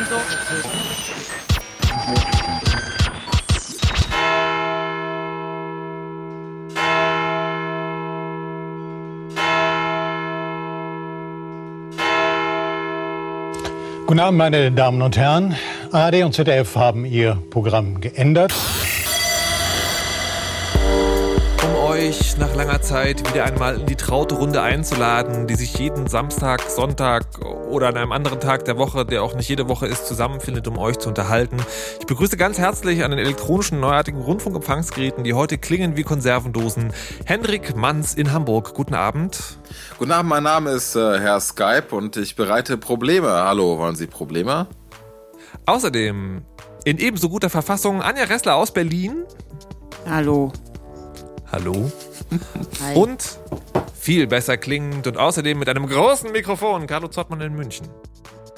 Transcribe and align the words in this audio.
richtig 0.00 0.08
so. 0.08 0.16
Guten 14.06 14.20
Abend, 14.20 14.38
meine 14.38 14.72
Damen 14.72 15.02
und 15.02 15.16
Herren. 15.16 15.54
ARD 15.92 16.24
und 16.24 16.34
ZDF 16.34 16.74
haben 16.74 17.04
ihr 17.04 17.40
Programm 17.50 18.00
geändert. 18.00 18.52
Nach 22.40 22.54
langer 22.54 22.80
Zeit 22.80 23.28
wieder 23.30 23.44
einmal 23.44 23.78
in 23.78 23.84
die 23.84 23.96
traute 23.96 24.34
Runde 24.34 24.62
einzuladen, 24.62 25.46
die 25.46 25.56
sich 25.56 25.76
jeden 25.76 26.06
Samstag, 26.06 26.62
Sonntag 26.62 27.26
oder 27.68 27.88
an 27.88 27.98
einem 27.98 28.12
anderen 28.12 28.40
Tag 28.40 28.64
der 28.64 28.78
Woche, 28.78 29.04
der 29.04 29.22
auch 29.22 29.34
nicht 29.34 29.50
jede 29.50 29.68
Woche 29.68 29.86
ist, 29.86 30.06
zusammenfindet, 30.06 30.66
um 30.66 30.78
euch 30.78 30.98
zu 30.98 31.10
unterhalten. 31.10 31.58
Ich 32.00 32.06
begrüße 32.06 32.38
ganz 32.38 32.56
herzlich 32.56 33.04
an 33.04 33.10
den 33.10 33.20
elektronischen 33.20 33.78
neuartigen 33.78 34.22
Rundfunkempfangsgeräten, 34.22 35.22
die 35.22 35.34
heute 35.34 35.58
klingen 35.58 35.98
wie 35.98 36.02
Konservendosen. 36.02 36.94
Henrik 37.26 37.76
Manns 37.76 38.14
in 38.14 38.32
Hamburg. 38.32 38.72
Guten 38.72 38.94
Abend. 38.94 39.58
Guten 39.98 40.12
Abend, 40.12 40.30
mein 40.30 40.42
Name 40.42 40.70
ist 40.70 40.96
äh, 40.96 41.20
Herr 41.20 41.40
Skype 41.40 41.88
und 41.94 42.16
ich 42.16 42.36
bereite 42.36 42.78
Probleme. 42.78 43.28
Hallo, 43.28 43.76
wollen 43.76 43.96
Sie 43.96 44.06
Probleme? 44.06 44.66
Außerdem 45.66 46.40
in 46.84 46.96
ebenso 46.96 47.28
guter 47.28 47.50
Verfassung 47.50 48.00
Anja 48.00 48.24
Ressler 48.24 48.56
aus 48.56 48.72
Berlin. 48.72 49.24
Hallo. 50.08 50.52
Hallo. 51.52 51.90
Hi. 52.82 52.94
Und 52.94 53.38
viel 53.98 54.26
besser 54.26 54.56
klingend 54.56 55.06
und 55.06 55.16
außerdem 55.16 55.58
mit 55.58 55.68
einem 55.68 55.86
großen 55.86 56.30
Mikrofon 56.32 56.86
Carlo 56.86 57.08
Zottmann 57.08 57.40
in 57.40 57.54
München. 57.54 57.88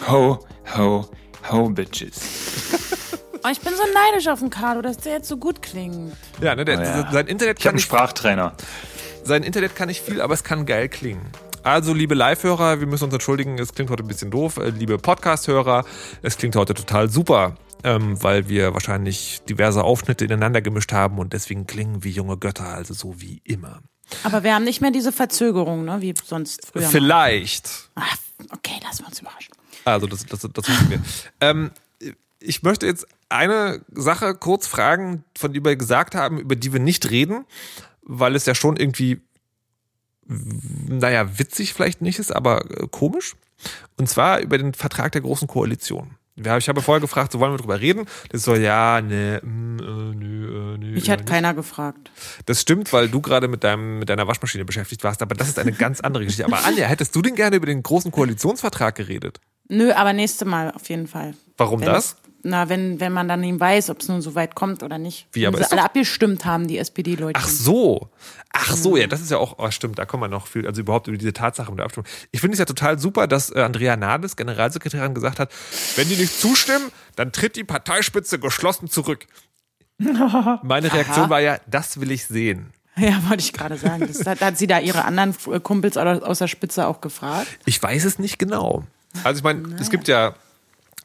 Ho, 0.08 0.38
ho, 0.76 1.08
ho, 1.50 1.68
Bitches. 1.70 2.20
Oh, 3.44 3.48
ich 3.50 3.60
bin 3.60 3.72
so 3.74 3.82
neidisch 3.92 4.28
auf 4.28 4.38
den 4.38 4.50
Carlo, 4.50 4.82
dass 4.82 4.98
der 4.98 5.14
jetzt 5.14 5.26
so 5.28 5.36
gut 5.36 5.62
klingt. 5.62 6.12
Ja, 6.40 6.54
ne, 6.54 6.64
der, 6.64 6.78
Oh 6.78 6.82
ja. 6.82 7.10
sein 7.10 7.26
Internet 7.26 7.58
Ich 7.58 7.64
habe 7.64 7.64
kann 7.64 7.68
einen 7.70 7.74
nicht, 7.74 7.84
Sprachtrainer. 7.86 8.54
sein 9.24 9.42
Internet 9.42 9.74
kann 9.74 9.88
nicht 9.88 10.00
viel, 10.00 10.20
aber 10.20 10.32
es 10.34 10.44
kann 10.44 10.64
geil 10.64 10.88
klingen. 10.88 11.28
Also, 11.64 11.92
liebe 11.92 12.14
Live-Hörer, 12.14 12.78
wir 12.78 12.86
müssen 12.86 13.02
uns 13.06 13.12
entschuldigen, 13.14 13.58
es 13.58 13.74
klingt 13.74 13.90
heute 13.90 14.04
ein 14.04 14.06
bisschen 14.06 14.30
doof. 14.30 14.58
Äh, 14.58 14.68
Liebe 14.70 14.96
Podcast-Hörer, 14.96 15.84
es 16.22 16.36
klingt 16.36 16.54
heute 16.54 16.72
total 16.74 17.10
super, 17.10 17.56
ähm, 17.84 18.22
weil 18.22 18.48
wir 18.48 18.74
wahrscheinlich 18.74 19.40
diverse 19.48 19.82
Aufschnitte 19.84 20.24
ineinander 20.24 20.62
gemischt 20.62 20.92
haben 20.92 21.18
und 21.18 21.32
deswegen 21.32 21.66
klingen 21.66 22.04
wie 22.04 22.10
junge 22.10 22.36
Götter, 22.36 22.68
also 22.68 22.94
so 22.94 23.20
wie 23.20 23.40
immer. 23.44 23.80
Aber 24.24 24.42
wir 24.44 24.54
haben 24.54 24.64
nicht 24.64 24.80
mehr 24.80 24.90
diese 24.90 25.12
Verzögerung, 25.12 25.84
ne, 25.84 26.00
wie 26.00 26.14
sonst 26.24 26.66
früher. 26.66 26.88
Vielleicht. 26.88 27.90
Ach, 27.94 28.16
okay, 28.50 28.78
lassen 28.82 29.02
wir 29.02 29.08
uns 29.08 29.20
überraschen. 29.20 29.54
Also, 29.84 30.06
das, 30.06 30.26
das, 30.26 30.40
das 30.40 30.68
wissen 30.68 30.90
wir. 30.90 31.00
ähm, 31.40 31.70
ich 32.38 32.62
möchte 32.62 32.86
jetzt 32.86 33.06
eine 33.28 33.84
Sache 33.92 34.34
kurz 34.34 34.66
fragen, 34.66 35.24
von 35.36 35.52
der 35.52 35.64
wir 35.64 35.76
gesagt 35.76 36.14
haben, 36.14 36.38
über 36.38 36.56
die 36.56 36.72
wir 36.72 36.80
nicht 36.80 37.10
reden, 37.10 37.44
weil 38.02 38.34
es 38.34 38.46
ja 38.46 38.54
schon 38.54 38.76
irgendwie, 38.76 39.20
naja, 40.26 41.38
witzig 41.38 41.72
vielleicht 41.72 42.02
nicht 42.02 42.18
ist, 42.18 42.34
aber 42.34 42.70
äh, 42.70 42.88
komisch. 42.90 43.36
Und 43.96 44.08
zwar 44.08 44.40
über 44.40 44.58
den 44.58 44.74
Vertrag 44.74 45.12
der 45.12 45.20
Großen 45.20 45.48
Koalition. 45.48 46.16
Ja, 46.36 46.56
ich 46.56 46.68
habe 46.68 46.80
vorher 46.80 47.00
gefragt, 47.00 47.32
so 47.32 47.40
wollen 47.40 47.52
wir 47.52 47.58
drüber 47.58 47.80
reden? 47.80 48.06
Das 48.30 48.40
ist 48.40 48.44
so, 48.44 48.54
ja, 48.54 49.02
ne, 49.02 49.40
mm, 49.42 49.78
äh, 49.78 49.82
nö, 49.82 50.74
äh, 50.74 50.78
nö. 50.78 50.92
Mich 50.92 51.10
hat 51.10 51.20
nicht. 51.20 51.28
keiner 51.28 51.52
gefragt. 51.52 52.10
Das 52.46 52.60
stimmt, 52.60 52.92
weil 52.92 53.08
du 53.08 53.20
gerade 53.20 53.48
mit, 53.48 53.64
deinem, 53.64 53.98
mit 53.98 54.08
deiner 54.08 54.26
Waschmaschine 54.26 54.64
beschäftigt 54.64 55.04
warst, 55.04 55.20
aber 55.20 55.34
das 55.34 55.48
ist 55.48 55.58
eine 55.58 55.72
ganz 55.72 56.00
andere 56.00 56.24
Geschichte. 56.24 56.46
Aber 56.46 56.64
Anja, 56.64 56.86
hättest 56.86 57.14
du 57.14 57.20
denn 57.20 57.34
gerne 57.34 57.56
über 57.56 57.66
den 57.66 57.82
Großen 57.82 58.10
Koalitionsvertrag 58.10 58.94
geredet? 58.94 59.40
Nö, 59.68 59.92
aber 59.92 60.12
nächste 60.14 60.46
Mal 60.46 60.70
auf 60.70 60.88
jeden 60.88 61.06
Fall. 61.06 61.34
Warum 61.58 61.80
Wenn 61.80 61.86
das? 61.86 62.16
Na, 62.44 62.68
wenn, 62.68 62.98
wenn 62.98 63.12
man 63.12 63.28
dann 63.28 63.42
eben 63.44 63.60
weiß, 63.60 63.90
ob 63.90 64.00
es 64.00 64.08
nun 64.08 64.20
so 64.20 64.34
weit 64.34 64.54
kommt 64.56 64.82
oder 64.82 64.98
nicht. 64.98 65.28
Wie, 65.32 65.42
wenn 65.42 65.48
aber 65.48 65.58
sie 65.58 65.62
ist 65.62 65.72
doch- 65.72 65.76
alle 65.78 65.84
abgestimmt 65.86 66.44
haben, 66.44 66.66
die 66.66 66.78
SPD-Leute. 66.78 67.38
Ach 67.40 67.46
so. 67.48 68.08
Ach 68.52 68.74
so, 68.76 68.96
ja, 68.96 69.06
das 69.06 69.20
ist 69.20 69.30
ja 69.30 69.38
auch, 69.38 69.58
oh, 69.58 69.70
stimmt, 69.70 69.98
da 69.98 70.04
kommen 70.04 70.24
wir 70.24 70.28
noch 70.28 70.46
viel, 70.48 70.66
also 70.66 70.80
überhaupt 70.80 71.06
über 71.06 71.16
diese 71.16 71.32
Tatsache 71.32 71.70
mit 71.70 71.78
der 71.78 71.84
Abstimmung. 71.86 72.06
Ich 72.32 72.40
finde 72.40 72.54
es 72.54 72.58
ja 72.58 72.64
total 72.64 72.98
super, 72.98 73.26
dass 73.26 73.50
äh, 73.54 73.60
Andrea 73.60 73.96
Nahles, 73.96 74.36
Generalsekretärin, 74.36 75.14
gesagt 75.14 75.38
hat, 75.38 75.50
wenn 75.96 76.08
die 76.08 76.16
nicht 76.16 76.38
zustimmen, 76.38 76.90
dann 77.16 77.32
tritt 77.32 77.56
die 77.56 77.64
Parteispitze 77.64 78.38
geschlossen 78.38 78.88
zurück. 78.88 79.26
Meine 79.98 80.92
Reaktion 80.92 81.30
war 81.30 81.40
ja, 81.40 81.58
das 81.66 82.00
will 82.00 82.10
ich 82.10 82.26
sehen. 82.26 82.72
Ja, 82.94 83.22
wollte 83.26 83.42
ich 83.42 83.54
gerade 83.54 83.78
sagen. 83.78 84.06
Das, 84.06 84.26
hat, 84.26 84.42
hat 84.42 84.58
sie 84.58 84.66
da 84.66 84.78
ihre 84.78 85.06
anderen 85.06 85.34
äh, 85.50 85.60
Kumpels 85.60 85.96
aus 85.96 86.22
aus 86.22 86.40
der 86.40 86.46
Spitze 86.48 86.86
auch 86.86 87.00
gefragt? 87.00 87.46
Ich 87.64 87.82
weiß 87.82 88.04
es 88.04 88.18
nicht 88.18 88.38
genau. 88.38 88.84
Also 89.24 89.38
ich 89.38 89.44
meine, 89.44 89.76
es 89.80 89.88
gibt 89.88 90.08
ja, 90.08 90.34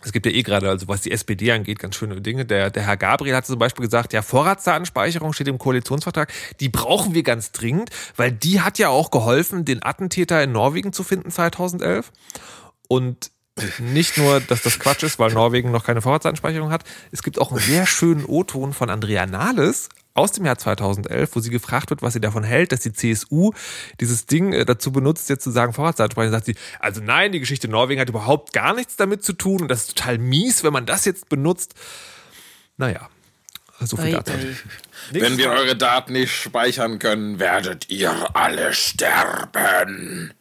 es 0.02 0.12
gibt 0.12 0.25
ja 0.25 0.31
eh 0.31 0.44
gerade, 0.44 0.69
also 0.69 0.88
was 0.88 1.02
die 1.02 1.12
SPD 1.12 1.52
angeht, 1.52 1.80
ganz 1.80 1.96
schöne 1.96 2.22
Dinge. 2.22 2.46
Der, 2.46 2.69
der 2.69 2.84
Herr 2.84 2.97
Gabriel 2.97 3.35
hat 3.35 3.46
zum 3.46 3.58
Beispiel 3.58 3.85
gesagt, 3.85 4.13
ja, 4.13 4.22
Vorratsdatenspeicherung 4.22 5.34
steht 5.34 5.47
im 5.47 5.58
Koalitionsvertrag. 5.58 6.31
Die 6.59 6.69
brauchen 6.69 7.13
wir 7.13 7.24
ganz 7.24 7.52
dringend, 7.52 7.90
weil 8.16 8.31
die 8.31 8.62
hat 8.62 8.78
ja 8.78 8.90
auch 8.90 9.09
geholfen, 9.09 9.66
den 9.66 9.84
Attentäter 9.84 10.41
in 10.44 10.52
Norwegen 10.52 10.94
zu 10.94 11.03
finden 11.03 11.31
2011. 11.31 12.12
Und 12.88 13.31
nicht 13.80 14.18
nur, 14.18 14.40
dass 14.40 14.62
das 14.62 14.80
Quatsch 14.80 15.03
ist, 15.03 15.18
weil 15.18 15.34
Norwegen 15.34 15.72
noch 15.72 15.84
keine 15.84 16.02
Vorratsdatenspeicherung 16.02 16.72
hat. 16.72 16.84
Es 17.12 17.24
gibt 17.24 17.40
auch 17.40 17.52
einen 17.52 17.59
sehr 17.59 17.88
schönen 17.88 18.24
O-Ton 18.25 18.74
von 18.74 18.90
Andrea 18.90 19.25
Nahles 19.25 19.90
aus 20.18 20.32
dem 20.32 20.46
Jahr 20.46 20.58
2011, 20.58 21.36
wo 21.36 21.40
sie 21.40 21.52
gefragt 21.52 21.92
wird, 21.92 22.02
was 22.02 22.14
sie 22.14 22.22
davon 22.22 22.44
hält, 22.44 22.72
dass 22.72 22.80
die 22.80 22.92
CSU 22.92 23.52
dieses 24.00 24.26
Ding 24.26 24.52
äh, 24.52 24.66
dazu 24.66 24.92
benutzt, 24.92 25.30
jetzt 25.30 25.44
zu 25.44 25.52
sagen 25.52 25.74
Vorratsdatenspeicherung. 25.74 26.32
Sagt 26.32 26.46
sie, 26.48 26.56
also 26.80 27.02
nein, 27.02 27.32
die 27.32 27.40
Geschichte 27.40 27.68
Norwegen 27.68 28.02
hat 28.02 28.10
überhaupt 28.10 28.52
gar 28.52 28.74
nichts 28.74 28.96
damit 28.96 29.24
zu 29.24 29.34
tun 29.34 29.62
und 29.62 29.68
das 29.68 29.82
ist 29.82 29.98
total 29.98 30.18
mies, 30.18 30.64
wenn 30.64 30.74
man 30.74 30.86
das 30.86 31.06
jetzt 31.06 31.30
benutzt. 31.30 31.76
Naja, 32.78 33.10
so 33.80 33.96
viel 33.98 34.12
dazu. 34.12 34.32
Wenn 35.12 35.38
wir 35.38 35.52
eure 35.52 35.76
Daten 35.76 36.14
nicht 36.14 36.34
speichern 36.34 36.98
können, 36.98 37.40
werdet 37.40 37.90
ihr 37.90 38.36
alle 38.36 38.74
sterben. 38.74 40.34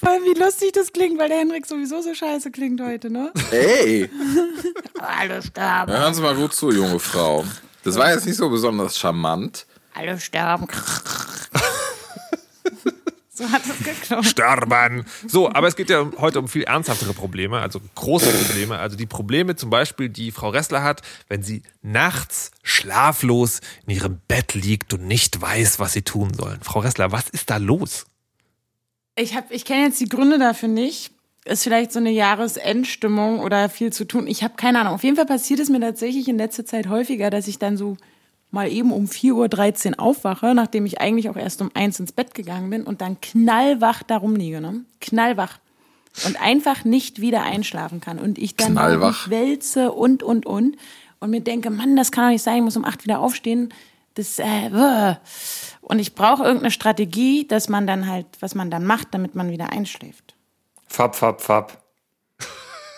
Voll 0.00 0.20
wie 0.24 0.38
lustig 0.40 0.72
das 0.72 0.92
klingt, 0.94 1.18
weil 1.18 1.28
der 1.28 1.38
Henrik 1.38 1.66
sowieso 1.66 2.00
so 2.00 2.14
scheiße 2.14 2.50
klingt 2.50 2.80
heute, 2.80 3.10
ne? 3.10 3.30
Hey, 3.50 4.08
Alle 4.98 5.42
sterben, 5.42 5.92
hören 5.92 6.14
Sie 6.14 6.22
mal 6.22 6.34
gut 6.34 6.54
zu, 6.54 6.70
junge 6.70 6.98
Frau. 6.98 7.44
Das 7.84 7.96
war 7.96 8.10
jetzt 8.12 8.26
nicht 8.26 8.36
so 8.36 8.48
besonders 8.50 8.98
charmant. 8.98 9.66
alle 9.94 10.18
sterben. 10.20 10.66
so 13.32 13.50
hat 13.50 13.62
es 13.64 13.78
geklungen. 13.84 14.24
sterben. 14.24 15.06
So, 15.26 15.50
aber 15.52 15.66
es 15.68 15.76
geht 15.76 15.88
ja 15.90 16.10
heute 16.18 16.38
um 16.40 16.48
viel 16.48 16.64
ernsthaftere 16.64 17.14
Probleme, 17.14 17.58
also 17.60 17.80
große 17.94 18.30
Probleme. 18.30 18.78
Also 18.78 18.96
die 18.96 19.06
Probleme 19.06 19.56
zum 19.56 19.70
Beispiel, 19.70 20.08
die 20.10 20.30
Frau 20.30 20.50
Ressler 20.50 20.82
hat, 20.82 21.00
wenn 21.28 21.42
sie 21.42 21.62
nachts 21.82 22.50
schlaflos 22.62 23.60
in 23.86 23.94
ihrem 23.94 24.20
Bett 24.28 24.54
liegt 24.54 24.92
und 24.92 25.06
nicht 25.06 25.40
weiß, 25.40 25.78
was 25.78 25.92
sie 25.94 26.02
tun 26.02 26.34
soll. 26.34 26.58
Frau 26.62 26.80
Ressler, 26.80 27.12
was 27.12 27.28
ist 27.30 27.48
da 27.50 27.56
los? 27.56 28.04
Ich, 29.16 29.34
hab- 29.34 29.50
ich 29.50 29.64
kenne 29.64 29.84
jetzt 29.86 30.00
die 30.00 30.08
Gründe 30.08 30.38
dafür 30.38 30.68
nicht. 30.68 31.12
Ist 31.44 31.64
vielleicht 31.64 31.92
so 31.92 31.98
eine 31.98 32.10
Jahresendstimmung 32.10 33.40
oder 33.40 33.68
viel 33.68 33.92
zu 33.92 34.04
tun. 34.04 34.26
Ich 34.26 34.42
habe 34.42 34.54
keine 34.56 34.80
Ahnung. 34.80 34.94
Auf 34.94 35.04
jeden 35.04 35.16
Fall 35.16 35.26
passiert 35.26 35.58
es 35.60 35.70
mir 35.70 35.80
tatsächlich 35.80 36.28
in 36.28 36.36
letzter 36.36 36.66
Zeit 36.66 36.88
häufiger, 36.88 37.30
dass 37.30 37.48
ich 37.48 37.58
dann 37.58 37.76
so 37.76 37.96
mal 38.50 38.70
eben 38.70 38.92
um 38.92 39.06
4.13 39.06 39.92
Uhr 39.92 40.00
aufwache, 40.00 40.54
nachdem 40.54 40.84
ich 40.84 41.00
eigentlich 41.00 41.30
auch 41.30 41.36
erst 41.36 41.62
um 41.62 41.70
eins 41.74 42.00
ins 42.00 42.12
Bett 42.12 42.34
gegangen 42.34 42.68
bin 42.68 42.82
und 42.82 43.00
dann 43.00 43.20
knallwach 43.20 44.02
da 44.02 44.18
rumliege. 44.18 44.60
Ne? 44.60 44.84
Knallwach. 45.00 45.58
Und 46.26 46.40
einfach 46.42 46.84
nicht 46.84 47.20
wieder 47.20 47.42
einschlafen 47.42 48.00
kann. 48.00 48.18
Und 48.18 48.36
ich 48.36 48.56
dann 48.56 48.72
Knallwach. 48.72 49.30
wälze 49.30 49.92
und, 49.92 50.22
und, 50.22 50.44
und. 50.44 50.76
Und 51.20 51.30
mir 51.30 51.40
denke, 51.40 51.70
Mann, 51.70 51.96
das 51.96 52.10
kann 52.10 52.24
doch 52.24 52.32
nicht 52.32 52.42
sein, 52.42 52.56
ich 52.56 52.62
muss 52.62 52.76
um 52.76 52.84
acht 52.84 53.04
wieder 53.04 53.20
aufstehen. 53.20 53.72
Das, 54.14 54.38
äh, 54.40 55.14
und 55.80 55.98
ich 56.00 56.14
brauche 56.14 56.42
irgendeine 56.42 56.72
Strategie, 56.72 57.46
dass 57.46 57.68
man 57.68 57.86
dann 57.86 58.08
halt, 58.08 58.26
was 58.40 58.54
man 58.54 58.70
dann 58.70 58.84
macht, 58.84 59.08
damit 59.12 59.34
man 59.36 59.50
wieder 59.50 59.70
einschläft. 59.70 60.34
Fab, 60.90 61.14
fab, 61.14 61.40
fab. 61.40 61.78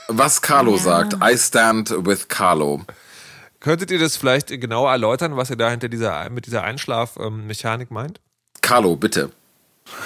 Was 0.08 0.40
Carlo 0.40 0.78
sagt, 0.78 1.14
I 1.22 1.36
stand 1.36 1.90
with 2.06 2.26
Carlo. 2.26 2.80
Könntet 3.60 3.90
ihr 3.90 3.98
das 3.98 4.16
vielleicht 4.16 4.48
genauer 4.48 4.90
erläutern, 4.90 5.36
was 5.36 5.50
ihr 5.50 5.56
da 5.56 5.70
hinter 5.70 5.88
dieser, 5.88 6.28
mit 6.30 6.46
dieser 6.46 6.64
Einschlafmechanik 6.64 7.90
meint? 7.90 8.20
Carlo, 8.62 8.96
bitte. 8.96 9.30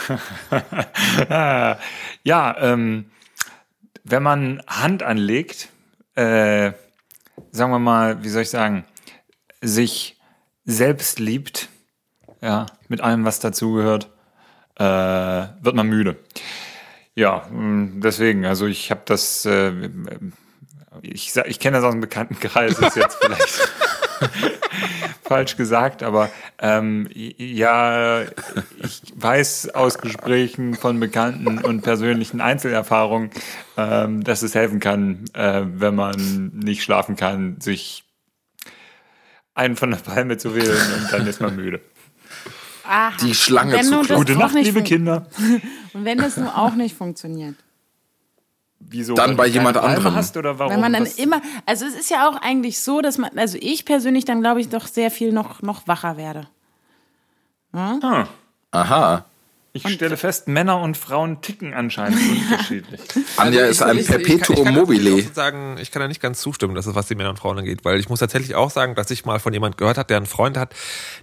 Ja, 2.25 2.57
ähm, 2.59 3.07
wenn 4.03 4.23
man 4.23 4.63
Hand 4.67 5.03
anlegt, 5.05 5.69
äh, 6.17 6.73
sagen 7.53 7.71
wir 7.71 7.79
mal, 7.79 8.25
wie 8.25 8.29
soll 8.29 8.43
ich 8.43 8.51
sagen, 8.51 8.85
sich 9.61 10.19
selbst 10.65 11.21
liebt, 11.21 11.69
ja, 12.41 12.67
mit 12.89 13.01
allem, 13.01 13.25
was 13.25 13.39
dazugehört, 13.39 14.11
äh, 14.77 14.85
wird 14.85 15.75
man 15.75 15.87
müde. 15.87 16.17
Ja, 17.17 17.47
mh, 17.51 18.03
deswegen, 18.03 18.45
also 18.45 18.67
ich 18.67 18.91
habe 18.91 19.01
das, 19.07 19.47
äh, 19.47 19.73
ich, 21.01 21.35
ich 21.35 21.59
kenne 21.59 21.79
das 21.79 21.85
aus 21.85 21.93
dem 21.93 22.03
Bekanntenkreis, 22.03 22.79
ist 22.79 22.95
jetzt 22.95 23.17
vielleicht 23.21 23.73
falsch 25.23 25.57
gesagt, 25.57 26.03
aber 26.03 26.29
ähm, 26.59 27.09
ja, 27.15 28.21
ich 28.83 29.03
weiß 29.15 29.75
aus 29.75 29.97
Gesprächen 29.97 30.75
von 30.75 31.01
Bekannten 31.01 31.57
und 31.57 31.81
persönlichen 31.81 32.43
Einzelerfahrungen, 32.43 33.31
ähm, 33.79 34.23
dass 34.23 34.43
es 34.43 34.55
helfen 34.55 34.79
kann, 34.79 35.25
äh, 35.33 35.63
wenn 35.65 35.95
man 35.95 36.51
nicht 36.53 36.83
schlafen 36.83 37.17
kann, 37.17 37.63
sich 37.63 38.05
einen 39.55 39.77
von 39.77 39.91
der 39.91 39.99
Palme 39.99 40.37
zu 40.37 40.55
wählen 40.55 40.77
und 40.99 41.13
dann 41.15 41.27
ist 41.27 41.41
man 41.41 41.57
müde. 41.57 41.81
Aha. 42.89 43.13
Die 43.21 43.35
Schlange 43.35 43.81
zu 43.81 43.91
nun 43.91 44.05
kloppen. 44.05 44.25
Gute 44.27 44.39
Nacht, 44.39 44.55
liebe 44.55 44.83
Kinder. 44.83 45.27
Und 45.93 46.05
wenn 46.05 46.19
das 46.19 46.37
nur 46.37 46.57
auch 46.57 46.75
nicht 46.75 46.97
funktioniert. 46.97 47.55
Wieso? 48.79 49.15
Dann 49.15 49.31
weil 49.31 49.37
bei 49.37 49.47
jemand 49.47 49.77
anderem. 49.77 50.15
Hast 50.15 50.37
oder 50.37 50.59
warum? 50.59 50.73
Wenn 50.73 50.81
man 50.81 50.93
dann 50.93 51.03
Was- 51.03 51.19
immer, 51.19 51.41
also 51.65 51.87
es 51.87 51.95
ist 51.95 52.11
ja 52.11 52.29
auch 52.29 52.37
eigentlich 52.41 52.81
so, 52.81 53.01
dass 53.01 53.19
man, 53.19 53.37
also 53.37 53.59
ich 53.61 53.85
persönlich 53.85 54.25
dann 54.25 54.41
glaube 54.41 54.61
ich 54.61 54.69
doch 54.69 54.87
sehr 54.87 55.11
viel 55.11 55.33
noch, 55.33 55.63
noch 55.63 55.89
wacher 55.89 56.17
werde. 56.17 56.49
Ah, 57.73 58.27
Aha. 58.71 59.25
Ich 59.85 59.93
stelle 59.95 60.17
fest, 60.17 60.49
Männer 60.49 60.81
und 60.81 60.97
Frauen 60.97 61.41
ticken 61.43 61.75
anscheinend 61.75 62.19
unterschiedlich. 62.51 63.01
Anja 63.37 63.67
ist 63.67 63.83
ein 63.83 63.97
Ich- 63.99 64.03
ich- 64.03 64.07
ich 64.09 64.13
kann- 64.13 64.21
ich 64.23 64.27
Perpetuum 64.29 64.65
kann 64.65 64.75
mobile. 64.75 65.23
sagen, 65.35 65.77
ich 65.79 65.91
kann 65.91 66.01
da 66.01 66.09
nicht 66.09 66.23
ganz 66.23 66.41
zustimmen, 66.41 66.75
dass 66.75 66.87
es 66.87 66.95
was 66.95 67.07
die 67.09 67.15
Männer 67.15 67.31
und 67.31 67.39
Frauen 67.39 67.59
angeht, 67.59 67.85
weil 67.85 67.99
ich 68.01 68.09
muss 68.09 68.21
tatsächlich 68.21 68.55
auch 68.55 68.71
sagen, 68.71 68.95
dass 68.95 69.11
ich 69.11 69.25
mal 69.25 69.39
von 69.41 69.53
jemand 69.53 69.77
gehört 69.77 69.99
habe, 69.99 70.07
der 70.07 70.17
einen 70.19 70.27
Freund 70.27 70.57
hat, 70.57 70.75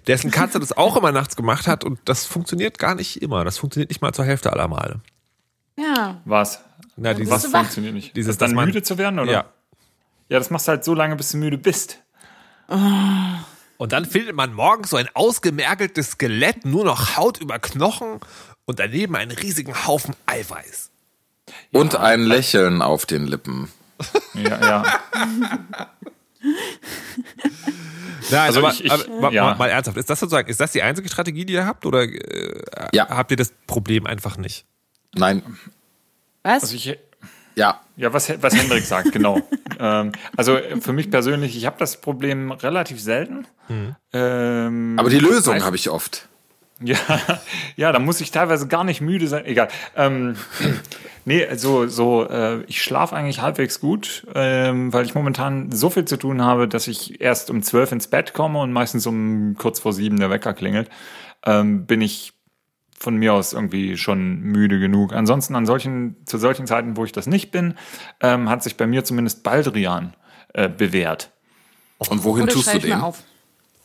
dessen 0.08 0.30
Katze 0.32 0.60
das 0.60 0.76
auch 0.76 0.96
immer 0.98 1.12
nachts 1.12 1.36
gemacht 1.36 1.68
hat 1.68 1.84
und 1.84 2.00
das 2.06 2.26
funktioniert 2.26 2.78
gar 2.80 2.96
nicht 2.96 3.22
immer. 3.22 3.44
Das 3.46 3.58
funktioniert 3.58 3.90
nicht 3.90 4.02
mal 4.02 4.14
zur 4.14 4.26
Hälfte 4.26 4.52
aller 4.54 4.68
Male. 4.68 5.00
Ja. 5.78 6.22
Was? 6.26 6.62
Na, 6.98 7.14
dieses, 7.16 7.32
Was 7.34 7.46
funktioniert 7.48 7.94
nicht? 7.96 8.16
Dieses, 8.16 8.38
dann 8.38 8.54
man- 8.54 8.66
müde 8.66 8.84
zu 8.84 8.98
werden, 8.98 9.18
oder? 9.20 9.32
Ja. 9.32 9.46
Ja, 10.30 10.40
das 10.40 10.50
machst 10.52 10.68
du 10.68 10.72
halt 10.72 10.84
so 10.84 10.94
lange, 10.94 11.16
bis 11.16 11.32
du 11.32 11.38
müde 11.38 11.58
bist. 11.58 12.00
Und 13.84 13.92
dann 13.92 14.06
findet 14.06 14.34
man 14.34 14.54
morgens 14.54 14.92
so 14.92 14.96
ein 14.96 15.10
ausgemergeltes 15.14 16.12
Skelett, 16.12 16.64
nur 16.64 16.86
noch 16.86 17.18
Haut 17.18 17.42
über 17.42 17.60
Knochen 17.60 18.22
und 18.64 18.80
daneben 18.80 19.14
einen 19.18 19.32
riesigen 19.32 19.76
Haufen 19.86 20.16
Eiweiß. 20.26 20.90
Und 21.74 21.98
ein 21.98 22.22
Lächeln 22.24 22.82
auf 22.82 23.06
den 23.06 23.28
Lippen. 23.28 23.70
Ja, 24.36 24.62
ja. 24.62 25.00
Nein, 28.32 28.40
Also 28.40 28.60
aber, 28.60 28.72
ich- 28.72 28.86
ich- 28.86 28.90
aber 28.92 29.06
mal, 29.20 29.34
ja. 29.34 29.44
mal, 29.44 29.56
mal 29.56 29.70
ernsthaft, 29.70 29.98
ist 29.98 30.10
das 30.10 30.18
sozusagen, 30.22 30.48
ist 30.50 30.62
das 30.62 30.72
die 30.72 30.82
einzige 30.82 31.10
Strategie, 31.10 31.44
die 31.44 31.52
ihr 31.52 31.66
habt 31.66 31.86
oder 31.86 32.04
äh, 32.04 32.88
Ja. 32.94 33.10
habt 33.10 33.32
ihr 33.32 33.38
das 33.38 33.52
Problem 33.68 34.06
einfach 34.08 34.38
nicht? 34.38 34.66
Nein. 35.14 35.44
Was? 36.44 36.64
Also 36.64 36.76
ich, 36.76 36.98
Ja. 37.56 37.82
ja, 37.96 38.14
was, 38.14 38.34
was 38.42 38.56
Hendrik 38.56 38.84
sagt, 38.84 39.12
genau. 39.12 39.40
ähm, 39.80 40.12
also 40.36 40.58
für 40.80 40.94
mich 40.94 41.12
persönlich, 41.12 41.56
ich 41.56 41.66
habe 41.66 41.76
das 41.80 42.02
Problem 42.02 42.52
relativ 42.52 43.02
selten. 43.02 43.46
Ähm, 44.12 44.96
Aber 44.98 45.10
die 45.10 45.20
Lösung 45.20 45.64
habe 45.64 45.76
ich 45.76 45.90
oft. 45.90 46.28
Ja, 46.86 46.98
ja, 47.78 47.92
da 47.92 48.00
muss 48.00 48.20
ich 48.20 48.32
teilweise 48.32 48.68
gar 48.68 48.84
nicht 48.84 49.00
müde 49.00 49.28
sein. 49.28 49.46
Egal. 49.46 49.70
Ähm, 49.96 50.36
nee, 51.26 51.48
so, 51.56 51.88
so, 51.88 52.28
äh, 52.28 52.64
ich 52.64 52.82
schlafe 52.82 53.16
eigentlich 53.16 53.42
halbwegs 53.42 53.80
gut, 53.80 54.28
ähm, 54.36 54.92
weil 54.92 55.06
ich 55.06 55.16
momentan 55.16 55.72
so 55.72 55.90
viel 55.90 56.04
zu 56.06 56.18
tun 56.18 56.42
habe, 56.42 56.68
dass 56.68 56.88
ich 56.88 57.22
erst 57.22 57.50
um 57.50 57.62
zwölf 57.62 57.92
ins 57.92 58.08
Bett 58.08 58.34
komme 58.34 58.60
und 58.60 58.74
meistens 58.74 59.08
um 59.08 59.56
kurz 59.58 59.80
vor 59.80 59.94
sieben 59.94 60.20
der 60.20 60.30
Wecker 60.30 60.54
klingelt. 60.54 60.90
Ähm, 61.46 61.86
bin 61.86 62.02
ich 62.02 62.34
von 63.04 63.18
mir 63.18 63.34
aus 63.34 63.52
irgendwie 63.52 63.98
schon 63.98 64.40
müde 64.40 64.80
genug. 64.80 65.14
Ansonsten 65.14 65.56
an 65.56 65.66
solchen, 65.66 66.16
zu 66.26 66.38
solchen 66.38 66.66
Zeiten, 66.66 66.96
wo 66.96 67.04
ich 67.04 67.12
das 67.12 67.28
nicht 67.28 67.52
bin, 67.52 67.76
ähm, 68.22 68.50
hat 68.50 68.64
sich 68.64 68.78
bei 68.78 68.88
mir 68.88 69.04
zumindest 69.04 69.44
Baldrian 69.44 70.14
äh, 70.54 70.70
bewährt. 70.70 71.30
Und 71.98 72.24
wohin 72.24 72.44
Oder 72.44 72.54
tust 72.54 72.74
du 72.74 72.80
den? 72.80 72.94
auf. 72.94 73.24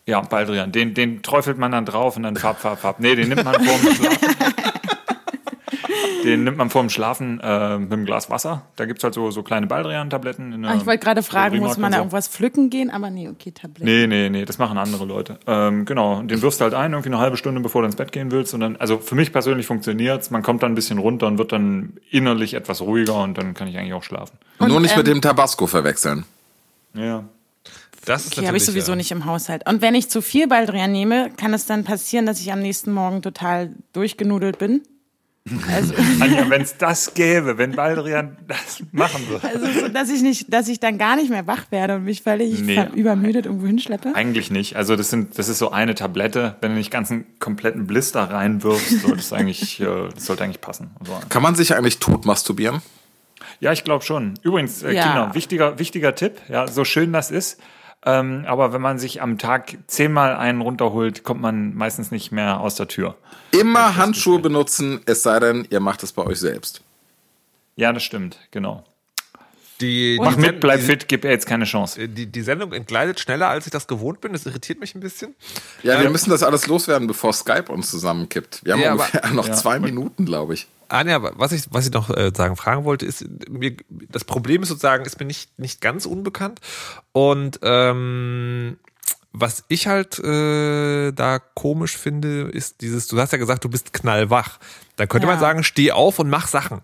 Ja, 0.06 0.20
Baldrian, 0.20 0.72
den, 0.72 0.94
den 0.94 1.22
träufelt 1.22 1.58
man 1.58 1.72
dann 1.72 1.84
drauf 1.84 2.16
und 2.16 2.22
dann 2.22 2.36
fab, 2.36 2.60
fab, 2.60 2.78
fab. 2.78 3.00
Nee, 3.00 3.14
den 3.16 3.28
nimmt 3.28 3.44
man 3.44 3.54
Schlafen. 3.56 4.18
Den 6.24 6.44
nimmt 6.44 6.56
man 6.56 6.70
vorm 6.70 6.90
Schlafen 6.90 7.40
äh, 7.40 7.78
mit 7.78 7.92
einem 7.92 8.04
Glas 8.04 8.30
Wasser. 8.30 8.62
Da 8.76 8.86
gibt's 8.86 9.04
halt 9.04 9.14
so, 9.14 9.30
so 9.30 9.42
kleine 9.42 9.66
Baldrian-Tabletten. 9.66 10.52
in 10.52 10.64
Ah, 10.64 10.74
ich 10.74 10.86
wollte 10.86 11.04
gerade 11.04 11.22
fragen, 11.22 11.58
muss 11.58 11.76
man 11.76 11.86
und 11.86 11.92
da 11.92 11.98
irgendwas 11.98 12.28
pflücken 12.28 12.70
gehen? 12.70 12.90
Aber 12.90 13.10
nee, 13.10 13.28
okay, 13.28 13.52
Tabletten. 13.52 13.84
Nee, 13.84 14.06
nee, 14.06 14.28
nee, 14.28 14.44
das 14.44 14.58
machen 14.58 14.78
andere 14.78 15.04
Leute. 15.04 15.38
Ähm, 15.46 15.84
genau, 15.84 16.18
und 16.18 16.30
den 16.30 16.42
wirfst 16.42 16.60
du 16.60 16.64
halt 16.64 16.74
ein, 16.74 16.92
irgendwie 16.92 17.10
eine 17.10 17.18
halbe 17.18 17.36
Stunde, 17.36 17.60
bevor 17.60 17.82
du 17.82 17.86
ins 17.86 17.96
Bett 17.96 18.12
gehen 18.12 18.30
willst. 18.30 18.54
Und 18.54 18.60
dann, 18.60 18.76
also 18.76 18.98
für 18.98 19.14
mich 19.14 19.32
persönlich 19.32 19.66
funktioniert's. 19.66 20.30
Man 20.30 20.42
kommt 20.42 20.62
dann 20.62 20.72
ein 20.72 20.74
bisschen 20.74 20.98
runter 20.98 21.26
und 21.26 21.38
wird 21.38 21.52
dann 21.52 21.94
innerlich 22.10 22.54
etwas 22.54 22.80
ruhiger 22.80 23.22
und 23.22 23.38
dann 23.38 23.54
kann 23.54 23.68
ich 23.68 23.78
eigentlich 23.78 23.94
auch 23.94 24.02
schlafen. 24.02 24.38
Nur 24.58 24.80
nicht 24.80 24.96
mit 24.96 25.06
ähm, 25.06 25.14
dem 25.14 25.22
Tabasco 25.22 25.66
verwechseln. 25.66 26.24
Ja. 26.94 27.24
Das 28.04 28.24
ist 28.24 28.38
Okay, 28.38 28.46
habe 28.46 28.56
ich 28.56 28.64
sowieso 28.64 28.92
ja. 28.92 28.96
nicht 28.96 29.10
im 29.10 29.26
Haushalt. 29.26 29.68
Und 29.68 29.82
wenn 29.82 29.94
ich 29.94 30.08
zu 30.08 30.22
viel 30.22 30.48
Baldrian 30.48 30.90
nehme, 30.90 31.30
kann 31.36 31.52
es 31.52 31.66
dann 31.66 31.84
passieren, 31.84 32.26
dass 32.26 32.40
ich 32.40 32.52
am 32.52 32.60
nächsten 32.60 32.92
Morgen 32.92 33.22
total 33.22 33.74
durchgenudelt 33.92 34.58
bin? 34.58 34.82
Also, 35.72 35.94
Anja, 36.20 36.48
wenn 36.50 36.62
es 36.62 36.76
das 36.76 37.14
gäbe, 37.14 37.58
wenn 37.58 37.72
Baldrian 37.72 38.36
das 38.46 38.82
machen 38.92 39.28
würde. 39.28 39.46
also 39.48 39.66
so, 39.80 39.88
dass 39.88 40.10
ich 40.10 40.22
nicht, 40.22 40.52
dass 40.52 40.68
ich 40.68 40.80
dann 40.80 40.98
gar 40.98 41.16
nicht 41.16 41.30
mehr 41.30 41.46
wach 41.46 41.70
werde 41.70 41.96
und 41.96 42.04
mich 42.04 42.22
völlig 42.22 42.60
Nee. 42.60 42.86
übermüdet 42.94 43.46
irgendwo 43.46 43.66
hinschleppe. 43.66 44.14
Eigentlich 44.14 44.50
nicht. 44.50 44.76
Also 44.76 44.96
das 44.96 45.10
sind, 45.10 45.38
das 45.38 45.48
ist 45.48 45.58
so 45.58 45.70
eine 45.70 45.94
Tablette. 45.94 46.56
Wenn 46.60 46.72
du 46.72 46.76
nicht 46.78 46.90
ganz 46.90 47.10
einen 47.10 47.24
kompletten 47.38 47.86
Blister 47.86 48.22
reinwirfst, 48.30 49.00
sollte 49.02 49.18
es 49.18 49.32
eigentlich, 49.32 49.80
äh, 49.80 50.08
das 50.14 50.26
sollte 50.26 50.44
eigentlich 50.44 50.60
passen. 50.60 50.90
Also, 51.00 51.12
Kann 51.28 51.42
man 51.42 51.54
sich 51.54 51.74
eigentlich 51.74 51.98
tot 51.98 52.24
masturbieren? 52.26 52.80
ja, 53.60 53.72
ich 53.72 53.82
glaube 53.84 54.04
schon. 54.04 54.34
Übrigens, 54.42 54.82
äh, 54.82 54.92
Ja. 54.92 55.02
Kinder, 55.04 55.34
wichtiger, 55.34 55.78
wichtiger 55.78 56.14
Tipp. 56.14 56.40
Ja, 56.48 56.66
so 56.68 56.84
schön 56.84 57.12
das 57.12 57.30
ist. 57.30 57.58
Ähm, 58.04 58.44
aber 58.46 58.72
wenn 58.72 58.80
man 58.80 58.98
sich 58.98 59.20
am 59.22 59.38
Tag 59.38 59.76
zehnmal 59.88 60.36
einen 60.36 60.60
runterholt, 60.60 61.24
kommt 61.24 61.40
man 61.40 61.74
meistens 61.74 62.10
nicht 62.10 62.30
mehr 62.32 62.60
aus 62.60 62.76
der 62.76 62.86
Tür. 62.88 63.16
Immer 63.50 63.96
Handschuhe 63.96 64.38
benutzen, 64.38 65.00
es 65.06 65.22
sei 65.22 65.40
denn, 65.40 65.66
ihr 65.70 65.80
macht 65.80 66.02
es 66.02 66.12
bei 66.12 66.22
euch 66.24 66.38
selbst. 66.38 66.82
Ja, 67.76 67.92
das 67.92 68.02
stimmt, 68.04 68.38
genau. 68.50 68.84
Die, 69.80 70.18
Mach 70.20 70.34
die, 70.34 70.40
mit, 70.40 70.60
bleib 70.60 70.80
die, 70.80 70.86
fit, 70.86 71.06
gib 71.06 71.22
jetzt 71.24 71.46
keine 71.46 71.64
Chance. 71.64 72.08
die, 72.08 72.26
die 72.26 72.42
Sendung 72.42 72.72
entgleitet 72.72 73.20
schneller, 73.20 73.48
als 73.48 73.66
ich 73.66 73.72
das 73.72 73.86
gewohnt 73.86 74.20
bin. 74.20 74.32
Das 74.32 74.44
irritiert 74.44 74.80
mich 74.80 74.96
ein 74.96 75.00
bisschen. 75.00 75.36
Ja, 75.84 75.98
wir 76.00 76.06
Ähm, 76.06 76.12
müssen 76.12 76.30
das 76.30 76.42
alles 76.42 76.66
loswerden, 76.66 77.06
bevor 77.06 77.32
Skype 77.32 77.70
uns 77.70 77.88
zusammenkippt. 77.90 78.64
Wir 78.64 78.72
haben 78.72 78.80
Ja, 78.80 78.92
aber- 78.92 79.04
ungefähr 79.04 79.30
noch 79.32 79.48
zwei 79.50 79.78
Minuten, 79.78 80.24
glaube 80.24 80.54
ich. 80.54 80.66
Anja, 80.88 81.20
was 81.38 81.52
ich, 81.52 81.64
was 81.70 81.86
ich 81.86 81.92
noch 81.92 82.10
äh, 82.10 82.32
sagen, 82.34 82.56
fragen 82.56 82.84
wollte, 82.84 83.06
ist, 83.06 83.24
mir, 83.48 83.76
das 84.08 84.24
Problem 84.24 84.62
ist 84.62 84.68
sozusagen, 84.68 85.04
ist 85.04 85.18
mir 85.20 85.26
nicht, 85.26 85.58
nicht 85.58 85.80
ganz 85.80 86.06
unbekannt. 86.06 86.60
Und 87.12 87.58
ähm, 87.62 88.78
was 89.32 89.64
ich 89.68 89.86
halt 89.86 90.18
äh, 90.18 91.12
da 91.12 91.38
komisch 91.38 91.96
finde, 91.96 92.42
ist 92.50 92.80
dieses, 92.80 93.06
du 93.06 93.20
hast 93.20 93.32
ja 93.32 93.38
gesagt, 93.38 93.64
du 93.64 93.68
bist 93.68 93.92
knallwach. 93.92 94.58
Da 94.96 95.06
könnte 95.06 95.26
Ja. 95.26 95.32
man 95.34 95.40
sagen, 95.40 95.62
steh 95.62 95.92
auf 95.92 96.18
und 96.18 96.30
mach 96.30 96.48
Sachen. 96.48 96.80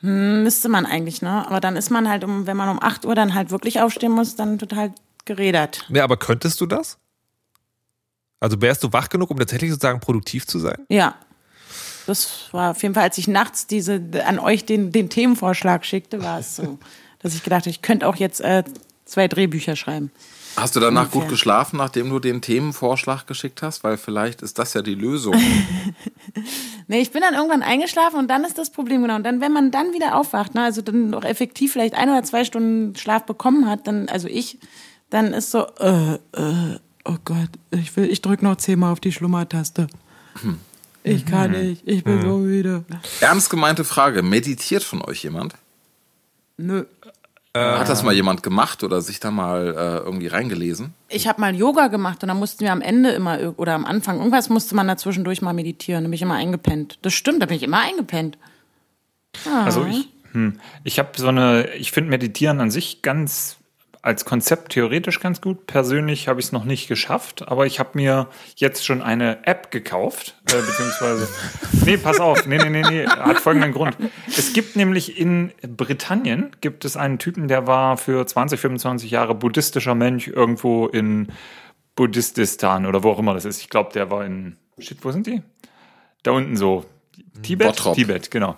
Hm, 0.00 0.42
müsste 0.42 0.68
man 0.68 0.86
eigentlich, 0.86 1.22
ne? 1.22 1.46
Aber 1.46 1.60
dann 1.60 1.76
ist 1.76 1.90
man 1.90 2.08
halt, 2.08 2.22
um, 2.24 2.46
wenn 2.46 2.56
man 2.56 2.68
um 2.68 2.82
8 2.82 3.04
Uhr 3.04 3.14
dann 3.14 3.34
halt 3.34 3.50
wirklich 3.50 3.80
aufstehen 3.80 4.12
muss, 4.12 4.36
dann 4.36 4.58
total 4.58 4.92
gerädert. 5.24 5.84
Ja, 5.88 6.04
aber 6.04 6.16
könntest 6.16 6.60
du 6.60 6.66
das? 6.66 6.98
Also 8.38 8.60
wärst 8.60 8.84
du 8.84 8.92
wach 8.92 9.08
genug, 9.08 9.30
um 9.30 9.38
tatsächlich 9.38 9.70
sozusagen 9.70 9.98
produktiv 10.00 10.46
zu 10.46 10.58
sein? 10.58 10.84
Ja. 10.88 11.14
Das 12.06 12.48
war 12.52 12.70
auf 12.70 12.82
jeden 12.82 12.94
Fall, 12.94 13.04
als 13.04 13.18
ich 13.18 13.28
nachts 13.28 13.66
diese 13.66 14.00
an 14.24 14.38
euch 14.38 14.64
den, 14.64 14.92
den 14.92 15.08
Themenvorschlag 15.08 15.84
schickte, 15.84 16.22
war 16.22 16.38
es 16.38 16.56
so, 16.56 16.78
dass 17.20 17.34
ich 17.34 17.42
gedacht 17.42 17.62
habe, 17.62 17.70
ich 17.70 17.82
könnte 17.82 18.06
auch 18.06 18.16
jetzt 18.16 18.40
äh, 18.40 18.64
zwei 19.04 19.28
Drehbücher 19.28 19.76
schreiben. 19.76 20.10
Hast 20.56 20.74
du 20.74 20.80
danach 20.80 21.02
Ungefähr. 21.02 21.20
gut 21.22 21.30
geschlafen, 21.30 21.76
nachdem 21.76 22.08
du 22.08 22.18
den 22.18 22.40
Themenvorschlag 22.40 23.26
geschickt 23.26 23.60
hast? 23.62 23.84
Weil 23.84 23.98
vielleicht 23.98 24.40
ist 24.40 24.58
das 24.58 24.72
ja 24.72 24.82
die 24.82 24.94
Lösung. 24.94 25.34
Nee, 26.88 27.00
ich 27.00 27.10
bin 27.10 27.20
dann 27.20 27.34
irgendwann 27.34 27.62
eingeschlafen 27.62 28.16
und 28.16 28.28
dann 28.28 28.44
ist 28.44 28.58
das 28.58 28.70
Problem 28.70 29.02
genau. 29.02 29.16
Und 29.16 29.24
dann, 29.24 29.40
wenn 29.40 29.52
man 29.52 29.72
dann 29.72 29.92
wieder 29.92 30.14
aufwacht, 30.14 30.54
ne, 30.54 30.62
also 30.62 30.82
dann 30.82 31.10
noch 31.10 31.24
effektiv 31.24 31.72
vielleicht 31.72 31.94
ein 31.94 32.08
oder 32.08 32.22
zwei 32.22 32.44
Stunden 32.44 32.94
Schlaf 32.94 33.24
bekommen 33.24 33.68
hat, 33.68 33.88
dann, 33.88 34.08
also 34.08 34.28
ich, 34.28 34.58
dann 35.10 35.32
ist 35.32 35.50
so, 35.50 35.66
äh, 35.80 36.14
äh, 36.14 36.78
oh 37.04 37.16
Gott, 37.24 37.50
ich 37.72 37.96
will, 37.96 38.08
ich 38.08 38.22
drück 38.22 38.42
noch 38.42 38.56
zehnmal 38.56 38.92
auf 38.92 39.00
die 39.00 39.10
Schlummertaste. 39.10 39.88
Ich 41.06 41.24
kann 41.24 41.52
nicht, 41.52 41.82
ich 41.86 42.02
bin 42.02 42.20
so 42.20 42.38
müde. 42.38 42.84
Ernst 43.20 43.48
gemeinte 43.50 43.84
Frage: 43.84 44.22
Meditiert 44.22 44.82
von 44.82 45.02
euch 45.02 45.22
jemand? 45.22 45.54
Nö. 46.56 46.84
Hat 47.56 47.88
das 47.88 48.02
mal 48.02 48.12
jemand 48.12 48.42
gemacht 48.42 48.84
oder 48.84 49.00
sich 49.00 49.18
da 49.18 49.30
mal 49.30 49.68
äh, 49.68 50.04
irgendwie 50.04 50.26
reingelesen? 50.26 50.92
Ich 51.08 51.26
habe 51.26 51.40
mal 51.40 51.54
Yoga 51.54 51.86
gemacht 51.86 52.22
und 52.22 52.28
da 52.28 52.34
mussten 52.34 52.60
wir 52.60 52.72
am 52.72 52.82
Ende 52.82 53.10
immer 53.10 53.54
oder 53.56 53.74
am 53.74 53.86
Anfang 53.86 54.18
irgendwas 54.18 54.50
musste 54.50 54.74
man 54.74 54.86
da 54.88 54.98
zwischendurch 54.98 55.40
mal 55.40 55.54
meditieren. 55.54 56.04
Da 56.04 56.08
bin 56.08 56.14
ich 56.14 56.22
immer 56.22 56.34
eingepennt. 56.34 56.98
Das 57.00 57.14
stimmt, 57.14 57.40
da 57.40 57.46
bin 57.46 57.56
ich 57.56 57.62
immer 57.62 57.80
eingepennt. 57.80 58.36
Also 59.64 59.86
ich, 59.86 60.08
hm, 60.32 60.60
ich 60.84 60.98
habe 60.98 61.10
so 61.16 61.28
eine, 61.28 61.72
ich 61.76 61.92
finde 61.92 62.10
Meditieren 62.10 62.60
an 62.60 62.70
sich 62.70 63.00
ganz 63.00 63.55
als 64.06 64.24
Konzept 64.24 64.72
theoretisch 64.72 65.18
ganz 65.18 65.40
gut. 65.40 65.66
Persönlich 65.66 66.28
habe 66.28 66.38
ich 66.38 66.46
es 66.46 66.52
noch 66.52 66.64
nicht 66.64 66.86
geschafft, 66.86 67.48
aber 67.48 67.66
ich 67.66 67.80
habe 67.80 67.90
mir 67.94 68.28
jetzt 68.54 68.86
schon 68.86 69.02
eine 69.02 69.44
App 69.44 69.72
gekauft, 69.72 70.40
äh, 70.48 70.54
beziehungsweise. 70.54 71.28
nee, 71.84 71.96
pass 71.96 72.20
auf, 72.20 72.46
nee, 72.46 72.56
nee, 72.56 72.70
nee, 72.70 72.82
nee, 72.88 73.06
hat 73.06 73.40
folgenden 73.40 73.72
Grund. 73.72 73.96
Es 74.28 74.52
gibt 74.52 74.76
nämlich 74.76 75.18
in 75.18 75.50
Britannien 75.60 76.52
gibt 76.60 76.84
es 76.84 76.96
einen 76.96 77.18
Typen, 77.18 77.48
der 77.48 77.66
war 77.66 77.96
für 77.96 78.24
20, 78.24 78.60
25 78.60 79.10
Jahre 79.10 79.34
buddhistischer 79.34 79.96
Mönch 79.96 80.28
irgendwo 80.28 80.86
in 80.86 81.32
Buddhististan 81.96 82.86
oder 82.86 83.02
wo 83.02 83.10
auch 83.10 83.18
immer 83.18 83.34
das 83.34 83.44
ist. 83.44 83.60
Ich 83.60 83.70
glaube, 83.70 83.92
der 83.92 84.08
war 84.08 84.24
in. 84.24 84.56
Shit, 84.78 85.04
wo 85.04 85.10
sind 85.10 85.26
die? 85.26 85.42
Da 86.22 86.30
unten 86.30 86.56
so. 86.56 86.84
Tibet? 87.42 87.66
Bottrop. 87.66 87.96
Tibet, 87.96 88.30
genau. 88.30 88.56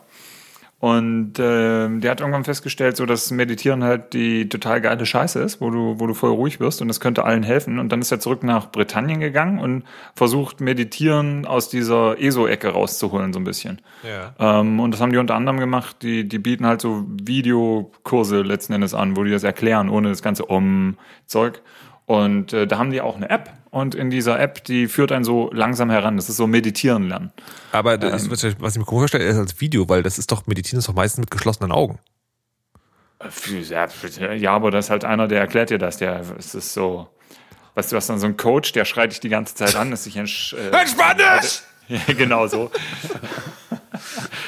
Und 0.81 1.33
ähm, 1.41 2.01
der 2.01 2.13
hat 2.13 2.21
irgendwann 2.21 2.45
festgestellt, 2.45 2.97
so 2.97 3.05
dass 3.05 3.33
Meditieren 3.33 3.83
halt 3.83 4.13
die 4.13 4.49
total 4.49 4.81
geile 4.81 5.07
Scheiße 5.07 5.41
ist, 5.41 5.61
wo 5.61 5.71
du, 5.71 5.99
wo 5.99 6.07
du 6.07 6.15
voll 6.15 6.31
ruhig 6.31 6.61
wirst 6.61 6.81
und 6.81 6.87
das 6.87 7.01
könnte 7.01 7.25
allen 7.25 7.43
helfen. 7.43 7.81
Und 7.81 7.91
dann 7.91 8.01
ist 8.01 8.13
er 8.13 8.21
zurück 8.21 8.45
nach 8.45 8.71
Britannien 8.71 9.19
gegangen 9.19 9.59
und 9.59 9.83
versucht, 10.15 10.61
Meditieren 10.61 11.47
aus 11.47 11.69
dieser 11.69 12.21
ESO-Ecke 12.21 12.69
rauszuholen, 12.69 13.33
so 13.33 13.41
ein 13.41 13.45
bisschen. 13.45 13.83
Ja. 14.05 14.61
Ähm, 14.61 14.79
und 14.79 14.93
das 14.95 15.01
haben 15.01 15.11
die 15.11 15.19
unter 15.19 15.35
anderem 15.35 15.59
gemacht, 15.59 15.97
die, 16.03 16.29
die 16.29 16.39
bieten 16.39 16.65
halt 16.65 16.81
so 16.81 17.05
Videokurse 17.09 18.43
letzten 18.43 18.75
Endes 18.75 18.95
an, 18.95 19.17
wo 19.17 19.25
die 19.25 19.33
das 19.33 19.43
erklären, 19.43 19.89
ohne 19.89 20.11
das 20.11 20.23
ganze 20.23 20.49
Om-Zeug. 20.49 21.61
Und 22.09 22.55
äh, 22.55 22.67
da 22.67 22.79
haben 22.79 22.91
die 22.91 23.03
auch 23.03 23.17
eine 23.17 23.29
App 23.29 23.51
und 23.71 23.95
in 23.95 24.09
dieser 24.09 24.41
App, 24.41 24.65
die 24.65 24.87
führt 24.89 25.13
einen 25.13 25.25
so 25.25 25.51
langsam 25.53 25.91
heran. 25.91 26.17
Das 26.17 26.31
ist 26.31 26.39
so 26.39 26.47
Meditieren 26.47 27.07
lernen. 27.07 27.33
Aber 27.71 27.99
das 27.99 28.27
ist, 28.27 28.31
was 28.63 28.73
ich 28.73 28.79
mir 28.79 28.87
komisch 28.87 29.11
vorstelle, 29.11 29.25
ist 29.25 29.37
als 29.37 29.61
Video, 29.61 29.91
weil 29.91 30.03
das 30.03 30.19
ist 30.19 30.33
doch, 30.33 30.47
Meditieren 30.47 30.79
ist 30.79 30.89
doch 30.89 30.95
meistens 30.95 31.21
mit 31.21 31.31
geschlossenen 31.31 31.71
Augen. 31.71 31.99
Ja, 33.69 34.33
ja, 34.33 34.53
aber 34.53 34.71
das 34.71 34.87
ist 34.87 34.91
halt 34.91 35.05
einer, 35.05 35.29
der 35.29 35.41
erklärt 35.41 35.69
dir 35.69 35.77
das. 35.77 35.99
Der 35.99 36.23
es 36.39 36.55
ist 36.55 36.73
so, 36.73 37.11
weißt 37.75 37.93
du, 37.93 37.97
was 37.97 38.07
dann 38.07 38.19
so 38.19 38.27
ein 38.27 38.39
Coach, 38.39 38.73
der 38.73 38.87
schreit 38.87 39.13
dich 39.13 39.21
die 39.21 39.29
ganze 39.29 39.55
Zeit 39.55 39.77
an, 39.77 39.91
dass 39.91 40.07
ich 40.07 40.17
entsch 40.17 40.55
äh, 40.55 40.71
Entspann 40.71 41.19
dich! 41.19 41.61
Ja, 41.89 42.01
genau 42.15 42.47
so. 42.47 42.71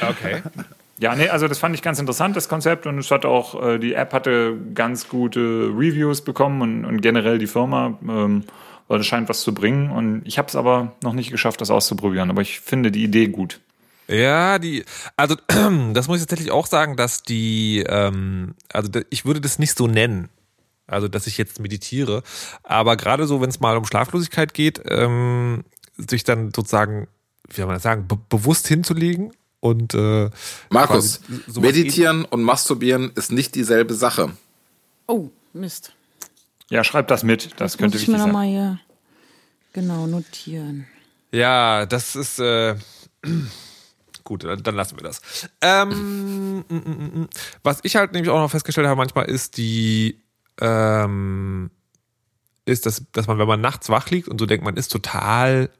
Okay. 0.00 0.42
Ja, 1.00 1.16
nee, 1.16 1.30
also 1.30 1.48
das 1.48 1.58
fand 1.58 1.74
ich 1.74 1.80
ganz 1.80 1.98
interessant, 1.98 2.36
das 2.36 2.50
Konzept. 2.50 2.86
Und 2.86 2.98
es 2.98 3.10
hat 3.10 3.24
auch, 3.24 3.60
äh, 3.60 3.78
die 3.78 3.94
App 3.94 4.12
hatte 4.12 4.54
ganz 4.74 5.08
gute 5.08 5.40
Reviews 5.74 6.20
bekommen 6.20 6.60
und, 6.60 6.84
und 6.84 7.00
generell 7.00 7.38
die 7.38 7.46
Firma, 7.46 7.98
ähm, 8.02 8.44
weil 8.86 8.98
das 8.98 9.06
scheint 9.06 9.30
was 9.30 9.40
zu 9.40 9.54
bringen. 9.54 9.90
Und 9.90 10.20
ich 10.26 10.36
habe 10.36 10.48
es 10.48 10.56
aber 10.56 10.92
noch 11.02 11.14
nicht 11.14 11.30
geschafft, 11.30 11.62
das 11.62 11.70
auszuprobieren. 11.70 12.28
Aber 12.28 12.42
ich 12.42 12.60
finde 12.60 12.92
die 12.92 13.02
Idee 13.02 13.28
gut. 13.28 13.60
Ja, 14.08 14.58
die, 14.58 14.84
also 15.16 15.36
das 15.94 16.06
muss 16.06 16.20
ich 16.20 16.26
tatsächlich 16.26 16.50
auch 16.50 16.66
sagen, 16.66 16.96
dass 16.96 17.22
die, 17.22 17.82
ähm, 17.88 18.54
also 18.70 18.90
ich 19.08 19.24
würde 19.24 19.40
das 19.40 19.58
nicht 19.58 19.78
so 19.78 19.86
nennen. 19.86 20.28
Also, 20.86 21.06
dass 21.08 21.28
ich 21.28 21.38
jetzt 21.38 21.60
meditiere. 21.60 22.24
Aber 22.62 22.96
gerade 22.96 23.26
so, 23.26 23.40
wenn 23.40 23.48
es 23.48 23.60
mal 23.60 23.76
um 23.76 23.86
Schlaflosigkeit 23.86 24.52
geht, 24.52 24.82
ähm, 24.86 25.64
sich 25.96 26.24
dann 26.24 26.52
sozusagen, 26.54 27.06
wie 27.48 27.56
soll 27.56 27.66
man 27.66 27.76
das 27.76 27.84
sagen, 27.84 28.08
be 28.08 28.18
bewusst 28.28 28.66
hinzulegen 28.66 29.30
und 29.60 29.94
äh, 29.94 30.30
Markus, 30.70 31.20
meditieren 31.54 32.24
und 32.24 32.42
masturbieren 32.42 33.12
ist 33.14 33.30
nicht 33.30 33.54
dieselbe 33.54 33.94
Sache. 33.94 34.30
Oh, 35.06 35.28
Mist. 35.52 35.92
Ja, 36.70 36.84
schreib 36.84 37.08
das 37.08 37.22
mit. 37.22 37.60
Das 37.60 37.76
könnte 37.76 37.96
Muss 37.96 38.02
ich 38.02 38.08
mir 38.08 38.18
nochmal 38.18 38.46
hier 38.46 38.80
genau 39.72 40.06
notieren. 40.06 40.86
Ja, 41.32 41.86
das 41.86 42.16
ist 42.16 42.38
äh, 42.38 42.76
gut, 44.24 44.44
dann, 44.44 44.62
dann 44.62 44.74
lassen 44.74 44.96
wir 44.96 45.02
das. 45.02 45.20
Ähm, 45.60 46.58
mm, 46.60 46.64
mm, 46.68 47.20
mm. 47.22 47.28
was 47.62 47.80
ich 47.82 47.96
halt 47.96 48.12
nämlich 48.12 48.30
auch 48.30 48.40
noch 48.40 48.50
festgestellt 48.50 48.86
habe 48.86 48.96
manchmal 48.96 49.26
ist 49.26 49.56
die 49.56 50.20
ähm, 50.60 51.70
ist, 52.64 52.86
dass, 52.86 53.04
dass 53.12 53.26
man, 53.26 53.38
wenn 53.38 53.48
man 53.48 53.60
nachts 53.60 53.88
wach 53.88 54.10
liegt 54.10 54.28
und 54.28 54.38
so 54.38 54.46
denkt, 54.46 54.64
man 54.64 54.76
ist 54.76 54.88
total 54.88 55.70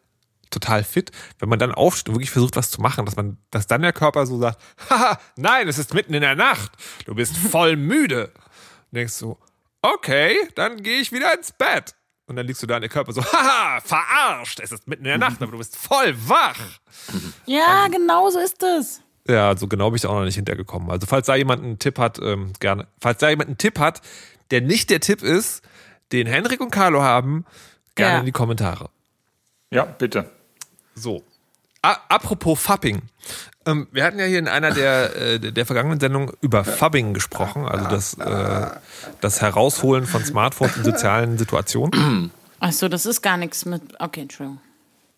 total 0.50 0.84
fit, 0.84 1.10
wenn 1.38 1.48
man 1.48 1.58
dann 1.58 1.72
aufsteht 1.72 2.08
und 2.08 2.14
wirklich 2.16 2.30
versucht, 2.30 2.56
was 2.56 2.70
zu 2.70 2.80
machen, 2.80 3.04
dass 3.06 3.16
man, 3.16 3.38
dass 3.50 3.66
dann 3.66 3.82
der 3.82 3.92
Körper 3.92 4.26
so 4.26 4.38
sagt, 4.38 4.60
haha, 4.90 5.18
nein, 5.36 5.68
es 5.68 5.78
ist 5.78 5.94
mitten 5.94 6.14
in 6.14 6.20
der 6.20 6.34
Nacht, 6.36 6.72
du 7.06 7.14
bist 7.14 7.36
voll 7.50 7.76
müde. 7.76 8.26
Und 8.90 8.96
denkst 8.96 9.12
so, 9.14 9.38
okay, 9.82 10.36
dann 10.56 10.82
gehe 10.82 10.98
ich 11.00 11.12
wieder 11.12 11.32
ins 11.36 11.52
Bett. 11.52 11.94
Und 12.26 12.36
dann 12.36 12.46
liegst 12.46 12.62
du 12.62 12.66
da 12.68 12.76
und 12.76 12.82
der 12.82 12.90
Körper 12.90 13.12
so, 13.12 13.24
haha, 13.32 13.80
verarscht, 13.80 14.60
es 14.60 14.70
ist 14.72 14.86
mitten 14.86 15.04
in 15.04 15.08
der 15.08 15.18
Nacht, 15.18 15.42
aber 15.42 15.52
du 15.52 15.58
bist 15.58 15.76
voll 15.76 16.14
wach. 16.28 16.58
Ja, 17.46 17.88
genau 17.88 18.30
so 18.30 18.38
ist 18.38 18.62
es. 18.62 19.00
Ja, 19.28 19.56
so 19.56 19.66
genau 19.68 19.90
bin 19.90 19.96
ich 19.96 20.06
auch 20.06 20.14
noch 20.14 20.24
nicht 20.24 20.36
hintergekommen. 20.36 20.90
Also 20.90 21.06
falls 21.06 21.26
da 21.26 21.34
jemand 21.34 21.62
einen 21.62 21.78
Tipp 21.78 21.98
hat, 21.98 22.18
ähm, 22.20 22.52
gerne. 22.60 22.86
Falls 23.00 23.18
da 23.18 23.28
jemand 23.28 23.48
einen 23.48 23.58
Tipp 23.58 23.78
hat, 23.78 24.00
der 24.50 24.60
nicht 24.60 24.90
der 24.90 25.00
Tipp 25.00 25.22
ist, 25.22 25.62
den 26.12 26.26
Henrik 26.26 26.60
und 26.60 26.70
Carlo 26.70 27.02
haben, 27.02 27.44
gerne 27.94 28.14
Ja. 28.14 28.18
in 28.20 28.26
die 28.26 28.32
Kommentare. 28.32 28.90
Ja, 29.70 29.84
bitte. 29.84 30.30
So. 30.94 31.22
A 31.82 31.96
apropos 32.08 32.60
Fapping. 32.60 33.02
Ähm, 33.66 33.88
wir 33.90 34.04
hatten 34.04 34.18
ja 34.18 34.24
hier 34.26 34.38
in 34.38 34.48
einer 34.48 34.72
der, 34.72 35.16
äh, 35.16 35.38
der 35.38 35.66
vergangenen 35.66 36.00
Sendungen 36.00 36.32
über 36.40 36.64
Fubbing 36.64 37.14
gesprochen, 37.14 37.66
also 37.66 37.88
das, 37.88 38.14
äh, 38.14 38.66
das 39.20 39.40
Herausholen 39.40 40.06
von 40.06 40.24
Smartphones 40.24 40.76
in 40.76 40.84
sozialen 40.84 41.38
Situationen. 41.38 42.30
Achso, 42.58 42.88
das 42.88 43.06
ist 43.06 43.22
gar 43.22 43.36
nichts 43.36 43.64
mit. 43.64 43.82
Okay, 43.98 44.22
Entschuldigung. 44.22 44.60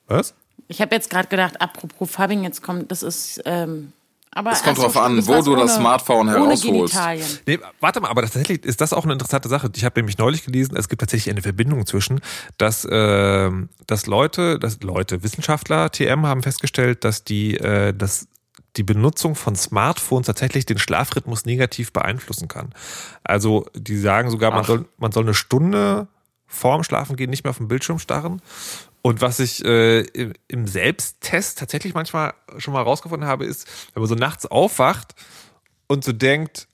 Was? 0.07 0.35
Ich 0.69 0.81
habe 0.81 0.95
jetzt 0.95 1.11
gerade 1.11 1.29
gedacht, 1.29 1.61
apropos 1.61 2.11
Fubbing, 2.11 2.45
jetzt 2.45 2.63
kommt, 2.63 2.91
das 2.91 3.03
ist. 3.03 3.43
Ähm, 3.45 3.93
aber 4.35 4.53
Es 4.53 4.63
kommt 4.63 4.79
drauf 4.79 4.97
an, 4.97 5.27
wo 5.27 5.33
du 5.43 5.55
das 5.57 5.73
ohne- 5.73 5.81
Smartphone 5.81 6.29
ohne 6.29 6.33
herausholst. 6.33 6.95
Nee, 7.47 7.59
warte 7.81 8.01
mal, 8.01 8.09
aber 8.09 8.23
tatsächlich 8.23 8.65
ist 8.65 8.81
das 8.81 8.93
auch 8.93 9.05
eine 9.05 9.13
interessante 9.13 9.49
Sache. 9.49 9.71
Ich 9.77 9.85
habe 9.85 9.99
nämlich 10.01 10.17
neulich 10.19 10.45
gelesen, 10.45 10.75
es 10.77 10.89
gibt 10.89 11.01
tatsächlich 11.01 11.31
eine 11.33 11.43
Verbindung 11.43 11.85
zwischen, 11.87 12.21
dass, 12.57 12.87
ähm, 12.91 13.69
dass 13.87 14.07
Leute, 14.07 14.59
dass 14.59 14.81
Leute, 14.83 15.23
Wissenschaftler, 15.23 15.91
TM 15.91 16.27
haben 16.27 16.43
festgestellt, 16.43 17.05
dass 17.05 17.25
die, 17.25 17.57
äh, 17.59 17.93
dass 17.93 18.27
die 18.77 18.83
Benutzung 18.85 19.35
von 19.35 19.55
Smartphones 19.55 20.27
tatsächlich 20.27 20.65
den 20.65 20.79
Schlafrhythmus 20.79 21.45
negativ 21.45 21.93
beeinflussen 21.93 22.49
kann. 22.49 22.71
Also 23.23 23.67
die 23.75 23.99
sagen 23.99 24.31
sogar, 24.31 24.51
man 24.51 24.65
soll, 24.65 24.87
man 24.97 25.13
soll 25.13 25.25
eine 25.25 25.35
Stunde 25.35 26.09
vorm 26.47 26.83
Schlafen 26.85 27.17
gehen 27.17 27.29
nicht 27.31 27.45
mehr 27.45 27.51
auf 27.51 27.59
den 27.59 27.69
Bildschirm 27.69 27.99
starren. 27.99 28.41
Und 29.03 29.21
was 29.21 29.41
ich 29.41 29.65
äh, 29.65 30.01
im- 30.47 30.67
Selbsttest 30.69 31.59
tatsächlich 31.59 31.93
manchmal 31.95 32.35
schon 32.59 32.73
mal 32.73 32.83
rausgefunden 32.83 33.29
habe, 33.29 33.45
ist, 33.45 33.67
wenn 33.95 34.01
man 34.03 34.09
so 34.09 34.15
nachts 34.15 34.47
aufwacht 34.47 35.15
und 35.89 36.05
so 36.05 36.13
denkt, 36.13 36.69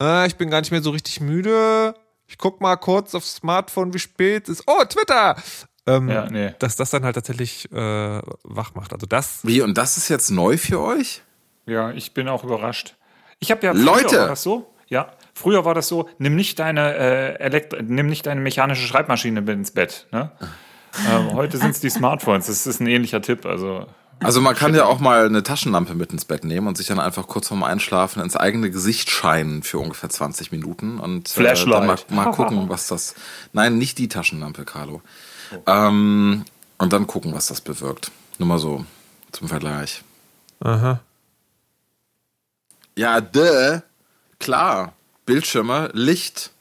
äh, 0.00 0.26
ich 0.28 0.36
bin 0.36 0.48
gar 0.50 0.60
nicht 0.60 0.70
mehr 0.70 0.82
so 0.82 0.90
richtig 0.90 1.20
müde. 1.20 1.94
Ich 2.28 2.38
guck 2.38 2.60
mal 2.60 2.76
kurz 2.76 3.14
aufs 3.14 3.36
Smartphone, 3.36 3.92
wie 3.94 3.98
spät 3.98 4.48
es 4.48 4.60
ist. 4.60 4.64
Oh, 4.68 4.84
Twitter! 4.84 5.36
Ähm, 5.88 6.08
Ja, 6.08 6.26
nee. 6.30 6.54
Dass 6.58 6.76
das 6.76 6.90
dann 6.90 7.04
halt 7.04 7.14
tatsächlich 7.16 7.70
äh, 7.72 8.20
wach 8.44 8.74
macht. 8.74 8.92
Also 8.92 9.06
das. 9.06 9.40
Wie, 9.44 9.60
und 9.60 9.76
das 9.78 9.96
ist 9.96 10.08
jetzt 10.08 10.30
neu 10.30 10.56
für 10.58 10.80
euch? 10.80 11.22
Ja, 11.66 11.90
ich 11.90 12.14
bin 12.14 12.28
auch 12.28 12.44
überrascht. 12.44 12.96
Ich 13.40 13.50
habe 13.50 13.66
ja 13.66 13.72
Leute! 13.72 14.08
früher 14.08 14.20
war 14.20 14.28
das 14.28 14.42
so. 14.42 14.72
Ja, 14.88 15.12
früher 15.34 15.64
war 15.64 15.74
das 15.74 15.88
so. 15.88 16.08
Nimm 16.18 16.36
nicht 16.36 16.58
deine 16.60 16.94
äh, 16.94 17.34
Elekt 17.40 17.74
nimm 17.88 18.06
nicht 18.06 18.26
deine 18.26 18.40
mechanische 18.40 18.86
Schreibmaschine 18.86 19.40
mit 19.40 19.50
ins 19.50 19.72
Bett. 19.72 20.06
Ne? 20.12 20.30
Ähm, 21.08 21.32
heute 21.34 21.58
sind 21.58 21.70
es 21.70 21.80
die 21.80 21.90
Smartphones. 21.90 22.46
Das 22.46 22.66
ist 22.66 22.80
ein 22.80 22.86
ähnlicher 22.86 23.20
Tipp. 23.22 23.44
Also 23.46 23.86
Also 24.20 24.40
man 24.40 24.54
kann 24.54 24.74
ja 24.74 24.84
auch 24.86 24.98
mal 24.98 25.26
eine 25.26 25.42
Taschenlampe 25.42 25.94
mit 25.94 26.12
ins 26.12 26.24
Bett 26.24 26.44
nehmen 26.44 26.66
und 26.68 26.76
sich 26.76 26.86
dann 26.86 26.98
einfach 27.00 27.26
kurz 27.26 27.48
vorm 27.48 27.62
Einschlafen 27.62 28.22
ins 28.22 28.36
eigene 28.36 28.70
Gesicht 28.70 29.10
scheinen 29.10 29.62
für 29.62 29.78
ungefähr 29.78 30.08
20 30.08 30.52
Minuten 30.52 30.98
und 30.98 31.28
äh, 31.28 31.32
Flashlight. 31.32 31.80
dann 31.80 31.86
mal, 31.86 31.98
mal 32.24 32.30
gucken, 32.32 32.68
was 32.68 32.86
das. 32.88 33.14
Nein, 33.52 33.78
nicht 33.78 33.98
die 33.98 34.08
Taschenlampe, 34.08 34.64
Carlo. 34.64 35.02
Ähm, 35.66 36.44
und 36.78 36.92
dann 36.92 37.06
gucken, 37.06 37.32
was 37.34 37.46
das 37.48 37.60
bewirkt. 37.60 38.10
Nur 38.38 38.48
mal 38.48 38.58
so 38.58 38.84
zum 39.32 39.48
Vergleich. 39.48 40.02
Aha. 40.60 41.00
Ja, 42.96 43.20
däh, 43.20 43.80
klar. 44.38 44.92
Bildschirme, 45.26 45.90
Licht. 45.92 46.52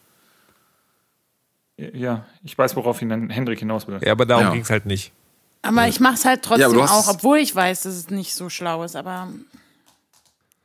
Ja, 1.78 2.26
ich 2.44 2.58
weiß, 2.58 2.76
worauf 2.76 3.02
ihn 3.02 3.30
Hendrik 3.30 3.60
hinaus 3.60 3.88
will. 3.88 4.00
Ja, 4.04 4.12
aber 4.14 4.26
darum 4.26 4.46
Ja. 4.46 4.52
ging 4.52 4.62
es 4.62 4.70
halt 4.70 4.86
nicht. 4.86 5.12
Aber 5.62 5.88
ich 5.88 6.00
mache 6.00 6.14
es 6.14 6.26
halt 6.26 6.44
trotzdem 6.44 6.78
Ja, 6.78 6.86
auch, 6.86 7.00
es- 7.02 7.08
obwohl 7.10 7.40
ich 7.40 7.56
weiß, 7.56 7.84
dass 7.84 7.96
es 7.96 8.10
nicht 8.10 8.34
so 8.36 8.50
schlau 8.50 8.84
ist. 8.84 8.96
Aber 8.96 9.30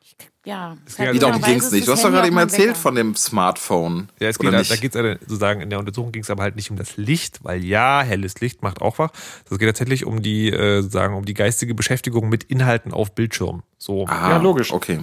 ich, 0.03 0.15
ja, 0.45 0.77
es 0.87 0.97
ging 0.97 1.07
halt 1.07 1.09
ja 1.09 1.15
Wie 1.15 1.19
darum 1.31 1.43
ging's 1.43 1.65
ist 1.65 1.73
nicht. 1.73 1.89
Du 1.89 1.93
hast 1.93 2.05
doch 2.05 2.11
gerade 2.11 2.29
eben 2.29 2.37
erzählt 2.37 2.69
Wecker. 2.71 2.75
von 2.79 2.95
dem 2.95 3.17
Smartphone. 3.17 4.11
Ja, 4.21 4.29
es 4.29 4.39
geht, 4.39 4.53
da, 4.53 4.61
geht's 4.77 4.95
äh, 4.95 5.17
sozusagen, 5.23 5.63
in 5.63 5.71
der 5.71 5.79
Untersuchung 5.79 6.13
ging 6.13 6.23
es 6.23 6.29
aber 6.31 6.43
halt 6.43 6.55
nicht 6.57 6.71
um 6.71 6.77
das 6.77 6.99
Licht, 6.99 7.43
weil 7.45 7.65
ja, 7.65 8.03
helles 8.03 8.41
Licht 8.41 8.63
macht 8.63 8.83
auch 8.83 8.99
wach. 8.99 9.11
Es 9.51 9.59
geht 9.59 9.69
tatsächlich 9.69 10.05
um 10.05 10.21
die, 10.23 10.51
äh, 10.51 10.83
sozusagen, 10.83 11.15
um 11.15 11.25
die 11.25 11.35
geistige 11.35 11.75
Beschäftigung 11.75 12.29
mit 12.29 12.45
Inhalten 12.45 12.93
auf 12.93 13.15
Bildschirm. 13.15 13.63
So. 13.79 14.07
ah, 14.07 14.31
Ja, 14.33 14.37
logisch. 14.37 14.71
Okay. 14.71 15.01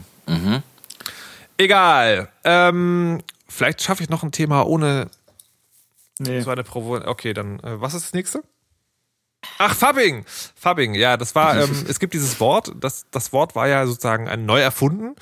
Egal. 1.58 2.30
Ähm, 2.44 3.22
vielleicht 3.48 3.82
schaffe 3.82 4.04
ich 4.04 4.10
noch 4.10 4.24
ein 4.24 4.32
Thema 4.32 4.62
ohne 4.68 5.10
Nee. 6.20 6.42
so 6.42 6.52
eine 6.52 6.64
Provo. 6.64 6.96
Okay, 7.06 7.34
dann, 7.34 7.60
äh, 7.60 7.80
was 7.82 7.94
ist 7.94 8.06
das 8.08 8.14
nächste? 8.14 8.44
Ach, 9.60 9.74
Fubbing. 9.76 10.24
Fubbing, 10.56 10.94
ja, 10.94 11.18
das 11.18 11.36
war, 11.36 11.60
ähm, 11.60 11.86
es 11.88 12.00
gibt 12.00 12.14
dieses 12.14 12.40
Wort, 12.40 12.72
das, 12.80 13.06
das 13.12 13.34
Wort 13.34 13.56
war 13.56 13.68
ja 13.68 13.86
sozusagen 13.86 14.28
ein 14.28 14.46
neu 14.46 14.60
erfunden 14.60 15.16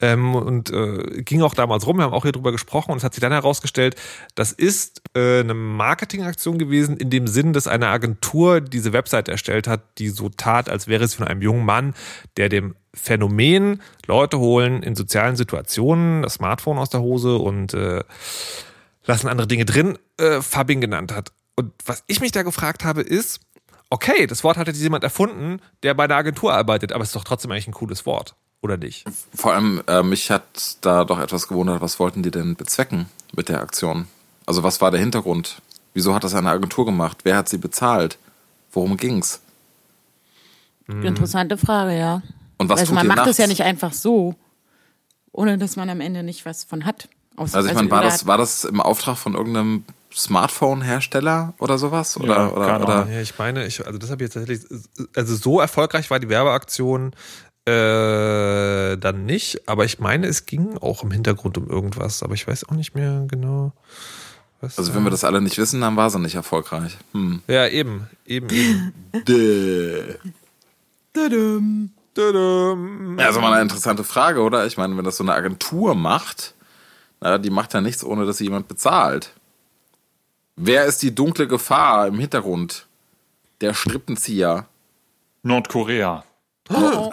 ähm, 0.00 0.34
und 0.34 0.70
äh, 0.70 1.22
ging 1.22 1.42
auch 1.42 1.54
damals 1.54 1.86
rum, 1.86 1.98
wir 1.98 2.04
haben 2.04 2.12
auch 2.12 2.22
hier 2.22 2.32
drüber 2.32 2.52
gesprochen 2.52 2.92
und 2.92 2.98
es 2.98 3.04
hat 3.04 3.14
sich 3.14 3.20
dann 3.20 3.32
herausgestellt, 3.32 3.96
das 4.34 4.52
ist 4.52 5.02
äh, 5.14 5.40
eine 5.40 5.54
Marketingaktion 5.54 6.58
gewesen 6.58 6.96
in 6.96 7.10
dem 7.10 7.26
Sinn, 7.26 7.52
dass 7.52 7.66
eine 7.66 7.88
Agentur 7.88 8.60
diese 8.60 8.92
Website 8.92 9.28
erstellt 9.28 9.66
hat, 9.66 9.98
die 9.98 10.08
so 10.08 10.28
tat, 10.28 10.68
als 10.68 10.86
wäre 10.86 11.04
es 11.04 11.14
von 11.14 11.26
einem 11.26 11.42
jungen 11.42 11.64
Mann, 11.64 11.94
der 12.36 12.48
dem 12.48 12.76
Phänomen 12.92 13.82
Leute 14.06 14.38
holen 14.38 14.82
in 14.82 14.96
sozialen 14.96 15.36
Situationen, 15.36 16.22
das 16.22 16.34
Smartphone 16.34 16.78
aus 16.78 16.90
der 16.90 17.00
Hose 17.00 17.36
und 17.36 17.72
äh, 17.74 18.02
lassen 19.04 19.28
andere 19.28 19.46
Dinge 19.46 19.64
drin, 19.64 19.98
äh, 20.18 20.40
Fubbing 20.40 20.80
genannt 20.80 21.12
hat. 21.12 21.32
Und 21.56 21.72
was 21.84 22.04
ich 22.06 22.20
mich 22.20 22.32
da 22.32 22.42
gefragt 22.42 22.84
habe, 22.84 23.02
ist, 23.02 23.40
okay, 23.90 24.26
das 24.26 24.44
Wort 24.44 24.56
hat 24.56 24.66
jetzt 24.66 24.80
jemand 24.80 25.04
erfunden, 25.04 25.60
der 25.82 25.94
bei 25.94 26.04
einer 26.04 26.16
Agentur 26.16 26.52
arbeitet, 26.54 26.92
aber 26.92 27.02
es 27.02 27.10
ist 27.10 27.16
doch 27.16 27.24
trotzdem 27.24 27.50
eigentlich 27.50 27.68
ein 27.68 27.74
cooles 27.74 28.06
Wort, 28.06 28.34
oder 28.62 28.76
nicht? 28.76 29.04
Vor 29.34 29.52
allem, 29.52 29.82
äh, 29.86 30.02
mich 30.02 30.30
hat 30.30 30.76
da 30.80 31.04
doch 31.04 31.18
etwas 31.18 31.48
gewundert, 31.48 31.80
was 31.80 31.98
wollten 31.98 32.22
die 32.22 32.30
denn 32.30 32.56
bezwecken 32.56 33.06
mit 33.34 33.48
der 33.48 33.60
Aktion? 33.60 34.06
Also 34.46 34.62
was 34.62 34.80
war 34.80 34.90
der 34.90 35.00
Hintergrund? 35.00 35.60
Wieso 35.92 36.14
hat 36.14 36.24
das 36.24 36.34
eine 36.34 36.50
Agentur 36.50 36.84
gemacht? 36.84 37.18
Wer 37.24 37.36
hat 37.36 37.48
sie 37.48 37.58
bezahlt? 37.58 38.18
Worum 38.72 38.96
ging's? 38.96 39.40
Interessante 40.86 41.56
Frage, 41.56 41.96
ja. 41.96 42.22
Und 42.58 42.68
was 42.68 42.80
also 42.80 42.90
tut 42.90 42.96
man 42.96 43.06
macht 43.06 43.16
nachts? 43.18 43.32
es 43.32 43.38
ja 43.38 43.46
nicht 43.46 43.62
einfach 43.62 43.92
so, 43.92 44.34
ohne 45.32 45.56
dass 45.56 45.76
man 45.76 45.88
am 45.88 46.00
Ende 46.00 46.22
nicht 46.22 46.44
was 46.44 46.64
von 46.64 46.84
hat. 46.84 47.08
Aus- 47.40 47.54
Also 47.54 47.68
ich 47.68 47.74
meine, 47.74 47.90
war 47.90 48.02
das, 48.02 48.26
war 48.26 48.38
das 48.38 48.64
im 48.64 48.80
Auftrag 48.80 49.16
von 49.16 49.34
irgendeinem 49.34 49.84
Smartphone-Hersteller 50.12 51.54
oder 51.58 51.78
sowas? 51.78 52.16
Oder, 52.18 52.36
Ja, 52.36 52.48
oder, 52.50 52.80
oder? 52.82 53.08
Ja, 53.10 53.20
ich 53.20 53.38
meine, 53.38 53.66
ich, 53.66 53.84
also 53.86 53.98
das 53.98 54.10
habe 54.10 54.22
ich 54.22 54.26
jetzt 54.26 54.34
tatsächlich, 54.34 54.68
also 55.16 55.34
so 55.36 55.60
erfolgreich 55.60 56.10
war 56.10 56.18
die 56.20 56.28
Werbeaktion 56.28 57.12
äh, 57.66 58.96
dann 58.96 59.24
nicht, 59.26 59.68
aber 59.68 59.84
ich 59.84 60.00
meine, 60.00 60.26
es 60.26 60.46
ging 60.46 60.76
auch 60.78 61.02
im 61.02 61.10
Hintergrund 61.12 61.56
um 61.58 61.68
irgendwas, 61.68 62.22
aber 62.22 62.34
ich 62.34 62.46
weiß 62.46 62.68
auch 62.68 62.74
nicht 62.74 62.94
mehr 62.94 63.24
genau. 63.28 63.72
Was 64.60 64.78
Also 64.78 64.94
wenn 64.94 65.04
wir 65.04 65.10
das 65.10 65.24
alle 65.24 65.40
nicht 65.40 65.56
wissen, 65.56 65.80
dann 65.80 65.96
war 65.96 66.10
sie 66.10 66.18
nicht 66.18 66.34
erfolgreich. 66.34 66.98
Hm. 67.12 67.40
ja, 67.46 67.66
eben, 67.68 68.08
eben, 68.26 68.48
eben. 68.50 68.92
Ja, 73.18 73.26
also 73.26 73.40
mal 73.40 73.52
eine 73.52 73.62
interessante 73.62 74.04
Frage, 74.04 74.40
oder? 74.42 74.66
Ich 74.66 74.76
meine, 74.76 74.96
wenn 74.96 75.04
das 75.04 75.16
so 75.16 75.24
eine 75.24 75.32
Agentur 75.32 75.94
macht, 75.94 76.54
na, 77.20 77.38
die 77.38 77.50
macht 77.50 77.74
ja 77.74 77.80
nichts, 77.80 78.04
ohne 78.04 78.26
dass 78.26 78.38
sie 78.38 78.44
jemand 78.44 78.68
bezahlt. 78.68 79.32
Wer 80.56 80.84
ist 80.86 81.02
die 81.02 81.14
dunkle 81.14 81.46
Gefahr 81.46 82.06
im 82.06 82.18
Hintergrund? 82.18 82.86
Der 83.60 83.74
Strippenzieher. 83.74 84.66
Nordkorea. 85.42 86.24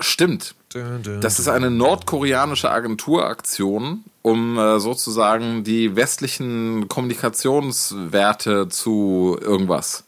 Stimmt. 0.01 0.55
Dun, 0.73 1.01
dun, 1.01 1.21
Das 1.21 1.39
ist 1.39 1.47
eine 1.47 1.71
nordkoreanische 1.71 2.69
Agenturaktion, 2.69 4.03
um 4.21 4.57
äh, 4.57 4.79
sozusagen 4.79 5.63
die 5.63 5.95
westlichen 5.95 6.87
Kommunikationswerte 6.89 8.67
zu 8.69 9.37
irgendwas. 9.41 10.03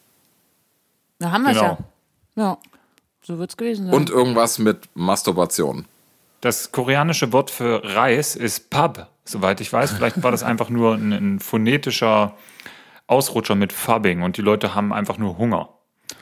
Da 1.19 1.31
haben 1.31 1.43
wir 1.43 1.51
es 1.51 1.57
Genau. 1.57 1.77
ja. 2.35 2.43
Ja, 2.43 2.57
so 3.21 3.37
wird 3.37 3.49
es 3.49 3.57
gewesen 3.57 3.85
sein. 3.87 3.93
Und 3.95 4.09
irgendwas 4.09 4.59
mit 4.59 4.89
Masturbation. 4.93 5.85
Das 6.41 6.71
koreanische 6.71 7.33
Wort 7.33 7.51
für 7.51 7.81
Reis 7.83 8.35
ist 8.35 8.69
Pub, 8.69 9.07
soweit 9.29 9.61
ich 9.61 9.71
weiß. 9.71 9.91
Vielleicht 9.91 10.21
war 10.23 10.31
das 10.31 10.43
einfach 10.43 10.69
nur 10.69 10.95
ein, 10.95 11.11
ein 11.11 11.39
phonetischer 11.39 12.35
Ausrutscher 13.07 13.55
mit 13.55 13.73
Fubbing 13.73 14.21
und 14.21 14.37
die 14.37 14.41
Leute 14.41 14.75
haben 14.75 14.93
einfach 14.93 15.17
nur 15.17 15.37
Hunger. 15.37 15.69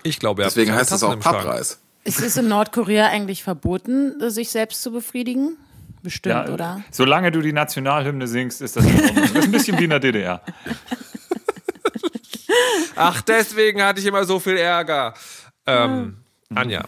Ich 0.03 0.19
glaube, 0.19 0.41
ja. 0.41 0.47
Deswegen 0.47 0.73
heißt 0.73 0.91
es 0.91 1.03
auch. 1.03 1.17
Pappreis. 1.19 1.81
ist 2.03 2.21
es 2.21 2.37
in 2.37 2.47
Nordkorea 2.47 3.07
eigentlich 3.07 3.43
verboten, 3.43 4.15
sich 4.29 4.49
selbst 4.49 4.81
zu 4.81 4.91
befriedigen? 4.91 5.57
Bestimmt, 6.03 6.47
Ja, 6.47 6.53
oder? 6.53 6.81
Solange 6.91 7.31
du 7.31 7.41
die 7.41 7.53
Nationalhymne 7.53 8.27
singst, 8.27 8.61
ist 8.61 8.75
das. 8.75 8.85
Das 8.85 9.31
ist 9.31 9.43
ein 9.45 9.51
bisschen 9.51 9.77
wie 9.79 9.85
in 9.85 9.89
der 9.89 9.99
DDR. 9.99 10.41
Ach, 12.95 13.21
deswegen 13.21 13.81
hatte 13.83 13.99
ich 13.99 14.05
immer 14.05 14.23
so 14.25 14.39
viel 14.39 14.57
Ärger. 14.57 15.13
Ähm, 15.65 16.17
Anja. 16.53 16.83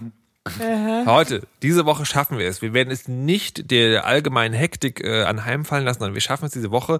Heute, 1.05 1.43
diese 1.61 1.85
Woche 1.85 2.05
schaffen 2.05 2.37
wir 2.37 2.47
es. 2.47 2.61
Wir 2.61 2.73
werden 2.73 2.91
es 2.91 3.07
nicht 3.07 3.71
der 3.71 4.05
allgemeinen 4.05 4.53
Hektik 4.53 5.03
äh, 5.03 5.23
anheimfallen 5.23 5.85
lassen, 5.85 5.99
sondern 5.99 6.13
wir 6.13 6.21
schaffen 6.21 6.45
es 6.45 6.51
diese 6.51 6.71
Woche. 6.71 6.99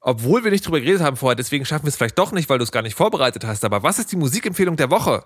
Obwohl 0.00 0.44
wir 0.44 0.50
nicht 0.50 0.66
drüber 0.66 0.80
geredet 0.80 1.02
haben 1.02 1.16
vorher, 1.16 1.36
deswegen 1.36 1.64
schaffen 1.64 1.84
wir 1.84 1.88
es 1.88 1.96
vielleicht 1.96 2.18
doch 2.18 2.32
nicht, 2.32 2.48
weil 2.48 2.58
du 2.58 2.64
es 2.64 2.72
gar 2.72 2.82
nicht 2.82 2.94
vorbereitet 2.94 3.44
hast. 3.44 3.64
Aber 3.64 3.82
was 3.82 3.98
ist 3.98 4.12
die 4.12 4.16
Musikempfehlung 4.16 4.76
der 4.76 4.90
Woche? 4.90 5.24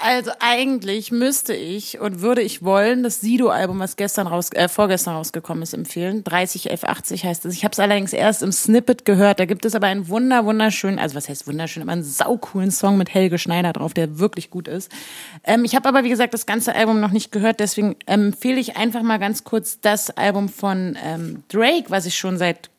Also 0.00 0.30
eigentlich 0.38 1.10
müsste 1.10 1.54
ich 1.54 1.98
und 1.98 2.20
würde 2.20 2.40
ich 2.40 2.62
wollen 2.62 3.02
das 3.02 3.20
Sido-Album, 3.20 3.80
was 3.80 3.96
gestern 3.96 4.28
raus, 4.28 4.52
äh, 4.52 4.68
vorgestern 4.68 5.16
rausgekommen 5.16 5.64
ist, 5.64 5.74
empfehlen. 5.74 6.22
301180 6.22 7.24
heißt 7.24 7.44
es. 7.44 7.54
Ich 7.54 7.64
habe 7.64 7.72
es 7.72 7.80
allerdings 7.80 8.12
erst 8.12 8.44
im 8.44 8.52
Snippet 8.52 9.04
gehört. 9.04 9.40
Da 9.40 9.44
gibt 9.44 9.64
es 9.64 9.74
aber 9.74 9.88
einen 9.88 10.06
wunder 10.06 10.44
wunderschönen, 10.44 11.00
also 11.00 11.16
was 11.16 11.28
heißt 11.28 11.48
wunderschön, 11.48 11.82
aber 11.82 11.90
einen 11.90 12.04
saucoolen 12.04 12.70
Song 12.70 12.96
mit 12.96 13.12
Helge 13.12 13.38
Schneider 13.38 13.72
drauf, 13.72 13.92
der 13.92 14.20
wirklich 14.20 14.50
gut 14.50 14.68
ist. 14.68 14.88
Ähm, 15.42 15.64
ich 15.64 15.74
habe 15.74 15.88
aber 15.88 16.04
wie 16.04 16.10
gesagt 16.10 16.32
das 16.32 16.46
ganze 16.46 16.76
Album 16.76 17.00
noch 17.00 17.10
nicht 17.10 17.32
gehört, 17.32 17.58
deswegen 17.58 17.96
empfehle 18.06 18.60
ich 18.60 18.76
einfach 18.76 19.02
mal 19.02 19.18
ganz 19.18 19.42
kurz 19.42 19.80
das 19.80 20.10
Album 20.10 20.48
von 20.48 20.96
ähm, 21.02 21.42
Drake, 21.48 21.86
was 21.88 22.06
ich 22.06 22.16
schon 22.16 22.38
seit 22.38 22.70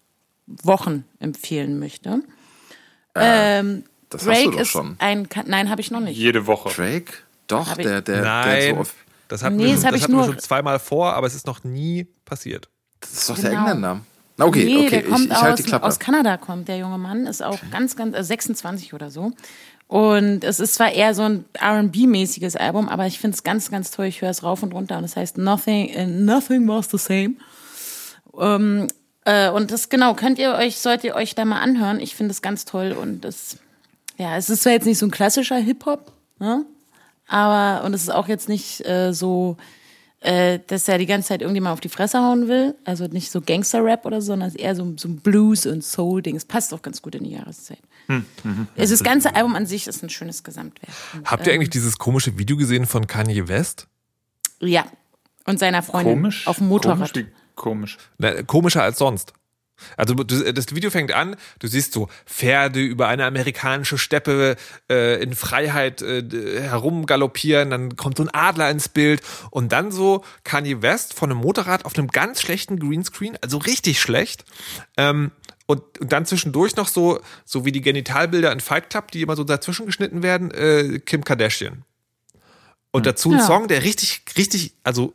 Wochen 0.47 1.03
empfehlen 1.19 1.79
möchte. 1.79 2.21
ähm, 3.15 3.83
das 4.09 4.21
hast 4.21 4.27
du 4.27 4.31
Drake 4.43 4.51
doch 4.51 4.59
ist 4.61 4.67
schon. 4.69 4.95
ein, 4.99 5.29
Ka- 5.29 5.43
nein, 5.45 5.69
habe 5.69 5.81
ich 5.81 5.91
noch 5.91 5.99
nicht. 5.99 6.17
Jede 6.17 6.45
Woche. 6.47 6.69
Drake? 6.69 7.13
Doch, 7.47 7.73
der, 7.75 8.01
der, 8.01 8.01
der 8.01 8.21
Nein, 8.21 8.75
so 8.75 8.81
auf, 8.81 8.93
das 9.27 9.43
hatten, 9.43 9.55
Nee, 9.57 9.65
wir, 9.65 9.73
das 9.73 9.81
das 9.83 9.95
ich 9.95 10.03
hatten 10.03 10.11
wir 10.13 10.17
nur- 10.17 10.25
schon 10.25 10.39
zweimal 10.39 10.79
vor, 10.79 11.13
aber 11.13 11.27
es 11.27 11.35
ist 11.35 11.47
noch 11.47 11.63
nie 11.63 12.07
passiert. 12.25 12.69
das 12.99 13.11
ist 13.13 13.29
doch 13.29 13.35
der 13.39 13.49
Genau. 13.51 13.61
Engländer. 13.61 14.01
Na, 14.37 14.45
Okay, 14.45 14.63
nee, 14.65 14.77
okay, 14.85 14.89
der 14.89 15.03
kommt 15.03 15.25
ich, 15.25 15.31
ich 15.31 15.35
halte 15.35 15.53
aus, 15.53 15.57
die 15.57 15.63
Klappe. 15.63 15.85
aus 15.85 15.99
Kanada 15.99 16.37
kommt 16.37 16.67
der 16.67 16.77
junge 16.77 16.97
Mann, 16.97 17.25
ist 17.27 17.43
auch 17.43 17.57
ganz, 17.71 17.95
ganz, 17.95 18.15
äh, 18.15 18.23
26 18.23 18.93
oder 18.93 19.09
so. 19.11 19.31
Und 19.87 20.43
es 20.43 20.59
ist 20.59 20.75
zwar 20.75 20.91
eher 20.91 21.13
so 21.15 21.23
ein 21.23 21.45
R&B-mäßiges 21.59 22.55
Album, 22.55 22.87
aber 22.87 23.07
ich 23.07 23.17
finde 23.19 23.35
es 23.35 23.43
ganz, 23.43 23.71
ganz 23.71 23.89
toll. 23.91 24.05
Ich 24.05 24.21
höre 24.21 24.29
es 24.29 24.43
rauf 24.43 24.61
und 24.63 24.71
runter 24.73 24.97
und 24.99 25.03
es 25.03 25.15
heißt 25.15 25.37
Nothing, 25.39 25.89
äh, 25.89 26.05
Nothing 26.05 26.67
Was 26.67 26.89
the 26.91 26.97
Same. 26.99 27.33
Ähm, 28.39 28.87
äh, 29.25 29.49
und 29.49 29.71
das 29.71 29.89
genau 29.89 30.13
könnt 30.13 30.39
ihr 30.39 30.53
euch, 30.53 30.77
sollt 30.77 31.03
ihr 31.03 31.15
euch 31.15 31.35
da 31.35 31.43
mal 31.45 31.59
anhören. 31.59 31.99
Ich 31.99 32.15
finde 32.15 32.31
es 32.31 32.41
ganz 32.41 32.65
toll 32.65 32.91
und 32.91 33.21
das, 33.21 33.57
ja, 34.19 34.37
es 34.37 34.49
ist 34.49 34.63
zwar 34.63 34.73
jetzt 34.73 34.85
nicht 34.85 34.99
so 34.99 35.07
ein 35.07 35.11
klassischer 35.11 35.57
Hip-Hop, 35.57 36.11
ne? 36.39 36.65
aber 37.27 37.85
und 37.85 37.93
es 37.93 38.03
ist 38.03 38.09
auch 38.09 38.27
jetzt 38.27 38.49
nicht 38.49 38.85
äh, 38.85 39.13
so 39.13 39.57
äh, 40.21 40.59
dass 40.67 40.87
er 40.87 40.97
die 40.97 41.05
ganze 41.05 41.29
Zeit 41.29 41.41
irgendjemand 41.41 41.73
auf 41.73 41.79
die 41.79 41.89
Fresse 41.89 42.19
hauen 42.19 42.47
will. 42.47 42.75
Also 42.83 43.05
nicht 43.05 43.31
so 43.31 43.41
Gangster-Rap 43.41 44.05
oder 44.05 44.21
so, 44.21 44.27
sondern 44.27 44.49
es 44.49 44.55
ist 44.55 44.61
eher 44.61 44.75
so, 44.75 44.93
so 44.97 45.07
ein 45.07 45.17
Blues- 45.17 45.65
und 45.65 45.83
Soul-Ding. 45.83 46.35
Es 46.35 46.45
passt 46.45 46.73
auch 46.73 46.81
ganz 46.81 47.01
gut 47.01 47.15
in 47.15 47.23
die 47.23 47.31
Jahreszeit. 47.31 47.79
Also 48.75 48.93
das 48.93 49.03
ganze 49.03 49.35
Album 49.35 49.55
an 49.55 49.65
sich 49.65 49.87
ist 49.87 50.03
ein 50.03 50.09
schönes 50.09 50.43
Gesamtwerk. 50.43 50.91
Und, 51.13 51.29
Habt 51.29 51.45
ihr 51.45 51.53
ähm, 51.53 51.59
eigentlich 51.59 51.69
dieses 51.69 51.97
komische 51.97 52.37
Video 52.37 52.57
gesehen 52.57 52.85
von 52.85 53.07
Kanye 53.07 53.47
West? 53.47 53.87
Ja. 54.59 54.85
Und 55.45 55.59
seiner 55.59 55.83
Freundin 55.83 56.15
Komisch. 56.15 56.47
auf 56.47 56.57
dem 56.57 56.67
Motorrad. 56.67 57.13
Komisch, 57.13 57.15
wie 57.15 57.53
komisch. 57.55 57.97
Na, 58.17 58.43
komischer 58.43 58.83
als 58.83 58.97
sonst. 58.97 59.33
Also 59.97 60.13
du, 60.15 60.53
das 60.53 60.75
Video 60.75 60.89
fängt 60.89 61.11
an, 61.11 61.35
du 61.59 61.67
siehst 61.67 61.93
so 61.93 62.09
Pferde 62.25 62.79
über 62.79 63.07
eine 63.07 63.25
amerikanische 63.25 63.97
Steppe 63.97 64.55
äh, 64.89 65.21
in 65.21 65.33
Freiheit 65.35 66.01
äh, 66.01 66.23
herumgaloppieren, 66.61 67.69
dann 67.69 67.95
kommt 67.95 68.17
so 68.17 68.23
ein 68.23 68.29
Adler 68.33 68.69
ins 68.69 68.89
Bild 68.89 69.21
und 69.51 69.71
dann 69.71 69.91
so 69.91 70.23
Kanye 70.43 70.81
West 70.81 71.13
von 71.13 71.31
einem 71.31 71.41
Motorrad 71.41 71.85
auf 71.85 71.97
einem 71.97 72.07
ganz 72.07 72.41
schlechten 72.41 72.79
Greenscreen, 72.79 73.37
also 73.41 73.57
richtig 73.57 73.99
schlecht. 74.01 74.45
Ähm, 74.97 75.31
und, 75.65 75.99
und 75.99 76.11
dann 76.11 76.25
zwischendurch 76.25 76.75
noch 76.77 76.87
so, 76.87 77.19
so 77.45 77.63
wie 77.63 77.71
die 77.71 77.81
Genitalbilder 77.81 78.51
in 78.51 78.59
Fight 78.59 78.89
Club, 78.89 79.11
die 79.11 79.21
immer 79.21 79.35
so 79.35 79.43
dazwischen 79.43 79.85
geschnitten 79.85 80.23
werden, 80.23 80.49
äh, 80.49 80.97
Kim 80.97 81.23
Kardashian. 81.23 81.83
Und 82.91 83.05
dazu 83.05 83.31
ein 83.31 83.37
Ja. 83.37 83.45
Song, 83.45 83.67
der 83.67 83.83
richtig, 83.83 84.23
richtig, 84.35 84.73
also 84.83 85.13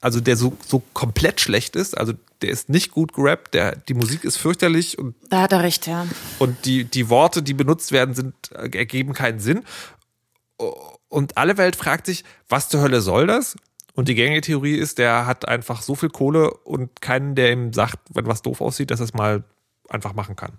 also 0.00 0.20
der 0.20 0.36
so, 0.36 0.56
so 0.66 0.82
komplett 0.92 1.40
schlecht 1.40 1.76
ist, 1.76 1.96
also 1.96 2.12
der 2.42 2.50
ist 2.50 2.68
nicht 2.68 2.92
gut 2.92 3.12
gerappt, 3.14 3.54
der, 3.54 3.76
die 3.76 3.94
Musik 3.94 4.24
ist 4.24 4.36
fürchterlich 4.36 4.98
und, 4.98 5.14
Da 5.30 5.42
hat 5.42 5.52
er 5.52 5.62
recht, 5.62 5.86
ja. 5.86 6.06
und 6.38 6.64
die, 6.66 6.84
die 6.84 7.08
Worte, 7.08 7.42
die 7.42 7.54
benutzt 7.54 7.92
werden, 7.92 8.14
sind, 8.14 8.34
äh, 8.52 8.68
ergeben 8.76 9.12
keinen 9.14 9.40
Sinn. 9.40 9.64
Und 11.08 11.36
alle 11.36 11.56
Welt 11.58 11.76
fragt 11.76 12.06
sich, 12.06 12.24
was 12.48 12.68
zur 12.68 12.80
Hölle 12.80 13.00
soll 13.00 13.26
das? 13.26 13.56
Und 13.94 14.08
die 14.08 14.14
gängige 14.14 14.40
Theorie 14.42 14.76
ist, 14.76 14.98
der 14.98 15.26
hat 15.26 15.48
einfach 15.48 15.80
so 15.82 15.94
viel 15.94 16.10
Kohle 16.10 16.50
und 16.50 17.00
keinen, 17.00 17.34
der 17.34 17.52
ihm 17.52 17.72
sagt, 17.72 17.98
wenn 18.10 18.26
was 18.26 18.42
doof 18.42 18.60
aussieht, 18.60 18.90
dass 18.90 19.00
er 19.00 19.04
es 19.04 19.14
mal 19.14 19.44
einfach 19.88 20.12
machen 20.14 20.36
kann. 20.36 20.52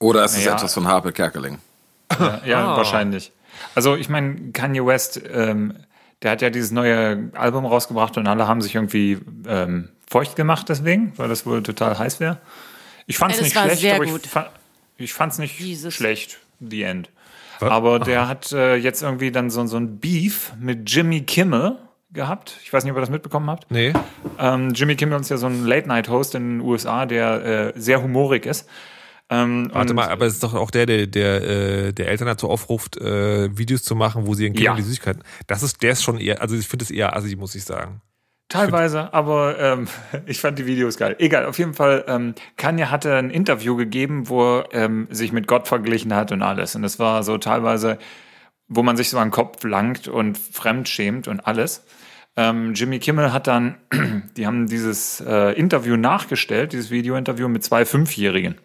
Oder 0.00 0.24
ist 0.24 0.36
es 0.36 0.44
Ja. 0.44 0.54
etwas 0.56 0.74
von 0.74 0.86
Harpe 0.88 1.12
Kerkeling? 1.12 1.58
Ja, 2.18 2.40
ja 2.44 2.72
Ah. 2.72 2.76
wahrscheinlich. 2.76 3.30
Also 3.74 3.94
ich 3.94 4.08
meine, 4.08 4.50
Kanye 4.52 4.84
West, 4.84 5.20
ähm, 5.32 5.74
der 6.22 6.32
hat 6.32 6.42
ja 6.42 6.50
dieses 6.50 6.70
neue 6.70 7.30
Album 7.34 7.64
rausgebracht 7.66 8.16
und 8.18 8.26
alle 8.26 8.46
haben 8.46 8.60
sich 8.60 8.74
irgendwie 8.74 9.18
ähm, 9.46 9.88
feucht 10.08 10.36
gemacht 10.36 10.68
deswegen, 10.68 11.12
weil 11.16 11.28
das 11.28 11.46
wohl 11.46 11.62
total 11.62 11.98
heiß 11.98 12.20
wäre. 12.20 12.38
Ich 13.06 13.18
fand 13.18 13.34
es 13.34 13.40
nicht 13.40 13.56
war 13.56 13.64
schlecht, 13.64 13.80
sehr 13.80 13.96
aber 13.96 14.06
gut. 14.06 14.24
ich, 14.24 14.30
fa 14.30 14.50
ich 14.98 15.14
fand 15.14 15.32
es 15.32 15.38
nicht 15.38 15.58
Jesus. 15.58 15.94
schlecht. 15.94 16.38
The 16.60 16.82
End. 16.82 17.10
Aber 17.60 17.98
der 17.98 18.28
hat 18.28 18.52
äh, 18.52 18.76
jetzt 18.76 19.02
irgendwie 19.02 19.30
dann 19.30 19.50
so, 19.50 19.66
so 19.66 19.76
ein 19.76 19.98
Beef 19.98 20.52
mit 20.58 20.90
Jimmy 20.90 21.22
Kimmel 21.22 21.76
gehabt. 22.12 22.58
Ich 22.62 22.72
weiß 22.72 22.84
nicht, 22.84 22.92
ob 22.92 22.98
ihr 22.98 23.02
das 23.02 23.10
mitbekommen 23.10 23.48
habt. 23.50 23.70
Nee. 23.70 23.92
Ähm, 24.38 24.72
Jimmy 24.74 24.96
Kimmel 24.96 25.20
ist 25.20 25.30
ja 25.30 25.36
so 25.36 25.46
ein 25.46 25.64
Late-Night-Host 25.64 26.34
in 26.34 26.58
den 26.58 26.60
USA, 26.60 27.06
der 27.06 27.44
äh, 27.44 27.72
sehr 27.76 28.02
humorig 28.02 28.46
ist. 28.46 28.68
Ähm, 29.32 29.70
Warte 29.72 29.94
mal, 29.94 30.08
aber 30.08 30.26
es 30.26 30.34
ist 30.34 30.42
doch 30.42 30.54
auch 30.54 30.72
der, 30.72 30.86
der, 30.86 31.06
der, 31.06 31.42
äh, 31.42 31.92
der 31.92 32.08
Eltern 32.08 32.26
dazu 32.26 32.50
aufruft, 32.50 32.96
äh, 32.96 33.56
Videos 33.56 33.84
zu 33.84 33.94
machen, 33.94 34.26
wo 34.26 34.34
sie 34.34 34.44
ihren 34.44 34.54
Kindern 34.54 34.74
Ja. 34.74 34.76
die 34.76 34.82
Süßigkeiten. 34.82 35.22
Das 35.46 35.62
ist, 35.62 35.82
der 35.82 35.92
ist 35.92 36.02
schon 36.02 36.18
eher, 36.18 36.42
also 36.42 36.56
ich 36.56 36.66
finde 36.66 36.84
es 36.84 36.90
eher 36.90 37.14
assi, 37.16 37.36
muss 37.36 37.54
ich 37.54 37.64
sagen. 37.64 38.02
Teilweise, 38.48 39.14
aber 39.14 39.60
ähm, 39.60 39.86
ich 40.26 40.40
fand 40.40 40.58
die 40.58 40.66
Videos 40.66 40.96
geil. 40.96 41.14
Egal, 41.20 41.46
auf 41.46 41.58
jeden 41.58 41.74
Fall, 41.74 42.04
ähm, 42.08 42.34
Kanye 42.56 42.86
hatte 42.86 43.14
ein 43.14 43.30
Interview 43.30 43.76
gegeben, 43.76 44.28
wo 44.28 44.58
er 44.58 44.72
ähm, 44.72 45.06
sich 45.10 45.30
mit 45.30 45.46
Gott 45.46 45.68
verglichen 45.68 46.12
hat 46.12 46.32
und 46.32 46.42
alles. 46.42 46.74
Und 46.74 46.82
das 46.82 46.98
war 46.98 47.22
so 47.22 47.38
teilweise, 47.38 47.98
wo 48.66 48.82
man 48.82 48.96
sich 48.96 49.10
so 49.10 49.18
an 49.18 49.28
den 49.28 49.32
Kopf 49.32 49.62
langt 49.62 50.08
und 50.08 50.36
fremdschämt 50.36 51.28
und 51.28 51.38
alles. 51.46 51.84
Ähm, 52.36 52.74
Jimmy 52.74 52.98
Kimmel 52.98 53.32
hat 53.32 53.46
dann, 53.46 53.76
die 54.36 54.46
haben 54.46 54.66
dieses 54.66 55.20
äh, 55.20 55.52
Interview 55.52 55.96
nachgestellt, 55.96 56.72
dieses 56.72 56.90
Video-Interview 56.90 57.46
mit 57.48 57.62
zwei 57.62 57.84
Fünfjährigen. 57.84 58.56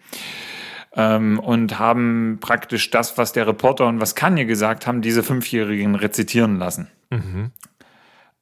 Ähm, 0.96 1.38
und 1.38 1.78
haben 1.78 2.38
praktisch 2.40 2.90
das, 2.90 3.18
was 3.18 3.32
der 3.32 3.46
Reporter 3.46 3.86
und 3.86 4.00
was 4.00 4.14
Kanye 4.14 4.46
gesagt 4.46 4.86
haben, 4.86 5.02
diese 5.02 5.22
Fünfjährigen 5.22 5.94
rezitieren 5.94 6.58
lassen 6.58 6.88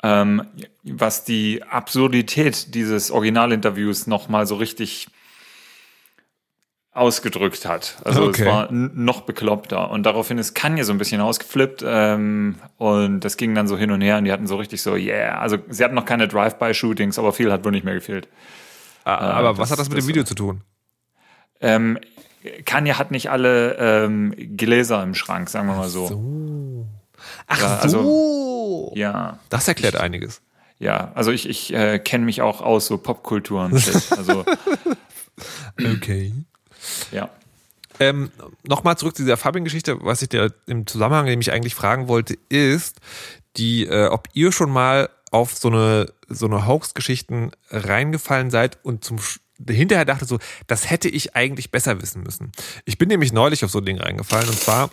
ähm, 0.03 0.43
was 0.83 1.25
die 1.25 1.63
Absurdität 1.63 2.75
dieses 2.75 3.11
Originalinterviews 3.11 4.07
nochmal 4.07 4.47
so 4.47 4.55
richtig 4.57 5.09
ausgedrückt 6.93 7.67
hat. 7.67 7.97
Also 8.05 8.25
Okay. 8.25 8.43
es 8.43 8.47
war 8.47 8.71
noch 8.71 9.23
bekloppter. 9.23 9.91
Und 9.91 10.05
daraufhin 10.05 10.39
ist 10.39 10.55
Kanye 10.55 10.85
so 10.85 10.93
ein 10.93 10.99
bisschen 10.99 11.21
ausgeflippt 11.21 11.83
ähm, 11.87 12.57
und 12.77 13.21
das 13.21 13.37
ging 13.37 13.55
dann 13.55 13.67
so 13.67 13.77
hin 13.77 13.91
und 13.91 14.01
her 14.01 14.19
und 14.19 14.25
die 14.27 14.33
hatten 14.33 14.47
so 14.47 14.57
richtig 14.57 14.81
so, 14.81 14.95
yeah. 14.95 15.39
Also 15.41 15.59
sie 15.69 15.83
hatten 15.83 15.95
noch 15.95 16.05
keine 16.05 16.29
Drive-by-Shootings, 16.29 17.19
aber 17.19 17.33
viel 17.33 17.51
hat 17.51 17.65
wohl 17.65 17.73
nicht 17.73 17.85
mehr 17.85 17.95
gefehlt. 17.95 18.29
Ah, 19.05 19.17
aber 19.17 19.51
das- 19.51 19.59
was 19.59 19.71
hat 19.73 19.79
das 19.81 19.89
mit 19.89 19.99
das 19.99 20.05
dem 20.05 20.09
Video 20.09 20.23
zu 20.25 20.35
tun? 20.37 20.61
Ähm, 21.61 21.99
Kanye 22.65 22.95
hat 22.95 23.11
nicht 23.11 23.31
alle 23.31 23.77
ähm, 23.79 24.35
Gläser 24.57 25.03
im 25.03 25.15
Schrank, 25.15 25.49
sagen 25.49 25.69
wir 25.69 25.77
mal 25.77 25.89
so. 25.89 26.87
Ach 27.47 27.61
Ja, 27.61 27.77
also- 27.79 28.03
so. 28.03 28.93
Ja. 28.97 29.39
Das 29.49 29.67
erklärt 29.69 29.97
einiges. 29.97 30.41
Ja, 30.79 31.13
also 31.15 31.31
ich, 31.31 31.49
ich 31.49 31.73
äh, 31.73 31.99
kenne 31.99 32.25
mich 32.25 32.43
auch 32.43 32.61
aus, 32.61 32.87
so 32.87 32.99
Popkultur 32.99 33.65
und 33.65 33.79
shit. 33.81 34.13
Also, 34.13 34.45
Okay. 35.79 36.33
ja. 37.13 37.31
Ähm, 38.01 38.31
Nochmal 38.65 38.99
zurück 38.99 39.17
zu 39.17 39.23
dieser 39.23 39.37
Fabian-Geschichte. 39.37 39.99
Was 40.01 40.21
ich 40.23 40.29
dir 40.29 40.53
im 40.67 40.87
Zusammenhang 40.87 41.27
nämlich 41.27 41.53
eigentlich 41.53 41.75
fragen 41.75 42.09
wollte, 42.09 42.37
ist, 42.49 43.01
die, 43.57 43.87
äh, 43.87 44.09
ob 44.09 44.29
ihr 44.35 44.51
schon 44.53 44.71
mal 44.71 45.09
auf 45.31 45.55
so 45.55 45.69
eine, 45.69 46.07
so 46.29 46.47
eine 46.47 46.67
Hoax-Geschichten 46.67 47.53
reingefallen 47.71 48.51
seid 48.51 48.79
und 48.85 49.05
zum 49.05 49.19
hinterher 49.69 50.05
dachte 50.05 50.25
so, 50.25 50.39
das 50.67 50.91
hätte 50.91 51.09
ich 51.09 51.37
eigentlich 51.37 51.71
besser 51.71 52.01
wissen 52.03 52.23
müssen. 52.23 52.53
Ich 52.85 52.99
bin 52.99 53.09
nämlich 53.09 53.33
neulich 53.33 53.65
auf 53.65 53.71
so 53.71 53.79
ein 53.79 53.85
Ding 53.85 53.99
reingefallen 53.99 54.49
und 54.49 54.59
zwar 54.59 54.91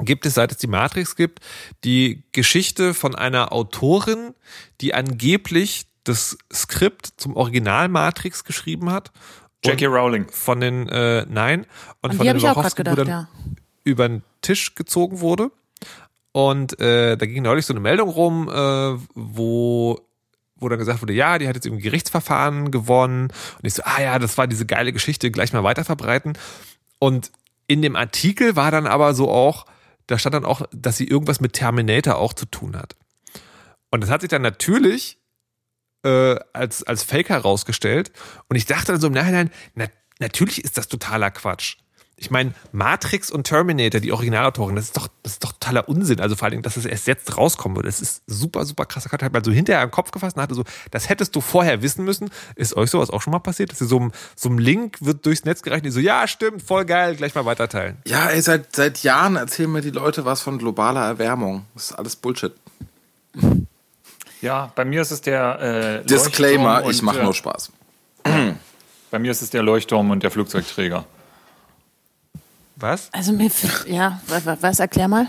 gibt 0.00 0.26
es, 0.26 0.34
seit 0.34 0.50
es 0.50 0.58
die 0.58 0.66
Matrix 0.66 1.16
gibt, 1.16 1.40
die 1.84 2.24
Geschichte 2.32 2.94
von 2.94 3.14
einer 3.14 3.52
Autorin, 3.52 4.34
die 4.80 4.94
angeblich 4.94 5.86
das 6.04 6.36
Skript 6.52 7.14
zum 7.16 7.36
Original 7.36 7.88
Matrix 7.88 8.44
geschrieben 8.44 8.90
hat. 8.90 9.12
und 9.64 9.70
Jackie 9.70 9.86
Rowling. 9.86 10.28
von 10.28 10.60
den 10.60 10.88
äh, 10.88 11.24
Nein 11.28 11.66
und 12.02 12.10
An 12.10 12.16
von 12.16 12.26
den 12.26 12.36
ich 12.36 12.48
auch 12.48 12.54
gerade 12.54 12.74
gedacht, 12.74 12.96
Wachowski-Brüdern 12.98 13.08
ja. 13.08 13.28
über 13.84 14.08
den 14.08 14.22
Tisch 14.42 14.74
gezogen 14.74 15.20
wurde. 15.20 15.50
Und 16.32 16.80
äh, 16.80 17.16
da 17.16 17.26
ging 17.26 17.44
neulich 17.44 17.64
so 17.64 17.72
eine 17.72 17.80
Meldung 17.80 18.08
rum, 18.08 18.48
äh, 18.48 18.98
wo 19.14 20.00
wo 20.64 20.68
dann 20.68 20.78
gesagt 20.78 21.02
wurde, 21.02 21.12
ja, 21.12 21.38
die 21.38 21.46
hat 21.46 21.54
jetzt 21.54 21.66
irgendwie 21.66 21.84
Gerichtsverfahren 21.84 22.70
gewonnen. 22.70 23.24
Und 23.24 23.64
ich 23.64 23.74
so, 23.74 23.82
ah 23.84 24.00
ja, 24.00 24.18
das 24.18 24.36
war 24.38 24.46
diese 24.46 24.66
geile 24.66 24.92
Geschichte, 24.92 25.30
gleich 25.30 25.52
mal 25.52 25.62
weiterverbreiten. 25.62 26.36
Und 26.98 27.30
in 27.66 27.82
dem 27.82 27.96
Artikel 27.96 28.56
war 28.56 28.70
dann 28.70 28.86
aber 28.86 29.14
so 29.14 29.30
auch, 29.30 29.66
da 30.06 30.18
stand 30.18 30.34
dann 30.34 30.44
auch, 30.44 30.62
dass 30.72 30.96
sie 30.96 31.06
irgendwas 31.06 31.40
mit 31.40 31.52
Terminator 31.52 32.16
auch 32.16 32.32
zu 32.32 32.46
tun 32.46 32.76
hat. 32.76 32.96
Und 33.90 34.02
das 34.02 34.10
hat 34.10 34.22
sich 34.22 34.30
dann 34.30 34.42
natürlich 34.42 35.18
äh, 36.04 36.36
als, 36.52 36.82
als 36.82 37.02
Fake 37.02 37.28
herausgestellt. 37.28 38.12
Und 38.48 38.56
ich 38.56 38.66
dachte 38.66 38.92
dann 38.92 39.00
so 39.00 39.06
im 39.06 39.12
Nachhinein, 39.12 39.50
na, 39.74 39.86
natürlich 40.18 40.64
ist 40.64 40.76
das 40.76 40.88
totaler 40.88 41.30
Quatsch. 41.30 41.76
Ich 42.16 42.30
meine, 42.30 42.54
Matrix 42.70 43.30
und 43.30 43.44
Terminator, 43.44 44.00
die 44.00 44.12
Originalautoren, 44.12 44.76
das 44.76 44.84
ist 44.86 44.96
doch, 44.96 45.08
das 45.24 45.32
ist 45.32 45.44
doch 45.44 45.50
totaler 45.52 45.88
Unsinn. 45.88 46.20
Also 46.20 46.36
vor 46.36 46.46
allem, 46.46 46.62
dass 46.62 46.76
es 46.76 46.84
erst 46.86 47.08
jetzt 47.08 47.36
rauskommen 47.36 47.76
würde. 47.76 47.88
Das 47.88 48.00
ist 48.00 48.22
super, 48.28 48.64
super 48.64 48.86
krass. 48.86 49.10
Hat 49.10 49.22
halt 49.22 49.32
mal 49.32 49.44
so 49.44 49.50
hinterher 49.50 49.82
im 49.82 49.90
Kopf 49.90 50.12
gefasst 50.12 50.36
und 50.36 50.42
hatte 50.42 50.54
so, 50.54 50.62
das 50.92 51.08
hättest 51.08 51.34
du 51.34 51.40
vorher 51.40 51.82
wissen 51.82 52.04
müssen. 52.04 52.30
Ist 52.54 52.76
euch 52.76 52.90
sowas 52.90 53.10
auch 53.10 53.20
schon 53.20 53.32
mal 53.32 53.40
passiert? 53.40 53.72
Dass 53.72 53.80
ihr 53.80 53.88
so, 53.88 53.98
einem- 53.98 54.12
so 54.36 54.48
einem 54.48 54.58
Link 54.58 54.98
wird 55.00 55.26
durchs 55.26 55.44
Netz 55.44 55.62
gereicht 55.62 55.80
und 55.82 55.86
die 55.86 55.90
so, 55.90 55.98
ja, 56.00 56.28
stimmt, 56.28 56.62
voll 56.62 56.84
geil, 56.84 57.16
gleich 57.16 57.34
mal 57.34 57.44
weiterteilen. 57.46 57.98
Ja, 58.06 58.28
ey, 58.28 58.40
seit, 58.40 58.74
seit 58.76 59.02
Jahren 59.02 59.34
erzählen 59.34 59.70
mir 59.72 59.80
die 59.82 59.90
Leute 59.90 60.24
was 60.24 60.40
von 60.40 60.58
globaler 60.58 61.04
Erwärmung. 61.04 61.66
Das 61.74 61.90
ist 61.90 61.92
alles 61.98 62.14
Bullshit. 62.14 62.52
Ja, 64.40 64.72
bei 64.76 64.84
mir 64.84 65.02
ist 65.02 65.10
es 65.10 65.20
der 65.20 66.02
äh, 66.02 66.06
Disclaimer, 66.06 66.74
Leuchtturm 66.82 66.90
ich 66.90 66.98
und, 67.00 67.04
mache 67.06 67.22
nur 67.24 67.34
Spaß. 67.34 67.72
Bei 69.10 69.18
mir 69.18 69.30
ist 69.30 69.42
es 69.42 69.50
der 69.50 69.62
Leuchtturm 69.62 70.10
und 70.10 70.22
der 70.22 70.30
Flugzeugträger. 70.30 71.06
Was? 72.84 73.08
Also 73.14 73.32
mir, 73.32 73.50
ja, 73.86 74.20
was, 74.26 74.44
was 74.44 74.78
erklär 74.78 75.08
mal? 75.08 75.26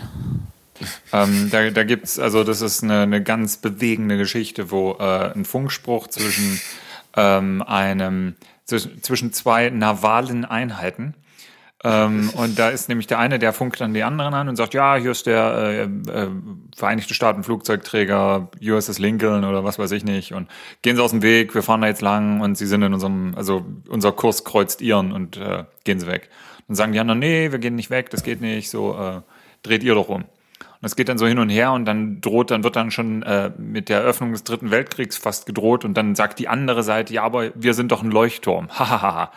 Ähm, 1.10 1.48
da 1.50 1.70
da 1.70 1.84
gibt's, 1.84 2.18
also 2.18 2.44
das 2.44 2.60
ist 2.60 2.84
eine, 2.84 3.00
eine 3.00 3.22
ganz 3.22 3.56
bewegende 3.56 4.18
Geschichte, 4.18 4.70
wo 4.70 4.92
äh, 5.00 5.32
ein 5.32 5.46
Funkspruch 5.46 6.08
zwischen 6.08 6.60
ähm, 7.16 7.62
einem 7.62 8.34
zwischen, 8.66 9.02
zwischen 9.02 9.32
zwei 9.32 9.70
navalen 9.70 10.44
Einheiten 10.44 11.14
ähm, 11.82 12.28
und 12.34 12.58
da 12.58 12.68
ist 12.68 12.90
nämlich 12.90 13.06
der 13.06 13.18
eine, 13.20 13.38
der 13.38 13.54
funkt 13.54 13.80
dann 13.80 13.94
die 13.94 14.02
anderen 14.02 14.34
an 14.34 14.48
und 14.48 14.56
sagt, 14.56 14.74
ja, 14.74 14.96
hier 14.96 15.12
ist 15.12 15.24
der 15.24 15.54
äh, 15.56 15.82
äh, 15.84 16.30
Vereinigte 16.76 17.14
Staaten 17.14 17.42
Flugzeugträger 17.42 18.50
USS 18.60 18.98
Lincoln 18.98 19.44
oder 19.44 19.64
was 19.64 19.78
weiß 19.78 19.92
ich 19.92 20.04
nicht 20.04 20.34
und 20.34 20.50
gehen 20.82 20.96
Sie 20.96 21.02
aus 21.02 21.12
dem 21.12 21.22
Weg, 21.22 21.54
wir 21.54 21.62
fahren 21.62 21.80
da 21.80 21.86
jetzt 21.86 22.02
lang 22.02 22.42
und 22.42 22.58
Sie 22.58 22.66
sind 22.66 22.82
in 22.82 22.92
unserem, 22.92 23.34
also 23.34 23.64
unser 23.88 24.12
Kurs 24.12 24.44
kreuzt 24.44 24.82
Ihren 24.82 25.12
und 25.12 25.38
äh, 25.38 25.64
gehen 25.84 26.00
Sie 26.00 26.06
weg. 26.06 26.28
Dann 26.68 26.76
sagen 26.76 26.92
die 26.92 27.00
anderen, 27.00 27.20
nee, 27.20 27.52
wir 27.52 27.58
gehen 27.58 27.74
nicht 27.74 27.90
weg, 27.90 28.10
das 28.10 28.22
geht 28.22 28.40
nicht, 28.40 28.70
so 28.70 28.96
äh, 28.98 29.20
dreht 29.62 29.82
ihr 29.82 29.94
doch 29.94 30.08
um. 30.08 30.24
Und 30.80 30.86
es 30.86 30.96
geht 30.96 31.08
dann 31.08 31.16
so 31.16 31.26
hin 31.26 31.38
und 31.38 31.48
her 31.48 31.72
und 31.72 31.86
dann 31.86 32.20
droht, 32.20 32.50
dann 32.50 32.62
wird 32.62 32.76
dann 32.76 32.90
schon 32.90 33.22
äh, 33.22 33.50
mit 33.56 33.88
der 33.88 34.00
Eröffnung 34.00 34.32
des 34.32 34.44
Dritten 34.44 34.70
Weltkriegs 34.70 35.16
fast 35.16 35.46
gedroht 35.46 35.84
und 35.84 35.94
dann 35.94 36.14
sagt 36.14 36.38
die 36.38 36.48
andere 36.48 36.82
Seite, 36.82 37.14
ja, 37.14 37.22
aber 37.22 37.50
wir 37.54 37.72
sind 37.72 37.92
doch 37.92 38.02
ein 38.02 38.10
Leuchtturm. 38.10 38.68
Hahaha. 38.78 39.32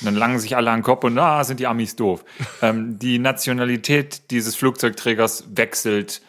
und 0.00 0.06
dann 0.06 0.14
langen 0.14 0.38
sich 0.38 0.56
alle 0.56 0.70
an 0.70 0.80
den 0.80 0.84
Kopf 0.84 1.04
und 1.04 1.18
ah, 1.18 1.42
sind 1.44 1.60
die 1.60 1.66
Amis 1.66 1.96
doof. 1.96 2.24
ähm, 2.60 2.98
die 2.98 3.18
Nationalität 3.18 4.30
dieses 4.30 4.56
Flugzeugträgers 4.56 5.56
wechselt 5.56 6.20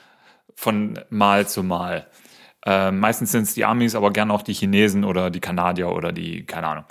von 0.55 0.99
Mal 1.09 1.47
zu 1.47 1.61
Mal. 1.63 2.07
Ähm, 2.65 2.99
meistens 2.99 3.31
sind 3.31 3.43
es 3.43 3.53
die 3.53 3.65
Amis, 3.65 3.93
aber 3.93 4.11
gern 4.11 4.31
auch 4.31 4.41
die 4.41 4.53
Chinesen 4.53 5.03
oder 5.03 5.29
die 5.29 5.41
Kanadier 5.41 5.89
oder 5.89 6.11
die, 6.11 6.45
keine 6.45 6.67
Ahnung. 6.67 6.85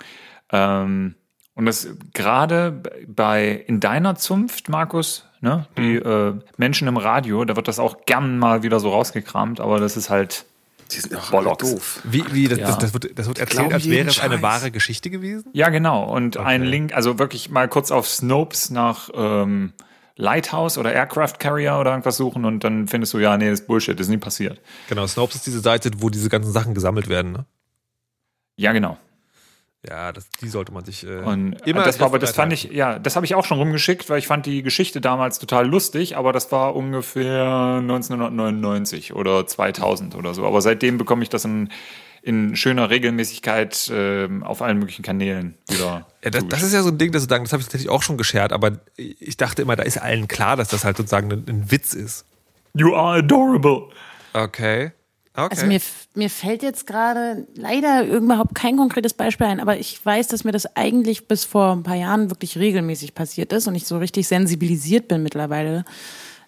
Ähm, 0.51 1.15
und 1.55 1.65
das 1.65 1.87
gerade 2.13 2.81
bei 3.07 3.51
in 3.67 3.79
deiner 3.79 4.15
Zunft, 4.15 4.69
Markus, 4.69 5.25
ne, 5.41 5.65
die 5.77 5.95
äh, 5.95 6.33
Menschen 6.57 6.87
im 6.87 6.97
Radio, 6.97 7.43
da 7.45 7.55
wird 7.55 7.67
das 7.67 7.79
auch 7.79 8.05
gern 8.05 8.37
mal 8.37 8.61
wieder 8.63 8.79
so 8.79 8.89
rausgekramt, 8.91 9.59
aber 9.59 9.79
das 9.79 9.97
ist 9.97 10.09
halt 10.09 10.45
Die 10.91 10.99
sind 10.99 11.15
auch 11.15 11.31
Bollocks. 11.31 11.71
doof. 11.71 12.01
Wie, 12.03 12.23
wie 12.31 12.47
das, 12.47 12.59
Ja. 12.59 12.67
das, 12.67 12.77
das, 12.79 12.93
wird, 12.93 13.17
das 13.17 13.27
wird 13.27 13.39
erzählt, 13.39 13.59
glauben 13.59 13.73
als 13.73 13.89
wäre 13.89 14.07
es 14.09 14.19
eine 14.19 14.41
wahre 14.41 14.69
Geschichte 14.71 15.09
gewesen? 15.09 15.49
ja 15.53 15.69
genau. 15.69 16.03
Und 16.03 16.37
ein 16.37 16.63
Link, 16.63 16.93
also 16.93 17.17
wirklich 17.19 17.49
mal 17.49 17.67
kurz 17.67 17.89
auf 17.91 18.07
Snopes 18.07 18.69
nach 18.69 19.09
ähm, 19.15 19.73
Lighthouse 20.17 20.77
oder 20.77 20.93
Aircraft 20.93 21.39
Carrier 21.39 21.77
oder 21.79 21.91
irgendwas 21.91 22.15
suchen 22.17 22.45
und 22.45 22.63
dann 22.63 22.87
findest 22.87 23.13
du, 23.13 23.19
ja, 23.19 23.35
nee, 23.37 23.49
das 23.49 23.61
ist 23.61 23.67
Bullshit, 23.67 23.99
das 23.99 24.05
ist 24.07 24.11
nie 24.11 24.17
passiert. 24.17 24.61
Genau, 24.87 25.05
Snopes 25.07 25.35
ist 25.35 25.45
diese 25.47 25.59
Seite, 25.59 25.91
wo 25.97 26.09
diese 26.09 26.29
ganzen 26.29 26.51
Sachen 26.53 26.73
gesammelt 26.73 27.09
werden. 27.09 27.31
Ne? 27.33 27.45
Ja, 28.57 28.71
genau. 28.71 28.97
Ja, 29.87 30.11
das, 30.11 30.29
die 30.41 30.47
sollte 30.47 30.71
man 30.71 30.83
sich 30.83 31.05
äh, 31.05 31.17
Und 31.17 31.61
immer 31.65 31.83
das 31.83 31.99
war 31.99 32.07
aber, 32.07 32.19
das 32.19 32.31
fand 32.31 32.53
ich, 32.53 32.65
ja, 32.65 32.97
das 32.97 33.15
habe 33.15 33.25
ich 33.25 33.35
auch 33.35 33.45
schon 33.45 33.57
rumgeschickt, 33.57 34.09
weil 34.09 34.19
ich 34.19 34.27
fand 34.27 34.45
die 34.45 34.63
Geschichte 34.63 35.01
damals 35.01 35.39
total 35.39 35.67
lustig, 35.67 36.17
aber 36.17 36.33
das 36.33 36.51
war 36.51 36.75
ungefähr 36.75 37.77
1999 37.81 39.13
oder 39.13 39.45
2000 39.45 40.15
oder 40.15 40.33
so. 40.33 40.45
Aber 40.45 40.61
seitdem 40.61 40.97
bekomme 40.97 41.23
ich 41.23 41.29
das 41.29 41.45
in, 41.45 41.69
in 42.21 42.55
schöner 42.55 42.89
Regelmäßigkeit 42.89 43.91
ähm, 43.93 44.43
auf 44.43 44.61
allen 44.61 44.79
möglichen 44.79 45.03
Kanälen 45.03 45.55
wieder. 45.69 46.07
Ja, 46.25 46.31
das, 46.31 46.47
das 46.47 46.63
ist 46.63 46.73
ja 46.73 46.81
so 46.81 46.89
ein 46.89 46.97
Ding, 46.97 47.11
das, 47.11 47.27
das 47.27 47.53
habe 47.53 47.61
ich 47.61 47.67
tatsächlich 47.67 47.89
auch 47.89 48.01
schon 48.01 48.17
geshared, 48.17 48.51
aber 48.51 48.79
ich 48.97 49.37
dachte 49.37 49.61
immer, 49.61 49.75
da 49.75 49.83
ist 49.83 50.01
allen 50.01 50.27
klar, 50.27 50.55
dass 50.55 50.69
das 50.69 50.83
halt 50.83 50.97
sozusagen 50.97 51.31
ein, 51.31 51.45
ein 51.47 51.69
Witz 51.69 51.93
ist. 51.93 52.25
You 52.73 52.95
are 52.95 53.19
adorable. 53.19 53.89
Okay. 54.33 54.91
Okay. 55.35 55.47
Also 55.51 55.65
mir, 55.65 55.81
mir 56.13 56.29
fällt 56.29 56.63
jetzt 56.63 56.87
gerade 56.87 57.45
leider 57.55 58.05
überhaupt 58.05 58.55
kein 58.55 58.77
konkretes 58.77 59.13
Beispiel 59.13 59.47
ein, 59.47 59.59
aber 59.59 59.77
ich 59.77 60.03
weiß, 60.05 60.29
dass 60.29 60.45
mir 60.45 60.53
das 60.53 60.77
eigentlich 60.77 61.27
bis 61.27 61.43
vor 61.43 61.73
ein 61.73 61.83
paar 61.83 61.95
Jahren 61.95 62.29
wirklich 62.31 62.57
regelmäßig 62.57 63.13
passiert 63.15 63.51
ist 63.51 63.67
und 63.67 63.75
ich 63.75 63.85
so 63.85 63.97
richtig 63.97 64.27
sensibilisiert 64.27 65.09
bin 65.09 65.23
mittlerweile 65.23 65.83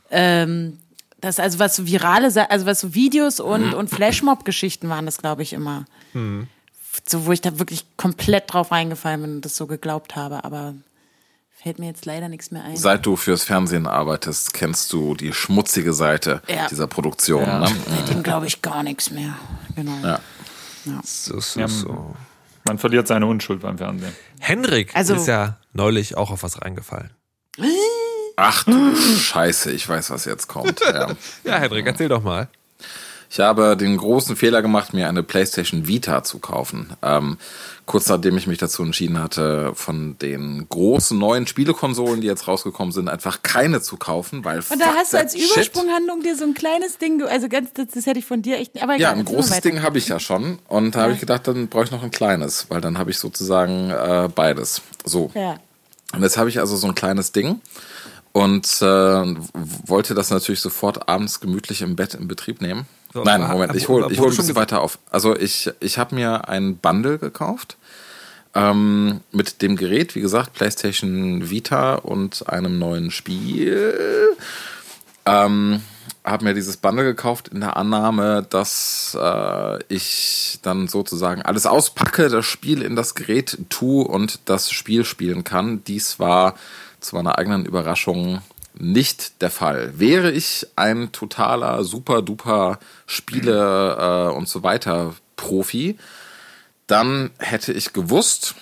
ähm, 0.09 0.77
das 1.21 1.39
also 1.39 1.59
was 1.59 1.75
so 1.75 1.87
virale, 1.87 2.27
also 2.49 2.65
was 2.65 2.79
so 2.79 2.93
Videos 2.93 3.39
und, 3.39 3.73
und 3.73 3.89
Flashmob-Geschichten 3.89 4.89
waren 4.89 5.05
das, 5.05 5.17
glaube 5.17 5.41
ich, 5.41 5.53
immer. 5.53 5.85
So, 7.07 7.25
wo 7.25 7.31
ich 7.31 7.41
da 7.41 7.59
wirklich 7.59 7.85
komplett 7.97 8.53
drauf 8.53 8.71
reingefallen 8.71 9.21
bin 9.21 9.35
und 9.35 9.45
das 9.45 9.55
so 9.55 9.67
geglaubt 9.67 10.15
habe, 10.15 10.43
aber 10.43 10.75
fällt 11.61 11.79
mir 11.79 11.87
jetzt 11.87 12.05
leider 12.05 12.29
nichts 12.29 12.51
mehr 12.51 12.63
ein. 12.63 12.77
Seit 12.77 13.05
du 13.05 13.15
fürs 13.15 13.43
Fernsehen 13.43 13.87
arbeitest, 13.87 14.53
kennst 14.53 14.93
du 14.93 15.15
die 15.15 15.33
schmutzige 15.33 15.93
Seite 15.93 16.41
Ja. 16.47 16.67
dieser 16.67 16.87
Produktion. 16.87 17.43
Ne? 17.43 17.67
Seitdem 17.89 18.23
glaube 18.23 18.45
ich 18.47 18.61
gar 18.61 18.83
nichts 18.83 19.09
mehr. 19.11 19.33
Genau. 19.75 19.97
Ja. 20.03 20.19
So, 21.03 21.39
so, 21.39 21.67
so. 21.67 22.15
Man 22.65 22.77
verliert 22.77 23.07
seine 23.07 23.25
Unschuld 23.25 23.61
beim 23.61 23.77
Fernsehen. 23.77 24.15
Henrik 24.39 24.95
Also- 24.95 25.15
ist 25.15 25.27
ja 25.27 25.57
neulich 25.73 26.15
auch 26.15 26.31
auf 26.31 26.43
was 26.43 26.61
reingefallen. 26.61 27.11
Ach 28.35 28.63
du 28.65 28.95
Scheiße, 28.95 29.71
ich 29.71 29.87
weiß, 29.89 30.11
was 30.11 30.25
jetzt 30.25 30.47
kommt. 30.47 30.79
Ja. 30.81 31.11
Ja, 31.43 31.57
Henrik, 31.57 31.87
erzähl 31.87 32.07
doch 32.07 32.21
mal. 32.21 32.47
Ich 33.29 33.39
habe 33.41 33.75
den 33.75 33.97
großen 33.97 34.35
Fehler 34.37 34.61
gemacht, 34.61 34.93
mir 34.93 35.09
eine 35.09 35.21
PlayStation 35.21 35.85
Vita 35.87 36.23
zu 36.23 36.39
kaufen. 36.39 36.93
Ähm, 37.01 37.37
kurz 37.85 38.07
nachdem 38.07 38.37
ich 38.37 38.47
mich 38.47 38.57
dazu 38.57 38.83
entschieden 38.83 39.21
hatte, 39.21 39.71
von 39.75 40.17
den 40.19 40.65
großen 40.69 41.17
neuen 41.17 41.45
Spielekonsolen, 41.45 42.21
die 42.21 42.27
jetzt 42.27 42.47
rausgekommen 42.47 42.93
sind, 42.93 43.09
einfach 43.09 43.41
keine 43.43 43.81
zu 43.81 43.97
kaufen, 43.97 44.45
weil 44.45 44.59
Und 44.69 44.79
da 44.79 44.93
hast 44.95 45.13
du 45.13 45.17
als. 45.17 45.35
Übersprunghandlung 45.35 46.21
dir 46.21 46.37
so 46.37 46.45
ein 46.45 46.53
kleines 46.53 46.97
Ding, 46.99 47.21
also 47.21 47.49
ganz, 47.49 47.73
das, 47.73 47.87
das 47.93 48.05
hätte 48.05 48.19
ich 48.19 48.25
von 48.25 48.41
dir 48.41 48.57
echt, 48.59 48.81
aber 48.81 48.93
Ja, 48.93 49.09
egal, 49.09 49.13
ein 49.13 49.19
erzähl 49.19 49.35
mal 49.35 49.41
großes. 49.41 49.61
Ding 49.61 49.81
habe 49.81 49.97
ich 49.97 50.07
ja 50.07 50.19
schon. 50.19 50.59
Und 50.69 50.95
da 50.95 50.99
habe 51.01 51.09
Ja. 51.09 51.15
ich 51.15 51.19
gedacht, 51.19 51.47
dann 51.47 51.67
brauche 51.67 51.83
ich 51.83 51.91
noch 51.91 52.03
ein 52.03 52.11
kleines, 52.11 52.67
weil 52.69 52.79
dann 52.79 52.97
habe 52.97 53.11
ich 53.11 53.19
sozusagen 53.19 53.89
äh, 53.91 54.29
beides. 54.33 54.81
So. 55.05 55.31
Ja. 55.35 55.57
Und 56.13 56.23
jetzt 56.23 56.37
habe 56.37 56.49
ich 56.49 56.59
also 56.59 56.77
so 56.77 56.87
ein 56.87 56.95
kleines 56.95 57.33
Ding 57.33 57.59
und 58.31 58.65
äh, 58.81 58.85
wollte 59.85 60.13
das 60.15 60.29
natürlich 60.29 60.61
sofort 60.61 61.09
abends 61.09 61.41
gemütlich 61.41 61.81
im 61.81 61.97
Bett 61.97 62.13
in 62.13 62.29
Betrieb 62.29 62.61
nehmen. 62.61 62.85
So, 63.17 63.23
Nein, 63.23 63.41
Moment, 63.41 63.75
ich 63.75 63.87
hole 63.87 64.07
ich 64.11 64.19
hol 64.19 64.29
ein 64.29 64.35
bisschen 64.37 64.55
weiter 64.55 64.79
auf. 64.79 64.99
Also 65.09 65.35
ich, 65.35 65.71
ich 65.79 65.97
habe 65.97 66.13
mir 66.13 66.47
ein 66.47 66.77
Bundle 66.77 67.17
gekauft 67.17 67.75
ähm, 68.53 69.21
mit 69.31 69.63
dem 69.63 69.75
Gerät, 69.75 70.13
wie 70.13 70.21
gesagt, 70.21 70.53
PlayStation 70.53 71.49
Vita 71.49 71.95
und 71.95 72.47
einem 72.47 72.77
neuen 72.77 73.09
Spiel. 73.09 74.37
Ähm, 75.25 75.81
habe 76.23 76.43
mir 76.43 76.53
dieses 76.53 76.77
Bundle 76.77 77.05
gekauft 77.05 77.47
in 77.47 77.61
der 77.61 77.75
Annahme, 77.75 78.45
dass 78.47 79.17
äh, 79.19 79.83
ich 79.91 80.59
dann 80.61 80.87
sozusagen 80.87 81.41
alles 81.41 81.65
auspacke, 81.65 82.29
das 82.29 82.45
Spiel 82.45 82.83
in 82.83 82.95
das 82.95 83.15
Gerät 83.15 83.57
tue 83.69 84.05
und 84.05 84.41
das 84.45 84.69
Spiel 84.69 85.05
spielen 85.05 85.43
kann. 85.43 85.83
Dies 85.85 86.19
war 86.19 86.53
zu 86.99 87.15
meiner 87.15 87.39
eigenen 87.39 87.65
Überraschung 87.65 88.43
nicht 88.79 89.41
der 89.41 89.49
Fall. 89.49 89.99
Wäre 89.99 90.31
ich 90.31 90.67
ein 90.75 91.11
totaler 91.11 91.83
super-duper 91.83 92.79
Spiele 93.05 94.29
äh, 94.29 94.35
und 94.35 94.47
so 94.47 94.63
weiter 94.63 95.15
Profi, 95.35 95.97
dann 96.87 97.31
hätte 97.37 97.73
ich 97.73 97.93
gewusst, 97.93 98.55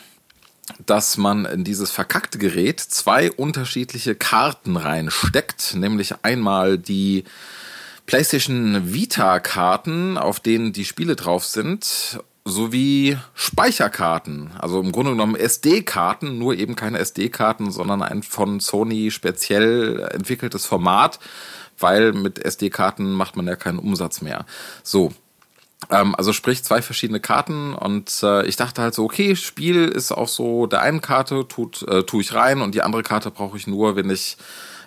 dass 0.86 1.18
man 1.18 1.46
in 1.46 1.64
dieses 1.64 1.92
verkackte 1.92 2.38
Gerät 2.38 2.80
zwei 2.80 3.32
unterschiedliche 3.32 4.16
Karten 4.16 4.78
reinsteckt, 4.78 5.76
nämlich 5.76 6.16
einmal 6.24 6.78
die 6.78 7.24
PlayStation 8.08 8.94
Vita-Karten, 8.94 10.18
auf 10.18 10.40
denen 10.40 10.74
die 10.74 10.86
Spiele 10.86 11.16
drauf 11.16 11.46
sind, 11.46 12.20
sowie 12.46 13.18
Speicherkarten. 13.34 14.52
Also 14.60 14.80
im 14.80 14.92
Grunde 14.92 15.12
genommen 15.12 15.36
SD-Karten, 15.36 16.38
nur 16.38 16.54
eben 16.54 16.76
keine 16.76 17.00
SD-Karten, 17.00 17.72
sondern 17.72 18.04
ein 18.04 18.22
von 18.22 18.60
Sony 18.60 19.10
speziell 19.10 20.08
entwickeltes 20.14 20.66
Format, 20.66 21.20
weil 21.80 22.14
mit 22.14 22.38
SD-Karten 22.38 23.12
macht 23.12 23.36
man 23.36 23.48
ja 23.48 23.56
keinen 23.56 23.80
Umsatz 23.80 24.22
mehr. 24.22 24.46
So, 24.84 25.12
ähm, 25.90 26.16
also 26.16 26.34
sprich 26.34 26.64
zwei 26.64 26.84
verschiedene 26.84 27.20
Karten 27.20 27.74
und 27.74 28.22
äh, 28.22 28.46
ich 28.46 28.56
dachte 28.56 28.84
halt 28.84 28.94
so, 28.94 29.04
okay, 29.04 29.36
Spiel 29.36 29.88
ist 29.88 30.12
auch 30.12 30.28
so, 30.28 30.68
der 30.68 30.82
einen 30.82 31.02
Karte 31.02 31.48
tut, 31.48 31.82
äh, 31.88 32.04
tue 32.04 32.22
ich 32.22 32.34
rein 32.34 32.62
und 32.62 32.76
die 32.76 32.84
andere 32.84 33.04
Karte 33.04 33.32
brauche 33.32 33.58
ich 33.58 33.66
nur, 33.66 33.96
wenn 33.96 34.10
ich, 34.10 34.38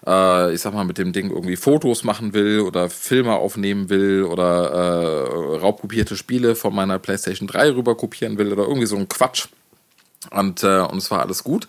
äh, 0.09 0.55
ich 0.55 0.61
sag 0.62 0.73
mal, 0.73 0.85
mit 0.85 0.99
dem 0.99 1.12
Ding 1.12 1.31
irgendwie 1.31 1.57
Fotos 1.57 2.03
machen 2.03 2.33
will 2.33 2.61
oder 2.61 2.88
Filme 2.88 3.35
aufnehmen 3.35 3.90
will 3.90 4.25
oder 4.25 4.71
äh, 4.73 5.57
raubkopierte 5.59 6.16
Spiele 6.16 6.57
von 6.57 6.75
meiner 6.75 6.99
PlayStation 6.99 7.47
3 7.47 7.75
rüber 7.75 7.94
kopieren 7.94 8.38
will 8.38 8.53
oder 8.53 8.64
irgendwie 8.64 8.87
so 8.87 8.97
ein 8.97 9.09
Quatsch. 9.09 9.49
Und, 10.31 10.64
äh, 10.64 10.81
und 10.81 10.99
es 10.99 11.11
war 11.11 11.21
alles 11.21 11.44
gut. 11.44 11.68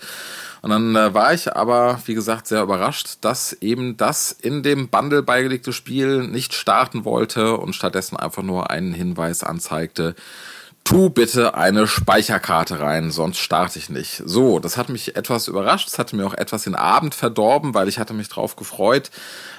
Und 0.61 0.71
dann 0.71 0.95
äh, 0.95 1.13
war 1.13 1.33
ich 1.33 1.53
aber, 1.55 2.01
wie 2.05 2.13
gesagt, 2.13 2.47
sehr 2.47 2.63
überrascht, 2.63 3.19
dass 3.21 3.53
eben 3.53 3.95
das 3.95 4.31
in 4.31 4.63
dem 4.63 4.89
Bundle 4.89 5.23
beigelegte 5.23 5.71
Spiel 5.71 6.27
nicht 6.27 6.53
starten 6.53 7.05
wollte 7.05 7.57
und 7.57 7.73
stattdessen 7.73 8.17
einfach 8.17 8.43
nur 8.43 8.69
einen 8.69 8.93
Hinweis 8.93 9.43
anzeigte, 9.43 10.15
tu 10.89 11.11
bitte 11.11 11.53
eine 11.53 11.85
Speicherkarte 11.85 12.79
rein, 12.79 13.11
sonst 13.11 13.37
starte 13.37 13.77
ich 13.77 13.91
nicht. 13.91 14.23
So, 14.25 14.57
das 14.57 14.75
hat 14.75 14.89
mich 14.89 15.15
etwas 15.15 15.47
überrascht, 15.47 15.87
das 15.87 15.99
hatte 15.99 16.15
mir 16.15 16.25
auch 16.25 16.33
etwas 16.33 16.63
den 16.63 16.73
Abend 16.73 17.13
verdorben, 17.13 17.75
weil 17.75 17.87
ich 17.87 17.99
hatte 17.99 18.15
mich 18.15 18.27
drauf 18.27 18.55
gefreut. 18.55 19.11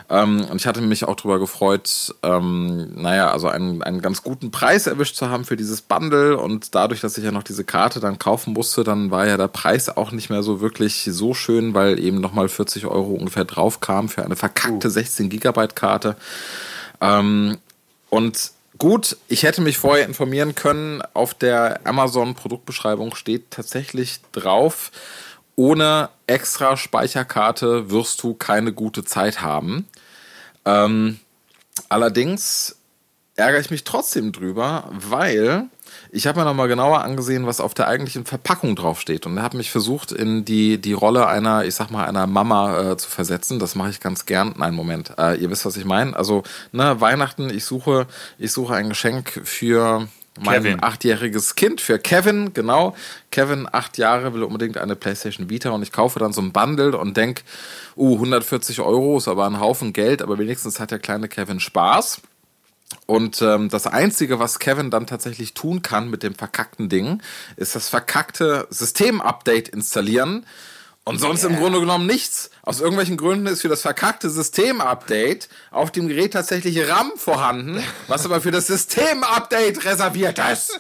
Ähm, 0.09 0.45
und 0.51 0.61
ich 0.61 0.67
hatte 0.67 0.81
mich 0.81 1.05
auch 1.05 1.15
darüber 1.15 1.39
gefreut, 1.39 2.17
ähm, 2.25 3.01
naja, 3.01 3.31
also 3.31 3.47
einen, 3.47 3.81
einen 3.81 4.01
ganz 4.01 4.25
guten 4.25 4.51
Preis 4.51 4.89
erwischt 4.89 5.15
zu 5.15 5.29
haben 5.31 5.45
für 5.45 5.57
dieses 5.57 5.83
Bundle. 5.83 6.37
Und 6.37 6.75
dadurch, 6.75 7.01
dass 7.01 7.17
ich 7.17 7.23
ja 7.23 7.31
noch 7.31 7.45
diese 7.45 7.63
Karte 7.63 8.01
dann 8.01 8.19
kaufen 8.19 8.53
musste, 8.53 8.83
dann 8.83 9.13
war 9.13 9.29
ja 9.29 9.37
der 9.37 9.47
Preis 9.47 9.89
auch 9.89 10.11
nicht 10.11 10.31
mehr 10.31 10.43
so 10.43 10.61
wirklich 10.61 11.09
so 11.13 11.33
schön, 11.33 11.75
weil 11.75 12.01
eben 12.01 12.21
nochmal 12.21 12.49
40 12.49 12.87
Euro 12.87 13.13
ungefähr 13.13 13.45
drauf 13.45 13.79
kam 13.79 14.09
für 14.09 14.25
eine 14.25 14.35
verkackte 14.35 14.91
16 14.91 15.31
Gigabyte 15.31 15.77
Karte. 15.77 16.17
Ähm, 17.01 17.59
und 18.09 18.51
gut, 18.81 19.17
ich 19.29 19.45
hätte 19.45 19.61
mich 19.61 19.79
vorher 19.79 20.07
informieren 20.07 20.57
können. 20.57 21.03
Auf 21.15 21.35
der 21.35 21.81
Amazon-Produktbeschreibung 21.85 23.15
steht 23.15 23.51
tatsächlich 23.51 24.21
drauf, 24.33 24.91
ohne 25.55 26.09
extra 26.27 26.77
Speicherkarte 26.77 27.91
wirst 27.91 28.23
du 28.23 28.35
keine 28.35 28.73
gute 28.73 29.05
Zeit 29.05 29.43
haben. 29.43 29.87
Ähm, 30.65 31.21
allerdings 31.89 32.77
ärgere 33.37 33.61
ich 33.61 33.71
mich 33.71 33.85
trotzdem 33.85 34.33
drüber, 34.33 34.89
weil 34.91 35.69
ich 36.13 36.27
habe 36.27 36.41
mir 36.41 36.45
nochmal 36.45 36.69
genauer 36.69 37.03
angesehen, 37.03 37.47
was 37.47 37.61
auf 37.61 37.75
der 37.75 37.89
eigentlichen 37.89 38.25
Verpackung 38.25 38.75
draufsteht 38.75 39.27
und 39.27 39.41
habe 39.41 39.57
mich 39.57 39.71
versucht, 39.71 40.13
in 40.13 40.45
die, 40.45 40.79
die 40.79 40.93
Rolle 40.93 41.27
einer, 41.27 41.65
ich 41.65 41.75
sag 41.75 41.91
mal, 41.91 42.07
einer 42.07 42.27
Mama 42.27 42.93
äh, 42.93 42.97
zu 42.97 43.09
versetzen. 43.09 43.59
Das 43.59 43.75
mache 43.75 43.91
ich 43.91 44.01
ganz 44.01 44.27
gern. 44.27 44.55
Nein, 44.57 44.75
Moment. 44.75 45.13
Äh, 45.19 45.37
ihr 45.37 45.51
wisst, 45.51 45.65
was 45.65 45.77
ich 45.77 45.85
meine. 45.85 46.17
Also, 46.17 46.43
ne, 46.73 47.01
Weihnachten, 47.01 47.49
ich 47.51 47.65
suche, 47.65 48.07
ich 48.39 48.51
suche 48.53 48.75
ein 48.75 48.89
Geschenk 48.89 49.41
für 49.45 50.09
mein 50.41 50.63
Kevin. 50.63 50.83
achtjähriges 50.83 51.55
Kind, 51.55 51.81
für 51.81 51.99
Kevin, 51.99 52.55
genau. 52.55 52.95
Kevin, 53.31 53.69
acht 53.71 53.99
Jahre, 53.99 54.33
will 54.35 54.43
unbedingt 54.43 54.79
eine 54.79 54.97
PlayStation 54.97 55.51
Vita 55.51 55.71
und 55.71 55.83
ich 55.83 55.93
kaufe 55.93 56.19
dann 56.19 56.33
so 56.33 56.41
ein 56.41 56.53
Bundle 56.53 56.97
und 56.97 57.17
denk, 57.17 57.43
uh, 57.97 58.15
140 58.15 58.81
Euro 58.81 59.19
ist 59.19 59.29
aber 59.29 59.47
ein 59.47 59.61
Haufen 59.61 59.93
Geld, 59.93 60.23
aber 60.23 60.39
wenigstens 60.39 60.81
hat 60.81 60.91
der 60.91 60.99
kleine 60.99 61.29
Kevin 61.29 61.61
Spaß. 61.61 62.23
Und 63.07 63.43
ähm, 63.43 63.69
das 63.69 63.87
Einzige, 63.87 64.39
was 64.39 64.59
Kevin 64.59 64.91
dann 64.91 65.07
tatsächlich 65.07 65.55
tun 65.55 65.83
kann 65.83 66.11
mit 66.11 66.23
dem 66.23 66.35
verkackten 66.35 66.89
Ding, 66.89 67.23
ist 67.57 67.75
das 67.75 67.89
verkackte 67.89 68.67
System-Update 68.71 69.69
installieren. 69.69 70.47
Und 71.05 71.19
sonst 71.19 71.45
im 71.45 71.57
Grunde 71.57 71.81
genommen 71.81 72.07
nichts. 72.07 72.51
Aus 72.63 72.81
irgendwelchen 72.81 73.17
Gründen 73.17 73.47
ist 73.47 73.63
für 73.63 73.69
das 73.69 73.83
verkackte 73.83 74.31
System-Update 74.31 75.49
auf 75.71 75.91
dem 75.91 76.09
Gerät 76.09 76.35
tatsächlich 76.35 76.89
RAM 76.89 77.13
vorhanden, 77.17 77.83
was 78.07 78.25
aber 78.25 78.41
für 78.41 78.51
das 78.51 78.67
System-Update 78.67 79.85
reserviert 79.85 80.39
ist. 80.53 80.79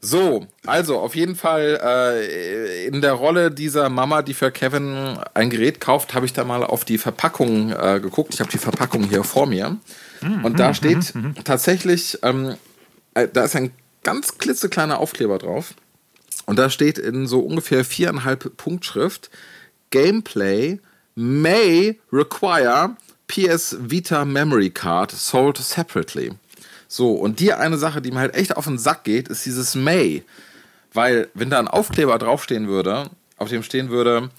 So, 0.00 0.46
also 0.64 0.98
auf 0.98 1.16
jeden 1.16 1.36
Fall 1.36 1.80
äh, 1.82 2.86
in 2.86 3.00
der 3.00 3.14
Rolle 3.14 3.50
dieser 3.50 3.88
Mama, 3.88 4.22
die 4.22 4.34
für 4.34 4.52
Kevin 4.52 5.18
ein 5.34 5.50
Gerät 5.50 5.80
kauft, 5.80 6.14
habe 6.14 6.26
ich 6.26 6.32
da 6.32 6.44
mal 6.44 6.62
auf 6.62 6.84
die 6.84 6.98
Verpackung 6.98 7.72
äh, 7.72 7.98
geguckt. 8.00 8.34
Ich 8.34 8.40
habe 8.40 8.50
die 8.50 8.58
Verpackung 8.58 9.04
hier 9.08 9.24
vor 9.24 9.46
mir. 9.46 9.76
Und 10.22 10.58
da 10.58 10.74
steht 10.74 11.12
tatsächlich, 11.44 12.18
ähm, 12.22 12.56
äh, 13.14 13.28
da 13.32 13.44
ist 13.44 13.56
ein 13.56 13.72
ganz 14.02 14.38
klitzekleiner 14.38 14.98
Aufkleber 14.98 15.38
drauf. 15.38 15.74
Und 16.46 16.58
da 16.58 16.70
steht 16.70 16.98
in 16.98 17.26
so 17.26 17.40
ungefähr 17.40 17.84
viereinhalb 17.84 18.56
Punktschrift, 18.56 19.30
Gameplay 19.90 20.78
may 21.14 21.98
require 22.12 22.96
PS 23.26 23.76
Vita 23.80 24.24
Memory 24.24 24.70
Card 24.70 25.10
sold 25.10 25.58
separately. 25.58 26.32
So, 26.86 27.12
und 27.12 27.40
dir 27.40 27.60
eine 27.60 27.76
Sache, 27.76 28.00
die 28.00 28.10
mir 28.10 28.20
halt 28.20 28.34
echt 28.34 28.56
auf 28.56 28.64
den 28.64 28.78
Sack 28.78 29.04
geht, 29.04 29.28
ist 29.28 29.44
dieses 29.44 29.74
May. 29.74 30.24
Weil, 30.94 31.28
wenn 31.34 31.50
da 31.50 31.58
ein 31.58 31.68
Aufkleber 31.68 32.18
draufstehen 32.18 32.66
würde, 32.66 33.10
auf 33.36 33.50
dem 33.50 33.62
stehen 33.62 33.90
würde, 33.90 34.30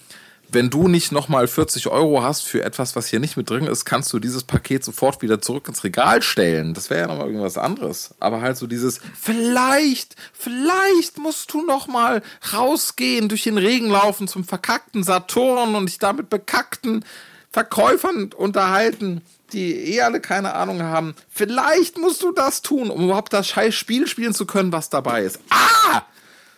wenn 0.52 0.70
du 0.70 0.88
nicht 0.88 1.12
nochmal 1.12 1.46
40 1.48 1.88
Euro 1.88 2.22
hast 2.22 2.42
für 2.42 2.62
etwas, 2.62 2.96
was 2.96 3.06
hier 3.08 3.20
nicht 3.20 3.36
mit 3.36 3.50
drin 3.50 3.66
ist, 3.66 3.84
kannst 3.84 4.12
du 4.12 4.18
dieses 4.18 4.44
Paket 4.44 4.84
sofort 4.84 5.22
wieder 5.22 5.40
zurück 5.40 5.68
ins 5.68 5.84
Regal 5.84 6.22
stellen. 6.22 6.74
Das 6.74 6.90
wäre 6.90 7.00
ja 7.00 7.06
nochmal 7.06 7.26
irgendwas 7.26 7.58
anderes. 7.58 8.14
Aber 8.20 8.40
halt 8.40 8.56
so 8.56 8.66
dieses, 8.66 9.00
vielleicht, 9.18 10.16
vielleicht 10.32 11.18
musst 11.18 11.52
du 11.52 11.64
nochmal 11.64 12.22
rausgehen, 12.52 13.28
durch 13.28 13.44
den 13.44 13.58
Regen 13.58 13.90
laufen 13.90 14.28
zum 14.28 14.44
verkackten 14.44 15.02
Saturn 15.02 15.74
und 15.74 15.86
dich 15.86 15.98
damit 15.98 16.30
bekackten 16.30 17.04
Verkäufern 17.50 18.32
unterhalten, 18.32 19.22
die 19.52 19.74
eh 19.94 20.02
alle 20.02 20.20
keine 20.20 20.54
Ahnung 20.54 20.82
haben. 20.82 21.14
Vielleicht 21.28 21.98
musst 21.98 22.22
du 22.22 22.32
das 22.32 22.62
tun, 22.62 22.90
um 22.90 23.04
überhaupt 23.04 23.32
das 23.32 23.48
scheiß 23.48 23.74
Spiel 23.74 24.06
spielen 24.06 24.34
zu 24.34 24.46
können, 24.46 24.72
was 24.72 24.90
dabei 24.90 25.24
ist. 25.24 25.40
Ah! 25.50 26.02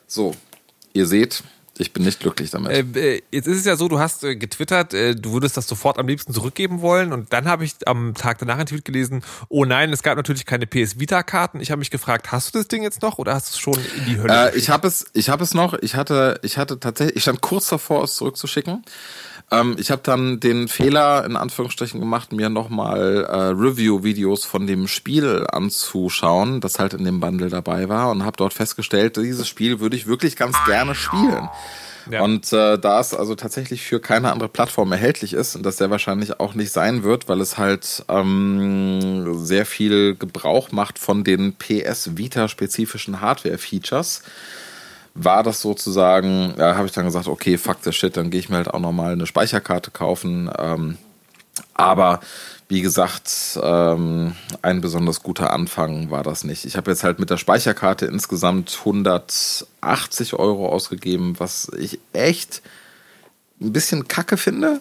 So, 0.07 0.35
ihr 0.93 1.07
seht, 1.07 1.43
ich 1.79 1.93
bin 1.93 2.05
nicht 2.05 2.21
glücklich 2.21 2.51
damit. 2.51 2.71
Äh, 2.71 3.15
äh, 3.17 3.23
jetzt 3.31 3.49
ist 3.49 3.59
es 3.59 3.65
ja 3.65 3.77
so, 3.77 3.89
du 3.89 3.99
hast 3.99 4.25
äh, 4.25 4.37
getwittert, 4.37 4.93
äh, 4.93 5.15
du 5.15 5.33
würdest 5.33 5.57
das 5.57 5.67
sofort 5.67 5.99
am 5.99 6.07
liebsten 6.07 6.35
zurückgeben 6.35 6.83
wollen. 6.83 7.13
Und 7.13 7.33
dann 7.33 7.47
habe 7.47 7.65
ich 7.65 7.77
am 7.87 8.15
Tag 8.15 8.39
danach 8.39 8.57
einen 8.57 8.67
Tweet 8.67 8.85
gelesen, 8.85 9.23
oh 9.49 9.65
nein, 9.65 9.91
es 9.93 10.03
gab 10.03 10.17
natürlich 10.17 10.45
keine 10.45 10.67
PS 10.67 10.99
Vita-Karten. 10.99 11.61
Ich 11.61 11.71
habe 11.71 11.79
mich 11.79 11.91
gefragt, 11.91 12.31
hast 12.31 12.55
du 12.55 12.59
das 12.59 12.69
Ding 12.69 12.83
jetzt 12.83 13.01
noch 13.01 13.19
oder 13.19 13.35
hast 13.35 13.49
du 13.49 13.53
es 13.53 13.59
schon 13.59 13.79
in 13.97 14.05
die 14.07 14.21
Hölle? 14.21 14.53
Äh, 14.53 14.57
ich 14.57 14.69
habe 14.69 14.87
es, 14.87 15.07
ich 15.15 15.31
habe 15.31 15.43
es 15.45 15.55
noch. 15.55 15.75
Ich 15.75 15.97
hatte, 15.97 16.39
ich 16.43 16.59
hatte 16.59 16.79
tatsächlich, 16.79 17.17
ich 17.17 17.23
stand 17.23 17.41
kurz 17.41 17.69
davor, 17.69 18.05
es 18.05 18.17
zurückzuschicken. 18.17 18.85
Ähm, 19.53 19.77
ich 19.79 19.91
habe 19.91 20.03
dann 20.03 20.41
den 20.41 20.67
Fehler 20.67 21.25
in 21.25 21.37
Anführungsstrichen 21.37 22.01
gemacht, 22.01 22.33
mir 22.33 22.49
nochmal 22.49 23.25
äh, 23.25 23.37
Review-Videos 23.53 24.45
von 24.45 24.67
dem 24.67 24.89
Spiel 24.89 25.47
anzuschauen, 25.53 26.61
das 26.61 26.79
halt 26.79 26.95
in 26.95 27.05
dem 27.05 27.21
Bundle 27.21 27.51
dabei 27.51 27.89
war 27.89 28.11
und 28.11 28.25
habe 28.25 28.37
dort 28.37 28.55
festgestellt, 28.55 29.17
dieses 29.17 29.47
Spiel 29.47 29.81
würde 29.81 29.97
ich 29.97 30.07
wirklich 30.07 30.37
ganz 30.37 30.57
gerne 30.65 30.95
spielen. 30.95 31.49
Ja. 32.11 32.23
Und 32.23 32.53
äh, 32.53 32.79
da 32.79 33.01
es 33.01 33.15
also 33.15 33.35
tatsächlich 33.35 33.83
für 33.83 34.01
keine 34.01 34.33
andere 34.33 34.49
Plattform 34.49 34.91
erhältlich 34.91 35.35
ist 35.35 35.55
und 35.55 35.65
das 35.65 35.77
sehr 35.77 35.91
wahrscheinlich 35.91 36.41
auch 36.41 36.55
nicht 36.55 36.73
sein 36.73 37.05
wird, 37.05 37.29
weil 37.29 37.41
es 37.41 37.59
halt 37.59 38.05
ähm, 38.09 39.39
sehr 39.39 39.67
viel 39.67 40.17
Gebrauch 40.17 40.73
macht 40.73 40.99
von 40.99 41.25
den 41.25 41.55
PS 41.55 42.17
Vita-spezifischen 42.17 43.21
Hardware-Features, 43.21 44.23
war 45.15 45.43
das 45.43 45.61
sozusagen, 45.61 46.55
ja, 46.59 46.77
habe 46.77 46.87
ich 46.87 46.93
dann 46.93 47.05
gesagt, 47.05 47.29
okay, 47.29 47.59
fuck 47.59 47.79
the 47.83 47.93
shit, 47.93 48.17
dann 48.17 48.31
gehe 48.31 48.41
ich 48.41 48.49
mir 48.49 48.57
halt 48.57 48.73
auch 48.73 48.81
nochmal 48.81 49.13
eine 49.13 49.27
Speicherkarte 49.27 49.91
kaufen. 49.91 50.51
Ähm, 50.59 50.97
aber 51.75 52.21
wie 52.69 52.81
gesagt, 52.81 53.59
ähm, 53.63 54.35
ein 54.63 54.81
besonders 54.81 55.23
guter 55.23 55.53
Anfang 55.53 56.11
war 56.11 56.23
das 56.23 56.45
nicht. 56.45 56.65
Ich 56.65 56.77
habe 56.77 56.91
jetzt 56.91 57.05
halt 57.05 57.19
mit 57.19 57.29
der 57.29 57.37
Speicherkarte 57.37 58.07
insgesamt 58.07 58.75
180 58.79 60.35
Euro 60.35 60.69
ausgegeben, 60.69 61.35
was 61.39 61.71
ich 61.79 61.99
echt 62.15 62.63
ein 63.63 63.73
bisschen 63.73 64.09
kacke 64.09 64.37
finde, 64.37 64.81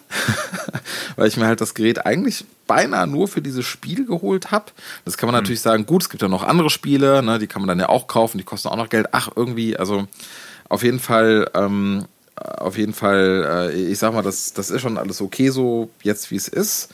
weil 1.16 1.28
ich 1.28 1.36
mir 1.36 1.46
halt 1.46 1.60
das 1.60 1.74
Gerät 1.74 2.04
eigentlich 2.04 2.44
beinahe 2.66 3.06
nur 3.06 3.28
für 3.28 3.42
dieses 3.42 3.64
Spiel 3.64 4.06
geholt 4.06 4.50
habe. 4.50 4.66
Das 5.04 5.16
kann 5.16 5.26
man 5.26 5.34
mhm. 5.34 5.42
natürlich 5.42 5.60
sagen, 5.60 5.86
gut, 5.86 6.02
es 6.02 6.10
gibt 6.10 6.22
ja 6.22 6.28
noch 6.28 6.42
andere 6.42 6.70
Spiele, 6.70 7.22
ne, 7.22 7.38
die 7.38 7.46
kann 7.46 7.62
man 7.62 7.68
dann 7.68 7.80
ja 7.80 7.88
auch 7.88 8.06
kaufen, 8.06 8.38
die 8.38 8.44
kosten 8.44 8.68
auch 8.68 8.76
noch 8.76 8.88
Geld. 8.88 9.08
Ach, 9.12 9.30
irgendwie, 9.34 9.76
also 9.76 10.06
auf 10.68 10.82
jeden 10.82 11.00
Fall, 11.00 11.50
ähm, 11.54 12.06
auf 12.36 12.78
jeden 12.78 12.94
Fall, 12.94 13.70
äh, 13.72 13.90
ich 13.90 13.98
sag 13.98 14.14
mal, 14.14 14.22
das, 14.22 14.52
das 14.52 14.70
ist 14.70 14.80
schon 14.80 14.98
alles 14.98 15.20
okay 15.20 15.50
so, 15.50 15.90
jetzt 16.02 16.30
wie 16.30 16.36
es 16.36 16.48
ist. 16.48 16.88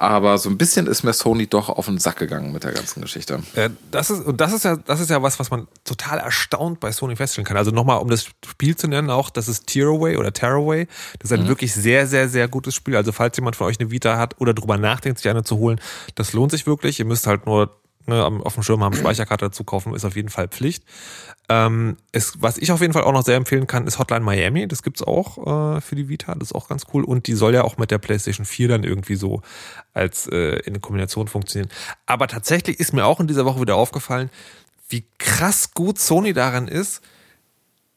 Aber 0.00 0.38
so 0.38 0.48
ein 0.48 0.56
bisschen 0.56 0.86
ist 0.86 1.02
mir 1.02 1.12
Sony 1.12 1.48
doch 1.48 1.68
auf 1.68 1.86
den 1.86 1.98
Sack 1.98 2.18
gegangen 2.18 2.52
mit 2.52 2.62
der 2.62 2.70
ganzen 2.70 3.02
Geschichte. 3.02 3.42
Äh, 3.56 3.70
das 3.90 4.10
ist, 4.10 4.24
und 4.24 4.40
das 4.40 4.52
ist 4.52 4.64
ja, 4.64 4.76
das 4.76 5.00
ist 5.00 5.10
ja 5.10 5.20
was, 5.24 5.40
was 5.40 5.50
man 5.50 5.66
total 5.84 6.18
erstaunt 6.18 6.78
bei 6.78 6.92
Sony 6.92 7.16
feststellen 7.16 7.44
kann. 7.44 7.56
Also 7.56 7.72
nochmal, 7.72 8.00
um 8.00 8.08
das 8.08 8.28
Spiel 8.46 8.76
zu 8.76 8.86
nennen, 8.86 9.10
auch, 9.10 9.28
das 9.28 9.48
ist 9.48 9.66
Tearaway 9.66 10.16
oder 10.16 10.32
Tearaway. 10.32 10.86
Das 11.18 11.32
ist 11.32 11.36
ein 11.36 11.44
mhm. 11.44 11.48
wirklich 11.48 11.74
sehr, 11.74 12.06
sehr, 12.06 12.28
sehr 12.28 12.46
gutes 12.46 12.76
Spiel. 12.76 12.94
Also 12.94 13.10
falls 13.10 13.36
jemand 13.36 13.56
von 13.56 13.66
euch 13.66 13.80
eine 13.80 13.90
Vita 13.90 14.16
hat 14.16 14.40
oder 14.40 14.54
drüber 14.54 14.76
nachdenkt, 14.76 15.18
sich 15.18 15.28
eine 15.28 15.42
zu 15.42 15.56
holen, 15.56 15.80
das 16.14 16.32
lohnt 16.32 16.52
sich 16.52 16.64
wirklich. 16.64 17.00
Ihr 17.00 17.04
müsst 17.04 17.26
halt 17.26 17.46
nur 17.46 17.76
ne, 18.08 18.24
auf 18.24 18.54
dem 18.54 18.62
Schirm 18.62 18.82
haben, 18.82 18.96
Speicherkarte 18.96 19.46
dazu 19.46 19.64
kaufen, 19.64 19.94
ist 19.94 20.04
auf 20.04 20.16
jeden 20.16 20.28
Fall 20.28 20.48
Pflicht. 20.48 20.84
Ähm, 21.48 21.96
ist, 22.12 22.42
was 22.42 22.58
ich 22.58 22.72
auf 22.72 22.80
jeden 22.80 22.92
Fall 22.92 23.04
auch 23.04 23.12
noch 23.12 23.24
sehr 23.24 23.36
empfehlen 23.36 23.66
kann, 23.66 23.86
ist 23.86 23.98
Hotline 23.98 24.24
Miami. 24.24 24.66
Das 24.66 24.82
gibt's 24.82 25.02
auch 25.02 25.76
äh, 25.76 25.80
für 25.80 25.94
die 25.94 26.08
Vita. 26.08 26.34
Das 26.34 26.48
ist 26.48 26.54
auch 26.54 26.68
ganz 26.68 26.84
cool. 26.92 27.04
Und 27.04 27.26
die 27.26 27.34
soll 27.34 27.54
ja 27.54 27.62
auch 27.62 27.78
mit 27.78 27.90
der 27.90 27.98
PlayStation 27.98 28.44
4 28.44 28.68
dann 28.68 28.84
irgendwie 28.84 29.14
so 29.14 29.42
als 29.94 30.26
äh, 30.26 30.58
in 30.60 30.80
Kombination 30.80 31.28
funktionieren. 31.28 31.70
Aber 32.06 32.26
tatsächlich 32.26 32.80
ist 32.80 32.92
mir 32.92 33.06
auch 33.06 33.20
in 33.20 33.28
dieser 33.28 33.44
Woche 33.44 33.60
wieder 33.60 33.76
aufgefallen, 33.76 34.30
wie 34.88 35.04
krass 35.18 35.72
gut 35.74 35.98
Sony 35.98 36.32
daran 36.32 36.68
ist, 36.68 37.02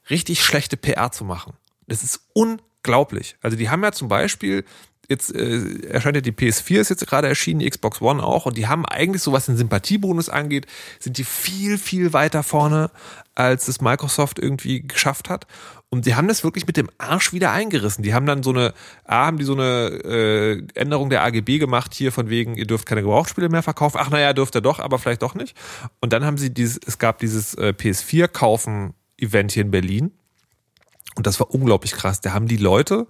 richtig 0.10 0.44
schlechte 0.44 0.78
PR 0.78 1.12
zu 1.12 1.26
machen. 1.26 1.54
Das 1.88 2.04
ist 2.04 2.22
unglaublich. 2.34 3.36
Also 3.42 3.58
die 3.58 3.70
haben 3.70 3.84
ja 3.84 3.92
zum 3.92 4.08
Beispiel 4.08 4.66
jetzt 5.12 5.36
äh, 5.36 5.88
erscheint 5.88 6.16
ja 6.16 6.22
die 6.22 6.32
PS4 6.32 6.80
ist 6.80 6.90
jetzt 6.90 7.06
gerade 7.08 7.28
erschienen, 7.28 7.60
die 7.60 7.70
Xbox 7.70 8.02
One 8.02 8.24
auch 8.24 8.48
und 8.48 8.58
die 8.58 8.68
haben 8.68 8.86
eigentlich 8.86 9.22
so 9.22 9.32
was 9.32 9.46
den 9.46 9.58
Sympathiebonus 9.58 10.30
angeht, 10.30 10.66
sind 11.00 11.18
die 11.18 11.24
viel 11.24 11.78
viel 11.78 12.14
weiter 12.14 12.42
vorne 12.42 12.90
als 13.36 13.68
es 13.68 13.80
Microsoft 13.82 14.40
irgendwie 14.40 14.82
geschafft 14.82 15.30
hat 15.30 15.46
und 15.94 16.06
die 16.06 16.16
haben 16.16 16.30
das 16.30 16.46
wirklich 16.46 16.68
mit 16.68 16.78
dem 16.78 16.90
Arsch 16.98 17.34
wieder 17.34 17.52
eingerissen. 17.52 18.02
Die 18.02 18.14
haben 18.14 18.26
dann 18.26 18.44
so 18.44 18.52
eine 18.52 18.74
A 19.04 19.26
haben 19.26 19.38
die 19.38 19.44
so 19.44 19.54
eine 19.54 19.90
äh, 20.06 20.64
Änderung 20.74 21.10
der 21.10 21.22
AGB 21.22 21.60
gemacht 21.60 21.94
hier 21.94 22.14
von 22.14 22.30
wegen 22.30 22.56
ihr 22.56 22.66
dürft 22.66 22.86
keine 22.86 23.02
Gebrauchsspiele 23.02 23.50
mehr 23.50 23.62
verkaufen. 23.62 23.98
Ach 24.00 24.10
naja, 24.10 24.32
dürft 24.32 24.56
ihr 24.56 24.62
doch, 24.62 24.80
aber 24.80 25.00
vielleicht 25.00 25.22
doch 25.22 25.36
nicht. 25.36 25.56
Und 26.00 26.14
dann 26.14 26.24
haben 26.24 26.38
sie 26.38 26.54
dieses 26.54 26.80
es 26.86 26.98
gab 26.98 27.20
dieses 27.20 27.56
äh, 27.56 27.74
PS4 27.78 28.30
kaufen 28.30 28.94
Event 29.18 29.52
hier 29.52 29.64
in 29.64 29.72
Berlin 29.72 30.12
und 31.16 31.28
das 31.28 31.42
war 31.42 31.54
unglaublich 31.54 31.92
krass. 31.92 32.22
Da 32.22 32.32
haben 32.32 32.48
die 32.48 32.58
Leute 32.58 33.08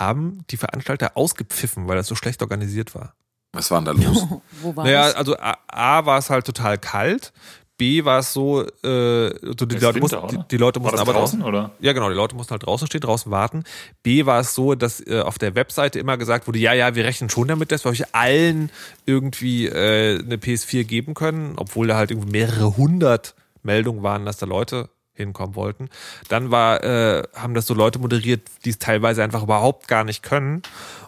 haben 0.00 0.44
die 0.50 0.56
Veranstalter 0.56 1.16
ausgepfiffen, 1.16 1.88
weil 1.88 1.96
das 1.96 2.06
so 2.06 2.14
schlecht 2.14 2.42
organisiert 2.42 2.94
war. 2.94 3.14
Was 3.52 3.70
war 3.70 3.82
denn 3.82 3.96
da 3.96 4.08
los? 4.08 4.26
Wo 4.62 4.76
war 4.76 4.84
naja, 4.84 5.06
das? 5.06 5.14
also 5.14 5.36
A, 5.38 5.56
A 5.68 6.06
war 6.06 6.18
es 6.18 6.30
halt 6.30 6.46
total 6.46 6.78
kalt. 6.78 7.32
B 7.78 8.04
war 8.04 8.20
es 8.20 8.32
so, 8.32 8.62
äh, 8.62 8.68
so 8.82 9.66
die, 9.66 9.76
Leute 9.76 10.00
mussten, 10.00 10.28
die, 10.28 10.38
die, 10.50 10.56
Leute 10.56 10.80
mussten 10.80 10.98
aber 10.98 11.12
draußen, 11.12 11.42
oder? 11.42 11.72
Ja, 11.80 11.92
genau, 11.92 12.08
die 12.08 12.14
Leute 12.14 12.34
mussten 12.34 12.52
halt 12.52 12.64
draußen 12.64 12.86
stehen, 12.86 13.02
draußen 13.02 13.30
warten. 13.30 13.64
B 14.02 14.24
war 14.24 14.40
es 14.40 14.54
so, 14.54 14.74
dass 14.74 15.06
äh, 15.06 15.20
auf 15.20 15.36
der 15.36 15.54
Webseite 15.54 15.98
immer 15.98 16.16
gesagt 16.16 16.46
wurde, 16.46 16.58
ja, 16.58 16.72
ja, 16.72 16.94
wir 16.94 17.04
rechnen 17.04 17.28
schon 17.28 17.48
damit, 17.48 17.72
dass 17.72 17.84
wir 17.84 17.90
euch 17.90 18.14
allen 18.14 18.70
irgendwie 19.04 19.66
äh, 19.66 20.18
eine 20.18 20.36
PS4 20.36 20.84
geben 20.84 21.12
können, 21.12 21.54
obwohl 21.56 21.86
da 21.86 21.96
halt 21.96 22.10
irgendwie 22.10 22.30
mehrere 22.30 22.78
hundert 22.78 23.34
Meldungen 23.62 24.02
waren, 24.02 24.24
dass 24.24 24.38
da 24.38 24.46
Leute 24.46 24.88
hinkommen 25.16 25.54
wollten. 25.56 25.88
Dann 26.28 26.50
war, 26.50 26.82
äh, 26.84 27.22
haben 27.34 27.54
das 27.54 27.66
so 27.66 27.74
Leute 27.74 27.98
moderiert, 27.98 28.42
die 28.64 28.70
es 28.70 28.78
teilweise 28.78 29.22
einfach 29.22 29.42
überhaupt 29.42 29.88
gar 29.88 30.04
nicht 30.04 30.22
können. 30.22 30.62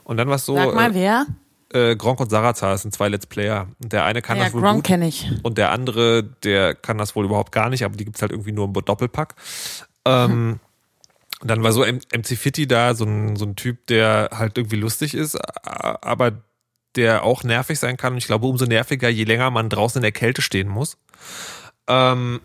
Und 0.05 0.16
dann 0.16 0.29
war 0.29 0.37
es 0.37 0.47
so. 0.47 0.57
Sag 0.57 0.75
mal, 0.75 0.90
äh, 0.90 0.94
wer? 0.94 1.27
Äh, 1.73 1.97
Gronk 1.97 2.21
und 2.21 2.31
Sarazar 2.31 2.79
sind 2.79 2.94
zwei 2.94 3.09
Let's 3.09 3.27
Player. 3.27 3.68
Und 3.83 3.92
der 3.92 4.05
eine 4.05 4.23
kann 4.23 4.38
ja, 4.38 4.44
das 4.44 4.55
wohl 4.55 4.62
Gronk 4.62 4.85
kenne 4.85 5.07
ich. 5.07 5.31
Und 5.42 5.59
der 5.59 5.71
andere, 5.71 6.23
der 6.23 6.75
kann 6.75 6.99
das 6.99 7.14
wohl 7.14 7.27
überhaupt 7.27 7.53
gar 7.53 7.68
nicht, 7.68 7.85
aber 7.85 7.97
die 7.97 8.05
gibt's 8.05 8.23
halt 8.23 8.33
irgendwie 8.33 8.53
nur 8.53 8.64
im 8.64 8.73
Doppelpack. 8.73 9.35
Ähm, 10.05 10.31
hm. 10.31 10.61
Und 11.40 11.49
dann 11.49 11.62
war 11.62 11.71
so 11.71 11.85
MC 11.85 12.37
Fitty 12.37 12.66
da, 12.66 12.94
so 12.94 13.05
ein, 13.05 13.37
so 13.37 13.44
ein 13.44 13.55
Typ, 13.55 13.87
der 13.87 14.31
halt 14.33 14.59
irgendwie 14.59 14.75
lustig 14.75 15.14
ist, 15.14 15.38
aber 15.64 16.33
der 16.97 17.23
auch 17.23 17.44
nervig 17.44 17.79
sein 17.79 17.97
kann. 17.97 18.14
Und 18.14 18.18
ich 18.18 18.27
glaube, 18.27 18.47
umso 18.47 18.64
nerviger, 18.64 19.09
je 19.09 19.25
länger 19.25 19.51
man 19.51 19.68
draußen 19.68 20.01
in 20.01 20.03
der 20.03 20.12
Kälte 20.12 20.42
stehen 20.42 20.68
muss. 20.68 20.99
Ähm, 21.87 22.40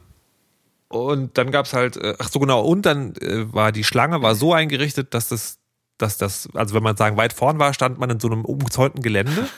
und 0.93 1.37
dann 1.37 1.51
gab's 1.51 1.73
halt, 1.73 1.97
äh, 1.97 2.15
ach 2.19 2.29
so 2.29 2.39
genau, 2.39 2.61
und 2.61 2.85
dann 2.85 3.15
äh, 3.15 3.51
war 3.53 3.71
die 3.71 3.83
Schlange 3.83 4.21
war 4.21 4.35
so 4.35 4.53
eingerichtet, 4.53 5.13
dass 5.13 5.27
das, 5.27 5.57
dass 5.97 6.17
das, 6.17 6.49
also 6.53 6.75
wenn 6.75 6.83
man 6.83 6.97
sagen 6.97 7.17
weit 7.17 7.33
vorn 7.33 7.59
war, 7.59 7.73
stand 7.73 7.99
man 7.99 8.09
in 8.09 8.19
so 8.19 8.27
einem 8.27 8.45
umgezäunten 8.45 9.01
Gelände. 9.01 9.49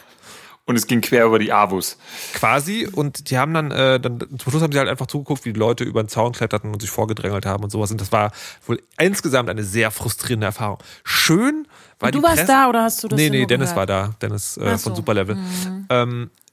Und 0.68 0.76
es 0.76 0.88
ging 0.88 1.02
quer 1.02 1.26
über 1.26 1.38
die 1.38 1.54
Avus. 1.54 1.98
Quasi. 2.34 2.88
Und 2.92 3.30
die 3.30 3.38
haben 3.38 3.54
dann, 3.54 3.70
äh, 3.70 4.00
dann, 4.00 4.20
zum 4.20 4.50
Schluss 4.50 4.64
haben 4.64 4.72
sie 4.72 4.80
halt 4.80 4.90
einfach 4.90 5.06
zugeguckt, 5.06 5.46
wie 5.46 5.54
die 5.54 5.60
Leute 5.60 5.84
über 5.84 6.02
den 6.02 6.10
Zaun 6.10 6.32
kletterten 6.32 6.74
und 6.74 6.82
sich 6.82 6.90
vorgedrängelt 6.90 7.46
haben 7.46 7.64
und 7.64 7.70
sowas. 7.70 7.92
Und 7.92 8.02
das 8.02 8.12
war 8.12 8.32
wohl 8.66 8.82
insgesamt 8.98 9.52
eine 9.52 9.64
sehr 9.64 9.92
frustrierende 9.92 10.48
Erfahrung. 10.48 10.80
Schön 11.04 11.68
war 12.00 12.08
und 12.08 12.16
du 12.16 12.20
die 12.20 12.24
warst 12.24 12.38
Presse 12.38 12.48
da 12.52 12.68
oder 12.68 12.82
hast 12.82 13.04
du 13.04 13.08
das 13.08 13.18
Nee, 13.18 13.30
nee, 13.30 13.46
Dennis 13.46 13.76
gehört? 13.76 13.90
war 13.90 14.08
da. 14.08 14.16
Dennis 14.24 14.58
äh, 14.58 14.72
so. 14.72 14.90
von 14.90 14.96
Superlevel. 14.96 15.36
Mhm. 15.36 15.86
Ähm, 15.90 16.32
äh, 16.34 16.45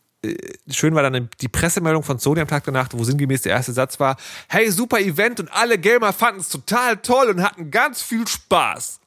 schön 0.70 0.94
war 0.94 1.02
dann 1.02 1.28
die 1.40 1.48
Pressemeldung 1.48 2.02
von 2.02 2.18
Sony 2.18 2.40
am 2.40 2.48
Tag 2.48 2.64
danach, 2.64 2.88
wo 2.92 3.02
sinngemäß 3.02 3.42
der 3.42 3.52
erste 3.52 3.72
Satz 3.72 3.98
war, 3.98 4.16
hey, 4.48 4.70
super 4.70 5.00
Event 5.00 5.40
und 5.40 5.52
alle 5.52 5.78
Gamer 5.78 6.12
fanden 6.12 6.40
es 6.40 6.48
total 6.48 6.98
toll 6.98 7.28
und 7.28 7.42
hatten 7.42 7.70
ganz 7.70 8.02
viel 8.02 8.26
Spaß. 8.26 9.00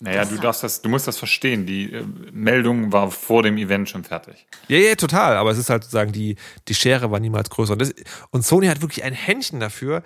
Naja, 0.00 0.24
du 0.24 0.36
darfst 0.36 0.62
das, 0.62 0.80
du 0.80 0.88
musst 0.88 1.08
das 1.08 1.18
verstehen. 1.18 1.66
Die 1.66 1.92
äh, 1.92 2.04
Meldung 2.32 2.92
war 2.92 3.10
vor 3.10 3.42
dem 3.42 3.58
Event 3.58 3.88
schon 3.88 4.04
fertig. 4.04 4.46
Ja, 4.68 4.78
ja, 4.78 4.94
total. 4.94 5.36
Aber 5.36 5.50
es 5.50 5.58
ist 5.58 5.70
halt 5.70 5.82
sozusagen, 5.82 6.12
die, 6.12 6.36
die 6.68 6.74
Schere 6.74 7.10
war 7.10 7.18
niemals 7.18 7.50
größer. 7.50 7.72
Und, 7.72 7.82
das, 7.82 7.92
und 8.30 8.46
Sony 8.46 8.68
hat 8.68 8.80
wirklich 8.80 9.02
ein 9.02 9.12
Händchen 9.12 9.58
dafür, 9.58 10.04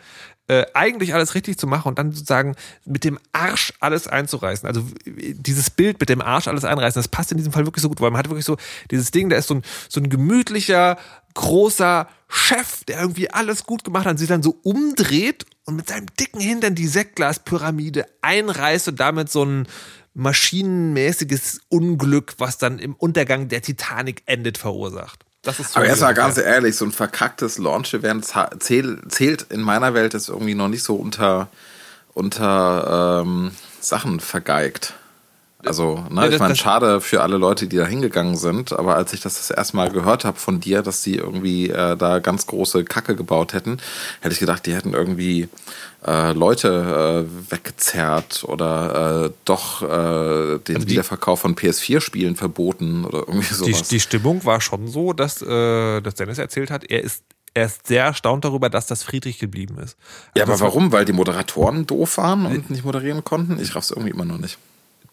äh, 0.49 0.65
eigentlich 0.75 1.15
alles 1.15 1.35
richtig 1.35 1.59
zu 1.59 1.67
machen 1.67 1.89
und 1.89 1.99
dann 1.99 2.13
sozusagen 2.13 2.57
mit 2.85 3.05
dem 3.05 3.19
Arsch 3.33 3.73
alles 3.81 4.09
einzureißen. 4.09 4.67
Also 4.69 4.85
dieses 5.07 5.71
Bild 5.71 6.01
mit 6.01 6.09
dem 6.09 6.21
Arsch 6.21 6.49
alles 6.49 6.65
einreißen, 6.65 6.99
das 6.99 7.09
passt 7.09 7.31
in 7.31 7.39
diesem 7.39 7.53
Fall 7.53 7.65
wirklich 7.65 7.83
so 7.83 7.89
gut, 7.89 8.01
weil 8.01 8.11
man 8.11 8.19
hat 8.19 8.29
wirklich 8.29 8.45
so 8.45 8.57
dieses 8.91 9.11
Ding, 9.11 9.29
da 9.29 9.37
ist 9.37 9.49
so 9.49 9.55
ein, 9.55 9.63
so 9.89 10.01
ein 10.01 10.11
gemütlicher, 10.11 10.99
großer 11.35 12.09
Chef, 12.29 12.85
der 12.85 13.01
irgendwie 13.01 13.31
alles 13.31 13.65
gut 13.65 13.85
gemacht 13.85 14.05
hat 14.05 14.13
und 14.13 14.19
sich 14.19 14.29
dann 14.29 14.43
so 14.43 14.59
umdreht 14.63 15.47
und 15.65 15.77
mit 15.77 15.89
seinem 15.89 16.07
dicken 16.19 16.41
Hintern 16.41 16.75
die 16.75 16.89
Sektglaspyramide 16.89 18.07
einreißt 18.21 18.89
und 18.89 19.01
damit 19.01 19.31
so 19.31 19.45
ein 19.45 19.69
maschinenmäßiges 20.15 21.61
Unglück, 21.69 22.35
was 22.39 22.59
dann 22.59 22.79
im 22.79 22.95
Untergang 22.95 23.49
der 23.49 23.63
Titanic 23.63 24.23
endet, 24.27 24.59
verursacht. 24.59 25.25
Das 25.43 25.59
ist 25.59 25.73
so 25.73 25.81
Aber 25.81 25.87
erstmal 25.87 26.15
ganz 26.15 26.39
ehrlich, 26.39 26.77
so 26.77 26.85
ein 26.85 26.93
verkacktes 26.93 27.59
Launch-Event 27.59 28.27
zählt, 28.61 29.13
zählt 29.13 29.43
in 29.51 29.61
meiner 29.61 29.93
Welt 29.93 30.15
jetzt 30.15 30.29
irgendwie 30.29 30.55
noch 30.55 30.69
nicht 30.69 30.85
so 30.85 30.95
unter, 30.95 31.49
unter 32.15 33.23
ähm, 33.25 33.51
Sachen 33.81 34.21
vergeigt. 34.21 34.95
Also, 35.65 36.05
ne, 36.11 36.29
ich 36.29 36.41
meine, 36.41 36.57
schade 36.57 37.01
für 37.01 37.23
alle 37.23 37.37
Leute, 37.37 37.69
die 37.69 37.77
da 37.77 37.87
hingegangen 37.87 38.37
sind, 38.37 38.73
aber 38.73 38.97
als 38.97 39.13
ich 39.13 39.21
das 39.21 39.37
das 39.37 39.51
erste 39.51 39.77
Mal 39.77 39.91
gehört 39.91 40.25
habe 40.25 40.39
von 40.39 40.59
dir, 40.59 40.83
dass 40.83 41.03
die 41.03 41.17
irgendwie 41.17 41.71
äh, 41.71 41.97
da 41.97 42.19
ganz 42.19 42.47
große 42.47 42.85
Kacke 42.85 43.15
gebaut 43.15 43.53
hätten, 43.53 43.79
hätte 44.21 44.33
ich 44.33 44.41
gedacht, 44.41 44.67
die 44.67 44.75
hätten 44.75 44.93
irgendwie 44.93 45.49
äh, 46.07 46.33
Leute 46.33 47.27
äh, 47.49 47.51
weggezerrt 47.53 48.45
oder 48.45 49.27
äh, 49.27 49.31
doch 49.45 49.83
äh, 49.83 50.59
den 50.59 50.81
die- 50.81 50.89
Wiederverkauf 50.89 51.41
von 51.41 51.55
PS4-Spielen 51.55 52.37
verboten 52.37 53.05
oder 53.05 53.21
irgendwie 53.21 53.47
Die, 53.49 53.55
sowas. 53.55 53.89
die 53.89 54.01
Stimmung 54.01 54.45
war 54.45 54.61
schon 54.61 54.89
so, 54.89 55.13
dass, 55.13 55.41
äh, 55.43 56.01
dass 56.01 56.15
Dennis 56.15 56.39
erzählt 56.39 56.71
hat, 56.71 56.85
er 56.85 57.03
ist, 57.03 57.23
er 57.55 57.67
ist 57.67 57.87
sehr 57.87 58.05
erstaunt 58.05 58.45
darüber, 58.45 58.69
dass 58.71 58.87
das 58.87 59.03
Friedrich 59.03 59.39
geblieben 59.39 59.79
ist. 59.79 59.97
ja, 60.35 60.43
Also 60.43 60.43
aber 60.43 60.53
das 60.53 60.61
war- 60.63 60.69
warum? 60.69 60.91
Weil 60.93 61.05
die 61.05 61.13
Moderatoren 61.13 61.87
doof 61.87 62.17
waren 62.19 62.47
und 62.47 62.71
nicht 62.71 62.85
moderieren 62.85 63.23
konnten? 63.25 63.61
Ich 63.61 63.75
raff's 63.77 63.91
irgendwie 63.91 64.11
immer 64.11 64.25
noch 64.25 64.39
nicht. 64.39 64.59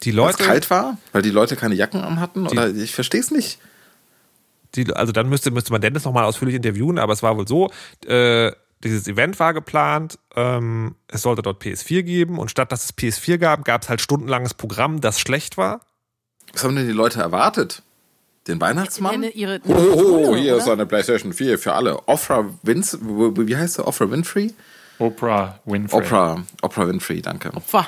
Die 0.03 0.15
Weil 0.17 0.29
es 0.31 0.37
Leute, 0.39 0.43
kalt 0.49 0.69
war? 0.69 0.97
Weil 1.11 1.21
die 1.21 1.29
Leute 1.29 1.55
keine 1.55 1.75
Jacken 1.75 2.01
anhatten? 2.01 2.47
Oder 2.47 2.69
ich 2.69 2.95
verstehe 2.95 3.19
es 3.21 3.31
nicht. 3.31 3.59
die, 4.75 4.91
also 4.93 5.11
dann 5.11 5.27
müsste, 5.29 5.51
müsste 5.51 5.71
man 5.71 5.81
Dennis 5.81 6.05
nochmal 6.05 6.23
ausführlich 6.23 6.55
interviewen, 6.55 6.97
aber 6.99 7.11
es 7.13 7.21
war 7.21 7.35
wohl 7.37 7.47
so, 7.47 7.69
äh, 8.07 8.51
dieses 8.83 9.07
Event 9.07 9.39
war 9.39 9.53
geplant, 9.53 10.19
ähm, 10.35 10.95
es 11.07 11.21
sollte 11.21 11.41
dort 11.41 11.61
PS4 11.61 12.03
geben 12.03 12.39
und 12.39 12.49
statt 12.49 12.71
dass 12.71 12.85
es 12.85 12.97
PS4 12.97 13.37
gab, 13.37 13.65
gab 13.65 13.83
es 13.83 13.89
halt 13.89 14.01
stundenlanges 14.01 14.53
Programm, 14.53 15.01
das 15.01 15.19
schlecht 15.19 15.57
war. 15.57 15.81
Was 16.53 16.63
haben 16.63 16.75
denn 16.75 16.87
die 16.87 16.93
Leute 16.93 17.19
erwartet? 17.19 17.83
Den 18.47 18.59
Weihnachtsmann? 18.61 19.21
Ihre- 19.23 19.31
ihre- 19.31 19.59
Oh, 19.67 19.73
oh, 19.73 20.01
oh, 20.01 20.29
oder? 20.29 20.39
hier 20.39 20.55
ist 20.57 20.67
eine 20.69 20.85
PlayStation 20.85 21.33
4 21.33 21.59
für 21.59 21.73
alle. 21.73 22.07
Oprah 22.07 22.45
Winfrey, 22.63 22.99
wie 23.47 23.55
heißt 23.57 23.75
sie? 23.75 23.85
Oprah 23.85 24.09
Winfrey? 24.09 24.53
Oprah 24.97 25.59
Winfrey. 25.65 25.99
Oprah, 25.99 26.43
Oprah 26.61 26.87
Winfrey, 26.87 27.21
danke. 27.21 27.51
Pfah. 27.61 27.87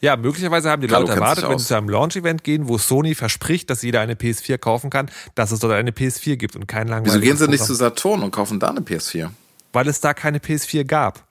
Ja, 0.00 0.16
möglicherweise 0.16 0.70
haben 0.70 0.80
die 0.80 0.86
Carlo 0.88 1.06
Leute 1.08 1.18
erwartet, 1.18 1.48
wenn 1.48 1.58
sie 1.58 1.66
zu 1.66 1.76
einem 1.76 1.88
Launch-Event 1.88 2.44
gehen, 2.44 2.68
wo 2.68 2.78
Sony 2.78 3.16
verspricht, 3.16 3.68
dass 3.68 3.82
jeder 3.82 4.00
eine 4.00 4.14
PS4 4.14 4.56
kaufen 4.58 4.90
kann, 4.90 5.10
dass 5.34 5.50
es 5.50 5.58
dort 5.58 5.72
eine 5.72 5.90
PS4 5.90 6.36
gibt 6.36 6.54
und 6.54 6.68
kein 6.68 6.86
langweiliges 6.86 7.20
Wieso 7.20 7.30
gehen 7.32 7.36
sie 7.36 7.48
nicht 7.50 7.64
zu. 7.64 7.74
Saturn 7.74 8.22
und 8.22 8.30
kaufen 8.30 8.60
da 8.60 8.68
eine 8.68 8.80
PS4? 8.80 9.30
Weil 9.78 9.86
es 9.86 10.00
da 10.00 10.12
keine 10.12 10.38
PS4 10.38 10.82
gab. 10.82 11.24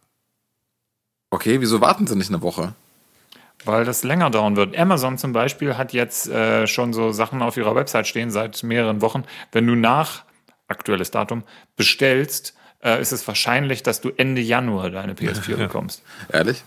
Okay, 1.32 1.60
wieso 1.60 1.82
warten 1.82 2.08
sie 2.08 2.16
nicht 2.16 2.30
eine 2.30 2.42
Woche? 2.42 2.76
Weil 3.66 3.84
das 3.84 4.06
länger 4.06 4.30
dauern 4.30 4.56
wird. 4.56 4.74
Amazon 4.78 5.18
zum 5.18 5.34
Beispiel 5.34 5.76
hat 5.76 5.92
jetzt 5.92 6.30
äh, 6.30 6.66
schon 6.66 6.94
so 6.94 7.12
Sachen 7.12 7.42
auf 7.42 7.58
ihrer 7.58 7.76
Website 7.76 8.08
stehen 8.08 8.32
seit 8.32 8.64
mehreren 8.64 9.02
Wochen. 9.02 9.26
Wenn 9.52 9.68
du 9.68 9.76
nach 9.76 10.24
aktuelles 10.70 11.12
Datum 11.12 11.44
bestellst, 11.76 12.56
äh, 12.82 13.02
ist 13.02 13.12
es 13.12 13.28
wahrscheinlich, 13.28 13.84
dass 13.84 14.00
du 14.00 14.12
Ende 14.16 14.40
Januar 14.40 14.92
deine 14.92 15.12
PS4 15.14 15.56
bekommst. 15.58 16.02
Ehrlich? 16.32 16.64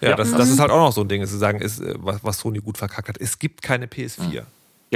Ja, 0.00 0.10
Ja. 0.10 0.14
Das, 0.14 0.30
das 0.30 0.48
ist 0.48 0.60
halt 0.60 0.70
auch 0.70 0.86
noch 0.86 0.92
so 0.92 1.00
ein 1.00 1.08
Ding, 1.08 1.26
zu 1.26 1.36
sagen, 1.36 1.60
ist, 1.60 1.80
äh, 1.80 1.94
was, 1.96 2.22
was 2.22 2.38
Sony 2.38 2.60
gut 2.60 2.78
verkackt 2.78 3.08
hat. 3.08 3.18
Es 3.18 3.40
gibt 3.40 3.60
keine 3.60 3.86
PS4. 3.86 4.30
Ja 4.30 4.42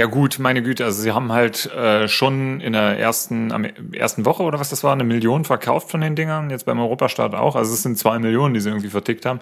gut, 0.05 0.39
meine 0.39 0.61
Güte, 0.61 0.85
also 0.85 1.01
sie 1.01 1.11
haben 1.11 1.31
halt 1.31 1.65
äh, 1.67 2.07
schon 2.07 2.61
in 2.61 2.73
der 2.73 2.99
ersten, 2.99 3.51
am 3.51 3.65
ersten 3.65 4.25
Woche 4.25 4.43
oder 4.43 4.59
was 4.59 4.69
das 4.69 4.83
war, 4.83 4.93
eine 4.93 5.03
Million 5.03 5.45
verkauft 5.45 5.89
von 5.89 6.01
den 6.01 6.15
Dingern, 6.15 6.49
jetzt 6.49 6.65
beim 6.65 6.79
Europastart 6.79 7.35
auch. 7.35 7.55
Also 7.55 7.73
es 7.73 7.83
sind 7.83 7.97
zwei 7.97 8.19
Millionen, 8.19 8.53
die 8.53 8.59
sie 8.59 8.69
irgendwie 8.69 8.89
vertickt 8.89 9.25
haben. 9.25 9.39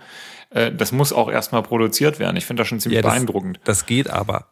Äh, 0.49 0.72
das 0.72 0.91
muss 0.91 1.14
auch 1.14 1.30
erstmal 1.30 1.64
produziert 1.64 2.20
werden. 2.20 2.38
Ich 2.38 2.45
finde 2.45 2.62
das 2.62 2.68
schon 2.68 2.80
ziemlich 2.80 2.97
Ja, 2.97 3.01
das, 3.01 3.14
beeindruckend. 3.14 3.60
das 3.64 3.86
geht 3.86 4.10
aber. 4.10 4.45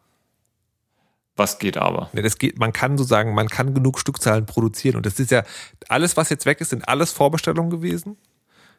Was 1.36 1.58
geht 1.58 1.76
aber? 1.76 2.08
Ne, 2.12 2.22
das 2.22 2.38
geht, 2.38 2.58
man 2.58 2.72
kann 2.72 2.96
so 2.96 3.04
sagen, 3.04 3.34
man 3.34 3.48
kann 3.48 3.74
genug 3.74 3.98
Stückzahlen 3.98 4.46
produzieren. 4.46 4.96
Und 4.96 5.04
das 5.06 5.20
ist 5.20 5.30
ja, 5.30 5.42
alles, 5.88 6.16
was 6.16 6.30
jetzt 6.30 6.46
weg 6.46 6.60
ist, 6.60 6.70
sind 6.70 6.88
alles 6.88 7.12
Vorbestellungen 7.12 7.70
gewesen. 7.70 8.16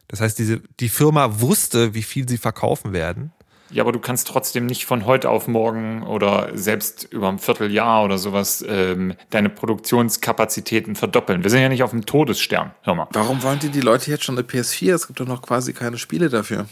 Das 0.08 0.20
heißt, 0.20 0.38
diese, 0.38 0.60
die 0.80 0.88
Firma 0.88 1.40
wusste, 1.40 1.94
wie 1.94 2.02
viel 2.02 2.28
sie 2.28 2.38
verkaufen 2.38 2.92
werden. 2.92 3.32
Ja, 3.70 3.82
aber 3.82 3.92
du 3.92 3.98
kannst 3.98 4.26
trotzdem 4.28 4.66
nicht 4.66 4.86
von 4.86 5.04
heute 5.04 5.28
auf 5.28 5.46
morgen 5.46 6.02
oder 6.02 6.50
selbst 6.54 7.06
über 7.10 7.28
ein 7.28 7.38
Vierteljahr 7.38 8.04
oder 8.04 8.16
sowas 8.18 8.64
ähm, 8.66 9.14
deine 9.30 9.50
Produktionskapazitäten 9.50 10.96
verdoppeln. 10.96 11.42
Wir 11.42 11.50
sind 11.50 11.60
ja 11.60 11.68
nicht 11.68 11.82
auf 11.82 11.90
dem 11.90 12.06
Todesstern, 12.06 12.72
hör 12.82 12.94
mal. 12.94 13.08
Warum 13.12 13.42
wollen 13.42 13.58
die 13.58 13.68
die 13.68 13.80
Leute 13.80 14.10
jetzt 14.10 14.24
schon 14.24 14.38
eine 14.38 14.46
PS4? 14.46 14.94
Es 14.94 15.06
gibt 15.06 15.20
doch 15.20 15.26
noch 15.26 15.42
quasi 15.42 15.72
keine 15.72 15.98
Spiele 15.98 16.28
dafür. 16.30 16.66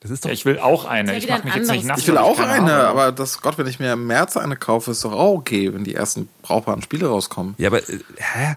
Das 0.00 0.10
ist 0.10 0.24
doch, 0.24 0.28
Ja, 0.30 0.34
ich 0.34 0.44
will 0.44 0.58
auch 0.58 0.84
eine. 0.84 1.12
ja 1.12 1.18
Ich 1.18 1.28
mache 1.28 1.44
mich 1.44 1.54
jetzt 1.54 1.70
nicht 1.70 1.84
nass. 1.84 2.00
Ich 2.00 2.08
will 2.08 2.18
auch 2.18 2.36
keine 2.36 2.52
eine, 2.52 2.72
habe. 2.72 2.88
aber 2.88 3.12
das 3.12 3.40
Gott, 3.40 3.58
wenn 3.58 3.66
ich 3.66 3.78
mir 3.78 3.92
im 3.92 4.06
März 4.06 4.36
eine 4.36 4.56
kaufe, 4.56 4.90
ist 4.90 5.04
doch 5.04 5.12
auch 5.12 5.34
okay, 5.34 5.72
wenn 5.74 5.84
die 5.84 5.94
ersten 5.94 6.28
brauchbaren 6.42 6.82
Spiele 6.82 7.06
rauskommen. 7.08 7.54
ja, 7.58 7.68
aber, 7.68 7.78
äh, 7.88 7.98
hä? 8.16 8.54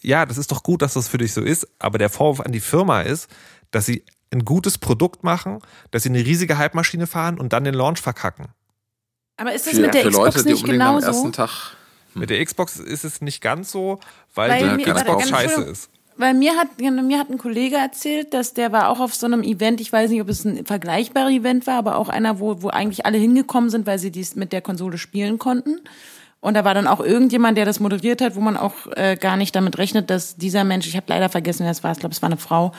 Ja, 0.00 0.26
das 0.26 0.36
ist 0.36 0.50
doch 0.50 0.62
gut, 0.62 0.82
dass 0.82 0.94
das 0.94 1.08
für 1.08 1.18
dich 1.18 1.32
so 1.32 1.40
ist. 1.40 1.66
Aber 1.78 1.96
der 1.96 2.10
Vorwurf 2.10 2.44
an 2.44 2.52
die 2.52 2.60
Firma 2.60 3.02
ist, 3.02 3.28
dass 3.70 3.86
sie 3.86 4.04
ein 4.32 4.44
gutes 4.44 4.78
Produkt 4.78 5.24
machen, 5.24 5.58
dass 5.90 6.02
sie 6.04 6.08
eine 6.08 6.18
riesige 6.24 6.58
Hype-Maschine 6.58 7.06
fahren 7.06 7.38
und 7.38 7.52
dann 7.52 7.64
den 7.64 7.74
Launch 7.74 8.00
verkacken. 8.00 8.46
Aber 9.36 9.52
ist 9.52 9.66
das 9.66 9.74
Für, 9.74 9.80
mit 9.82 9.94
der 9.94 10.02
für 10.02 10.10
Xbox 10.10 10.34
Leute, 10.36 10.44
die 10.46 10.52
nicht 10.52 10.64
genauso? 10.64 11.06
ersten 11.06 11.32
Tag. 11.32 11.50
Mit 12.14 12.30
der 12.30 12.44
Xbox 12.44 12.78
ist 12.78 13.04
es 13.04 13.20
nicht 13.22 13.40
ganz 13.40 13.70
so, 13.72 13.98
weil, 14.34 14.50
Weil 14.50 14.76
die 14.78 14.84
mir- 14.84 14.94
Xbox 14.94 15.28
scheiße 15.28 15.62
ist. 15.62 15.88
Weil 16.18 16.34
mir 16.34 16.52
hat, 16.58 16.68
mir 16.78 17.18
hat 17.18 17.30
ein 17.30 17.38
Kollege 17.38 17.76
erzählt, 17.76 18.34
dass 18.34 18.52
der 18.52 18.70
war 18.70 18.90
auch 18.90 19.00
auf 19.00 19.14
so 19.14 19.24
einem 19.24 19.42
Event, 19.42 19.80
ich 19.80 19.90
weiß 19.90 20.10
nicht, 20.10 20.20
ob 20.20 20.28
es 20.28 20.44
ein 20.44 20.66
vergleichbarer 20.66 21.30
Event 21.30 21.66
war, 21.66 21.76
aber 21.78 21.96
auch 21.96 22.10
einer, 22.10 22.38
wo, 22.38 22.60
wo 22.62 22.68
eigentlich 22.68 23.06
alle 23.06 23.16
hingekommen 23.16 23.70
sind, 23.70 23.86
weil 23.86 23.98
sie 23.98 24.10
dies 24.10 24.36
mit 24.36 24.52
der 24.52 24.60
Konsole 24.60 24.98
spielen 24.98 25.38
konnten. 25.38 25.80
Und 26.40 26.54
da 26.54 26.64
war 26.66 26.74
dann 26.74 26.86
auch 26.86 27.00
irgendjemand, 27.00 27.56
der 27.56 27.64
das 27.64 27.80
moderiert 27.80 28.20
hat, 28.20 28.34
wo 28.36 28.40
man 28.40 28.56
auch 28.58 28.74
äh, 28.94 29.16
gar 29.16 29.36
nicht 29.38 29.56
damit 29.56 29.78
rechnet, 29.78 30.10
dass 30.10 30.36
dieser 30.36 30.64
Mensch, 30.64 30.86
ich 30.86 30.96
habe 30.96 31.06
leider 31.08 31.30
vergessen, 31.30 31.64
wer 31.64 31.70
es 31.70 31.82
war, 31.82 31.92
ich 31.92 31.98
glaube, 32.00 32.14
es 32.14 32.20
war 32.20 32.28
eine 32.28 32.36
Frau, 32.36 32.72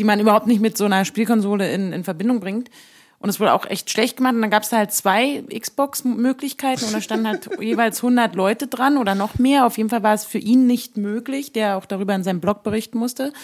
die 0.00 0.04
man 0.04 0.18
überhaupt 0.18 0.46
nicht 0.46 0.62
mit 0.62 0.78
so 0.78 0.86
einer 0.86 1.04
Spielkonsole 1.04 1.70
in, 1.70 1.92
in 1.92 2.04
Verbindung 2.04 2.40
bringt. 2.40 2.70
Und 3.18 3.28
es 3.28 3.38
wurde 3.38 3.52
auch 3.52 3.66
echt 3.66 3.90
schlecht 3.90 4.16
gemacht. 4.16 4.34
Und 4.34 4.40
dann 4.40 4.50
gab 4.50 4.62
es 4.62 4.70
da 4.70 4.78
halt 4.78 4.92
zwei 4.92 5.44
Xbox-Möglichkeiten 5.54 6.86
und 6.86 6.94
da 6.94 7.02
standen 7.02 7.28
halt 7.28 7.50
jeweils 7.60 7.98
100 7.98 8.34
Leute 8.34 8.66
dran 8.66 8.96
oder 8.96 9.14
noch 9.14 9.38
mehr. 9.38 9.66
Auf 9.66 9.76
jeden 9.76 9.90
Fall 9.90 10.02
war 10.02 10.14
es 10.14 10.24
für 10.24 10.38
ihn 10.38 10.66
nicht 10.66 10.96
möglich, 10.96 11.52
der 11.52 11.76
auch 11.76 11.84
darüber 11.84 12.14
in 12.14 12.24
seinem 12.24 12.40
Blog 12.40 12.62
berichten 12.62 12.96
musste, 12.96 13.34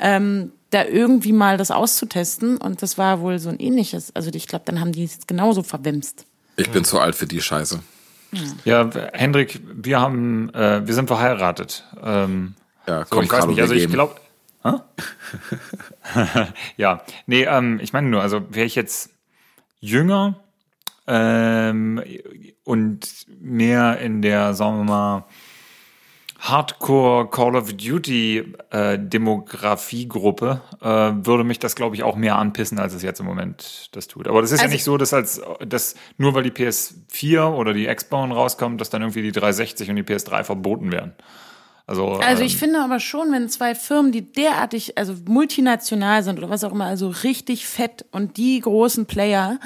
ähm, 0.00 0.50
da 0.70 0.84
irgendwie 0.84 1.32
mal 1.32 1.56
das 1.56 1.70
auszutesten. 1.70 2.56
Und 2.56 2.82
das 2.82 2.98
war 2.98 3.20
wohl 3.20 3.38
so 3.38 3.50
ein 3.50 3.60
ähnliches. 3.60 4.16
Also 4.16 4.32
ich 4.34 4.48
glaube, 4.48 4.64
dann 4.64 4.80
haben 4.80 4.90
die 4.90 5.04
es 5.04 5.28
genauso 5.28 5.62
verwemst. 5.62 6.26
Ich 6.56 6.70
bin 6.70 6.82
zu 6.82 6.98
alt 6.98 7.14
für 7.14 7.26
die 7.28 7.40
Scheiße. 7.40 7.78
Ja, 8.64 8.90
Hendrik, 9.12 9.60
wir 9.72 10.00
haben, 10.00 10.52
äh, 10.54 10.84
wir 10.84 10.94
sind 10.94 11.06
verheiratet. 11.06 11.84
Ähm, 12.02 12.56
Ja, 12.88 13.04
so, 13.04 13.10
komm, 13.10 13.24
ich 13.24 13.30
weiß 13.30 13.46
nicht, 13.46 13.60
also 13.60 13.74
wir 13.74 13.84
ich 13.84 13.88
glaube. 13.88 14.16
ja, 16.76 17.02
nee, 17.26 17.44
ähm, 17.44 17.78
ich 17.82 17.92
meine 17.92 18.08
nur, 18.08 18.22
also 18.22 18.42
wäre 18.50 18.66
ich 18.66 18.74
jetzt 18.74 19.10
jünger 19.80 20.36
ähm, 21.06 22.02
und 22.64 23.26
mehr 23.40 23.98
in 23.98 24.22
der, 24.22 24.54
sagen 24.54 24.78
wir 24.78 24.84
mal, 24.84 25.24
Hardcore 26.40 27.28
Call 27.28 27.54
of 27.54 27.70
Duty 27.74 28.54
äh, 28.70 28.98
Demografiegruppe 28.98 30.62
äh, 30.80 30.86
würde 30.86 31.44
mich 31.44 31.58
das 31.58 31.76
glaube 31.76 31.96
ich 31.96 32.02
auch 32.02 32.16
mehr 32.16 32.36
anpissen, 32.36 32.78
als 32.78 32.94
es 32.94 33.02
jetzt 33.02 33.20
im 33.20 33.26
Moment 33.26 33.90
das 33.92 34.08
tut. 34.08 34.26
Aber 34.26 34.40
das 34.40 34.50
ist 34.50 34.60
ja 34.60 34.64
Also- 34.64 34.72
nicht 34.72 34.84
so, 34.84 34.96
dass 34.96 35.12
als 35.12 35.42
dass 35.66 35.96
nur 36.16 36.32
weil 36.34 36.44
die 36.44 36.50
PS4 36.50 37.52
oder 37.54 37.74
die 37.74 37.94
Xbox 37.94 38.34
rauskommt, 38.34 38.80
dass 38.80 38.88
dann 38.88 39.02
irgendwie 39.02 39.20
die 39.20 39.32
360 39.32 39.90
und 39.90 39.96
die 39.96 40.02
PS3 40.02 40.42
verboten 40.44 40.90
werden. 40.92 41.12
Also, 41.90 42.20
Also 42.20 42.44
ich 42.44 42.52
ähm, 42.52 42.58
finde 42.60 42.80
aber 42.82 43.00
schon, 43.00 43.32
wenn 43.32 43.48
zwei 43.48 43.74
Firmen, 43.74 44.12
die 44.12 44.22
derartig, 44.22 44.96
also 44.96 45.12
multinational 45.26 46.22
sind 46.22 46.38
oder 46.38 46.48
was 46.48 46.62
auch 46.62 46.70
immer, 46.70 46.84
also 46.84 47.08
richtig 47.08 47.66
fett 47.66 48.04
und 48.12 48.36
die 48.36 48.60
großen 48.60 49.06
Player, 49.06 49.58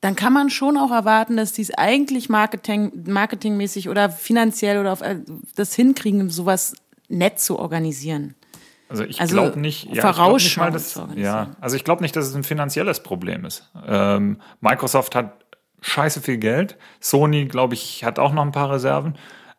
dann 0.00 0.14
kann 0.14 0.32
man 0.32 0.50
schon 0.50 0.76
auch 0.76 0.92
erwarten, 0.92 1.36
dass 1.36 1.52
die 1.52 1.62
es 1.62 1.74
eigentlich 1.74 2.28
Marketing, 2.28 2.92
marketingmäßig 3.08 3.88
oder 3.88 4.08
finanziell 4.08 4.78
oder 4.78 4.92
auf 4.92 5.00
äh, 5.00 5.16
das 5.56 5.74
hinkriegen, 5.74 6.30
sowas 6.30 6.74
nett 7.08 7.40
zu 7.40 7.58
organisieren. 7.58 8.36
Also 8.88 9.02
ich 9.02 9.20
Also 9.20 9.34
glaube 9.34 9.58
nicht, 9.58 9.86
ja, 9.86 10.10
ich 10.10 10.14
glaub 10.14 10.34
nicht 10.34 10.56
mal, 10.56 10.70
dass, 10.70 11.00
ja, 11.16 11.56
also 11.60 11.74
ich 11.74 11.82
glaube 11.82 12.02
nicht, 12.02 12.14
dass 12.14 12.28
es 12.28 12.36
ein 12.36 12.44
finanzielles 12.44 13.02
Problem 13.02 13.44
ist. 13.44 13.68
Ähm, 13.84 14.38
Microsoft 14.60 15.16
hat 15.16 15.32
scheiße 15.80 16.20
viel 16.20 16.36
Geld. 16.36 16.76
Sony, 17.00 17.46
glaube 17.46 17.74
ich, 17.74 18.04
hat 18.04 18.20
auch 18.20 18.32
noch 18.32 18.42
ein 18.42 18.52
paar 18.52 18.70
Reserven. 18.70 19.16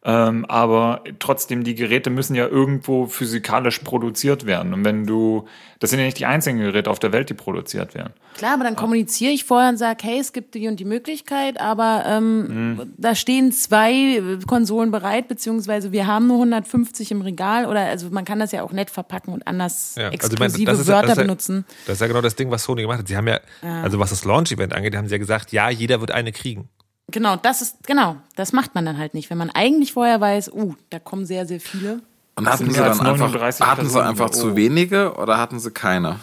Ähm, 0.07 0.45
aber 0.45 1.01
trotzdem, 1.17 1.63
die 1.63 1.73
Geräte 1.73 2.11
müssen 2.11 2.35
ja 2.35 2.45
irgendwo 2.47 3.07
physikalisch 3.07 3.79
produziert 3.79 4.45
werden. 4.45 4.71
Und 4.75 4.85
wenn 4.85 5.07
du, 5.07 5.45
das 5.79 5.89
sind 5.89 5.97
ja 5.97 6.05
nicht 6.05 6.19
die 6.19 6.27
einzigen 6.27 6.59
Geräte 6.59 6.91
auf 6.91 6.99
der 6.99 7.11
Welt, 7.11 7.31
die 7.31 7.33
produziert 7.33 7.95
werden. 7.95 8.13
Klar, 8.37 8.53
aber 8.53 8.63
dann 8.65 8.75
kommuniziere 8.75 9.31
ich 9.31 9.45
vorher 9.45 9.69
und 9.69 9.77
sage, 9.77 9.97
hey, 10.03 10.19
es 10.19 10.31
gibt 10.31 10.53
die 10.53 10.67
und 10.67 10.79
die 10.79 10.85
Möglichkeit, 10.85 11.59
aber 11.59 12.03
ähm, 12.05 12.35
Mhm. 12.75 12.93
da 12.97 13.15
stehen 13.15 13.51
zwei 13.51 13.93
äh, 13.93 14.37
Konsolen 14.45 14.91
bereit, 14.91 15.27
beziehungsweise 15.27 15.91
wir 15.91 16.05
haben 16.05 16.27
nur 16.27 16.37
150 16.37 17.09
im 17.09 17.21
Regal 17.21 17.65
oder 17.65 17.79
also 17.85 18.09
man 18.11 18.25
kann 18.25 18.37
das 18.37 18.51
ja 18.51 18.61
auch 18.61 18.71
nett 18.73 18.91
verpacken 18.91 19.33
und 19.33 19.47
anders 19.47 19.95
Ja, 19.97 20.03
also 20.03 20.13
exklusive 20.13 20.39
meine, 20.39 20.65
das 20.65 20.79
ist 20.81 20.87
ja- 20.87 20.93
Wörter 20.93 21.07
das 21.07 21.11
ist 21.13 21.17
ja- 21.17 21.23
benutzen. 21.23 21.65
Das 21.87 21.93
ist 21.95 22.01
ja 22.01 22.07
genau 22.07 22.21
das 22.21 22.35
Ding, 22.35 22.51
was 22.51 22.63
Sony 22.63 22.83
gemacht 22.83 22.99
hat. 22.99 23.07
Sie 23.07 23.17
haben 23.17 23.27
ja, 23.27 23.39
also 23.81 23.97
was 23.97 24.11
das 24.11 24.23
Launch-Event 24.23 24.73
angeht, 24.73 24.95
haben 24.95 25.07
sie 25.07 25.15
ja 25.15 25.17
gesagt, 25.19 25.51
ja, 25.51 25.69
jeder 25.71 25.99
wird 25.99 26.11
eine 26.11 26.31
kriegen. 26.31 26.69
Genau, 27.11 27.35
das 27.35 27.61
ist, 27.61 27.83
genau, 27.85 28.17
das 28.35 28.51
macht 28.51 28.73
man 28.75 28.85
dann 28.85 28.97
halt 28.97 29.13
nicht. 29.13 29.29
Wenn 29.29 29.37
man 29.37 29.49
eigentlich 29.51 29.93
vorher 29.93 30.19
weiß, 30.19 30.51
uh, 30.53 30.73
da 30.89 30.99
kommen 30.99 31.25
sehr, 31.25 31.45
sehr 31.45 31.59
viele. 31.59 32.01
Und 32.35 32.49
hatten 32.49 32.69
sie 32.69 32.77
dann 32.77 32.91
einfach, 32.99 33.03
39 33.17 33.65
hatten 33.65 33.89
sie 33.89 34.03
einfach 34.03 34.29
Oh. 34.29 34.33
zu 34.33 34.55
wenige 34.55 35.13
oder 35.15 35.37
hatten 35.37 35.59
sie 35.59 35.71
keine? 35.71 36.19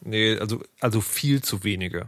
Nee, 0.00 0.38
also, 0.38 0.62
also 0.80 1.00
viel 1.00 1.42
zu 1.42 1.64
wenige. 1.64 2.06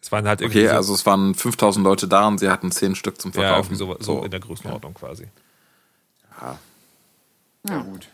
Es 0.00 0.10
waren 0.10 0.26
halt 0.26 0.40
irgendwie 0.40 0.60
Okay, 0.60 0.68
so, 0.70 0.74
also 0.76 0.94
es 0.94 1.04
waren 1.06 1.34
5000 1.34 1.84
Leute 1.84 2.08
da 2.08 2.26
und 2.26 2.38
sie 2.38 2.48
hatten 2.48 2.70
10 2.72 2.94
Stück 2.94 3.20
zum 3.20 3.32
ja, 3.32 3.40
Verkaufen. 3.40 3.74
irgendwie 3.78 4.02
so, 4.02 4.18
so 4.18 4.24
in 4.24 4.30
der 4.30 4.40
Größenordnung 4.40 4.94
quasi. 4.94 5.28
Ja, 7.68 7.78
gut. 7.82 8.08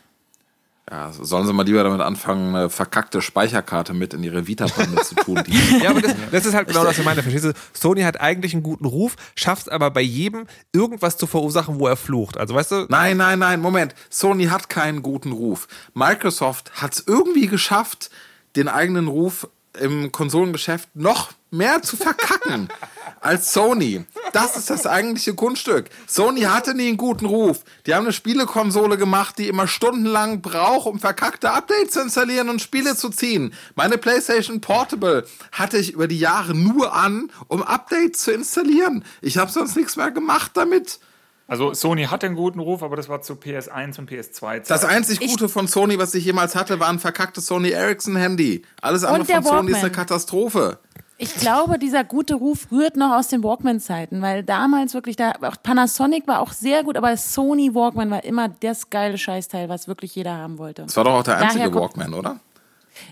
Ja, 0.93 1.11
sollen 1.11 1.47
sie 1.47 1.53
mal 1.53 1.65
lieber 1.65 1.83
damit 1.83 2.01
anfangen, 2.01 2.55
eine 2.55 2.69
verkackte 2.69 3.19
Speicherkarte 3.23 3.95
mit 3.95 4.13
in 4.13 4.21
ihre 4.21 4.45
Vita-Bande 4.45 5.01
zu 5.01 5.15
tun. 5.15 5.43
Ja, 5.81 5.89
aber 5.89 6.01
das, 6.01 6.13
das 6.31 6.45
ist 6.45 6.53
halt 6.53 6.67
genau 6.67 6.81
das, 6.81 6.91
was 6.91 6.99
ich 6.99 7.05
meine. 7.05 7.23
Verstehst 7.23 7.45
du? 7.45 7.53
Sony 7.73 8.01
hat 8.01 8.21
eigentlich 8.21 8.53
einen 8.53 8.61
guten 8.61 8.85
Ruf, 8.85 9.15
schafft 9.33 9.63
es 9.63 9.69
aber 9.69 9.89
bei 9.89 10.01
jedem 10.01 10.45
irgendwas 10.71 11.17
zu 11.17 11.25
verursachen, 11.25 11.79
wo 11.79 11.87
er 11.87 11.95
flucht. 11.95 12.37
Also 12.37 12.53
weißt 12.53 12.71
du, 12.71 12.85
Nein, 12.89 13.17
nein, 13.17 13.39
nein, 13.39 13.59
Moment. 13.59 13.95
Sony 14.11 14.45
hat 14.45 14.69
keinen 14.69 15.01
guten 15.01 15.31
Ruf. 15.31 15.67
Microsoft 15.95 16.71
hat 16.79 16.93
es 16.93 17.03
irgendwie 17.07 17.47
geschafft, 17.47 18.11
den 18.55 18.67
eigenen 18.67 19.07
Ruf 19.07 19.47
im 19.79 20.11
Konsolengeschäft 20.11 20.95
noch 20.95 21.31
mehr 21.49 21.81
zu 21.81 21.97
verkacken 21.97 22.67
als 23.23 23.53
Sony. 23.53 24.05
Das 24.33 24.57
ist 24.57 24.69
das 24.69 24.85
eigentliche 24.85 25.33
Kunststück. 25.33 25.89
Sony 26.07 26.41
hatte 26.41 26.73
nie 26.73 26.89
einen 26.89 26.97
guten 26.97 27.25
Ruf. 27.25 27.63
Die 27.85 27.93
haben 27.93 28.03
eine 28.05 28.13
Spielekonsole 28.13 28.97
gemacht, 28.97 29.37
die 29.37 29.47
immer 29.47 29.67
stundenlang 29.67 30.41
braucht, 30.41 30.87
um 30.87 30.99
verkackte 30.99 31.51
Updates 31.51 31.93
zu 31.93 32.01
installieren 32.01 32.49
und 32.49 32.61
Spiele 32.61 32.95
zu 32.95 33.09
ziehen. 33.09 33.53
Meine 33.75 33.97
PlayStation 33.97 34.61
Portable 34.61 35.25
hatte 35.51 35.77
ich 35.77 35.93
über 35.93 36.07
die 36.07 36.19
Jahre 36.19 36.53
nur 36.53 36.93
an, 36.93 37.31
um 37.47 37.61
Updates 37.61 38.23
zu 38.23 38.31
installieren. 38.31 39.05
Ich 39.21 39.37
habe 39.37 39.51
sonst 39.51 39.75
nichts 39.75 39.95
mehr 39.95 40.11
gemacht 40.11 40.51
damit. 40.55 40.99
Also 41.47 41.73
Sony 41.73 42.05
hatte 42.05 42.25
einen 42.25 42.35
guten 42.35 42.59
Ruf, 42.59 42.81
aber 42.81 42.95
das 42.95 43.09
war 43.09 43.21
zu 43.21 43.33
PS1 43.33 43.99
und 43.99 44.09
PS2. 44.09 44.67
Das 44.67 44.85
einzig 44.85 45.19
Gute 45.19 45.49
von 45.49 45.67
Sony, 45.67 45.99
was 45.99 46.15
ich 46.15 46.25
jemals 46.25 46.55
hatte, 46.55 46.79
war 46.79 46.89
ein 46.89 46.99
verkacktes 46.99 47.45
Sony 47.45 47.69
Ericsson 47.69 48.15
Handy. 48.15 48.63
Alles 48.81 49.03
andere 49.03 49.25
von 49.25 49.43
Sony 49.43 49.71
ist 49.71 49.77
eine. 49.77 49.91
Katastrophe. 49.91 50.79
Ich 51.17 51.35
glaube, 51.35 51.77
dieser 51.79 52.03
gute 52.03 52.35
Ruf 52.35 52.67
rührt 52.71 52.97
noch 52.97 53.13
aus 53.13 53.27
den 53.29 53.43
Walkman-Zeiten, 53.43 54.21
weil 54.21 54.43
damals 54.43 54.93
wirklich, 54.93 55.15
da, 55.15 55.33
auch 55.41 55.55
Panasonic 55.61 56.27
war 56.27 56.39
auch 56.41 56.51
sehr 56.51 56.83
gut, 56.83 56.97
aber 56.97 57.15
Sony 57.15 57.73
Walkman 57.75 58.09
war 58.11 58.23
immer 58.23 58.49
das 58.49 58.89
geile 58.89 59.17
Scheißteil, 59.17 59.69
was 59.69 59.87
wirklich 59.87 60.15
jeder 60.15 60.35
haben 60.35 60.57
wollte. 60.57 60.83
Das 60.83 60.97
war 60.97 61.03
doch 61.03 61.13
auch 61.13 61.23
der 61.23 61.35
Daher 61.35 61.47
einzige 61.47 61.65
kommt- 61.71 61.75
Walkman, 61.97 62.13
oder? 62.13 62.39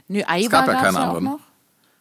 Nö, 0.07 0.21
Aiwa 0.27 0.49
gab 0.49 0.67
ja 0.67 0.73
gab's 0.73 0.83
keine 0.85 0.97
ja 0.97 1.03
auch 1.03 1.07
anderen. 1.15 1.23
noch. 1.25 1.39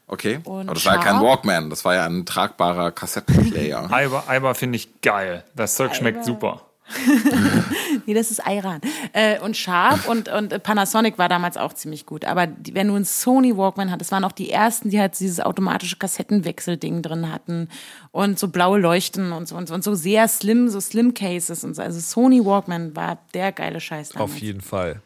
Okay. 0.08 0.40
Und 0.44 0.62
Aber 0.68 0.74
das 0.74 0.84
war 0.86 0.94
ja 0.96 1.00
kein 1.00 1.12
Sharp? 1.14 1.24
Walkman, 1.24 1.70
das 1.70 1.84
war 1.84 1.94
ja 1.94 2.04
ein 2.06 2.26
tragbarer 2.26 2.90
Kassettenplayer. 2.90 3.88
Eiber, 3.92 4.24
Eiber 4.26 4.54
finde 4.56 4.76
ich 4.76 5.00
geil. 5.02 5.44
Das 5.54 5.76
Zeug 5.76 5.94
schmeckt 5.94 6.18
Eiber. 6.18 6.24
super. 6.26 6.62
Nee, 8.06 8.14
das 8.14 8.30
ist 8.30 8.40
Iran. 8.46 8.80
Äh, 9.12 9.38
und 9.40 9.56
Sharp 9.56 10.08
und, 10.08 10.28
und 10.28 10.62
Panasonic 10.62 11.18
war 11.18 11.28
damals 11.28 11.56
auch 11.56 11.72
ziemlich 11.72 12.06
gut. 12.06 12.24
Aber 12.24 12.46
die, 12.46 12.74
wenn 12.74 12.88
du 12.88 12.94
einen 12.94 13.04
Sony 13.04 13.56
Walkman 13.56 13.90
hattest, 13.90 14.12
waren 14.12 14.24
auch 14.24 14.32
die 14.32 14.50
ersten, 14.50 14.90
die 14.90 15.00
halt 15.00 15.18
dieses 15.18 15.40
automatische 15.40 15.96
Kassettenwechselding 15.96 17.02
drin 17.02 17.30
hatten 17.30 17.68
und 18.10 18.38
so 18.38 18.48
blaue 18.48 18.78
Leuchten 18.78 19.32
und 19.32 19.46
so 19.46 19.56
und 19.56 19.68
so, 19.68 19.74
und 19.74 19.84
so 19.84 19.94
sehr 19.94 20.28
slim, 20.28 20.68
so 20.68 20.80
Slim 20.80 21.14
Cases 21.14 21.62
und 21.64 21.74
so. 21.74 21.82
Also 21.82 22.00
Sony 22.00 22.44
Walkman 22.44 22.96
war 22.96 23.18
der 23.34 23.52
geile 23.52 23.80
Scheiß 23.80 24.10
damals. 24.10 24.32
auf 24.32 24.38
jeden 24.38 24.60
Fall. 24.60 25.00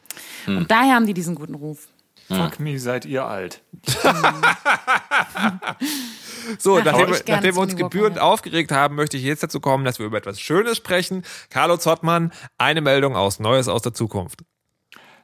Und 0.47 0.71
daher 0.71 0.95
haben 0.95 1.07
die 1.07 1.15
diesen 1.15 1.35
guten 1.35 1.55
Ruf. 1.55 1.89
Fuck 2.29 2.61
me, 2.61 2.79
seid 2.79 3.05
ihr 3.05 3.25
alt. 3.25 3.61
So, 6.59 6.79
Ach, 6.79 6.85
nachdem, 6.85 7.11
nachdem 7.11 7.55
wir 7.55 7.61
uns 7.61 7.77
gebührend 7.77 8.19
aufgeregt 8.19 8.73
haben, 8.73 8.95
möchte 8.95 9.17
ich 9.17 9.23
jetzt 9.23 9.43
dazu 9.43 9.61
kommen, 9.61 9.85
dass 9.85 9.99
wir 9.99 10.07
über 10.07 10.19
etwas 10.19 10.41
Schönes 10.41 10.77
sprechen. 10.77 11.23
Carlo 11.51 11.77
Zottmann, 11.77 12.33
eine 12.59 12.81
Meldung 12.81 13.17
aus 13.17 13.41
Neues 13.41 13.69
aus 13.69 13.83
der 13.83 13.95
Zukunft. 13.95 14.41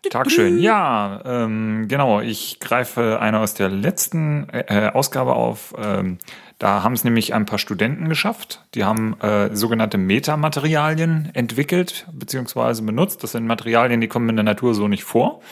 Tag 0.09 0.31
schön. 0.31 0.59
Ja, 0.59 1.21
ähm, 1.27 1.87
genau. 1.87 2.21
Ich 2.21 2.59
greife 2.59 3.21
eine 3.21 3.41
aus 3.41 3.53
der 3.53 3.68
letzten 3.68 4.49
äh, 4.49 4.91
Ausgabe 4.95 5.35
auf. 5.35 5.75
Ähm, 5.77 6.18
da 6.59 6.83
haben 6.83 6.95
es 6.95 7.05
nämlich 7.05 7.35
ein 7.35 7.45
paar 7.45 7.59
Studenten 7.59 8.09
geschafft. 8.09 8.64
Die 8.75 8.85
haben 8.85 9.21
äh, 9.21 9.55
sogenannte 9.55 9.99
Metamaterialien 9.99 11.31
entwickelt 11.35 12.07
bzw. 12.12 12.81
benutzt. 12.83 13.23
Das 13.23 13.33
sind 13.33 13.47
Materialien, 13.47 14.01
die 14.01 14.09
kommen 14.09 14.29
in 14.31 14.37
der 14.37 14.45
Natur 14.45 14.75
so 14.75 14.89
nicht 14.89 15.05
vor. 15.05 15.43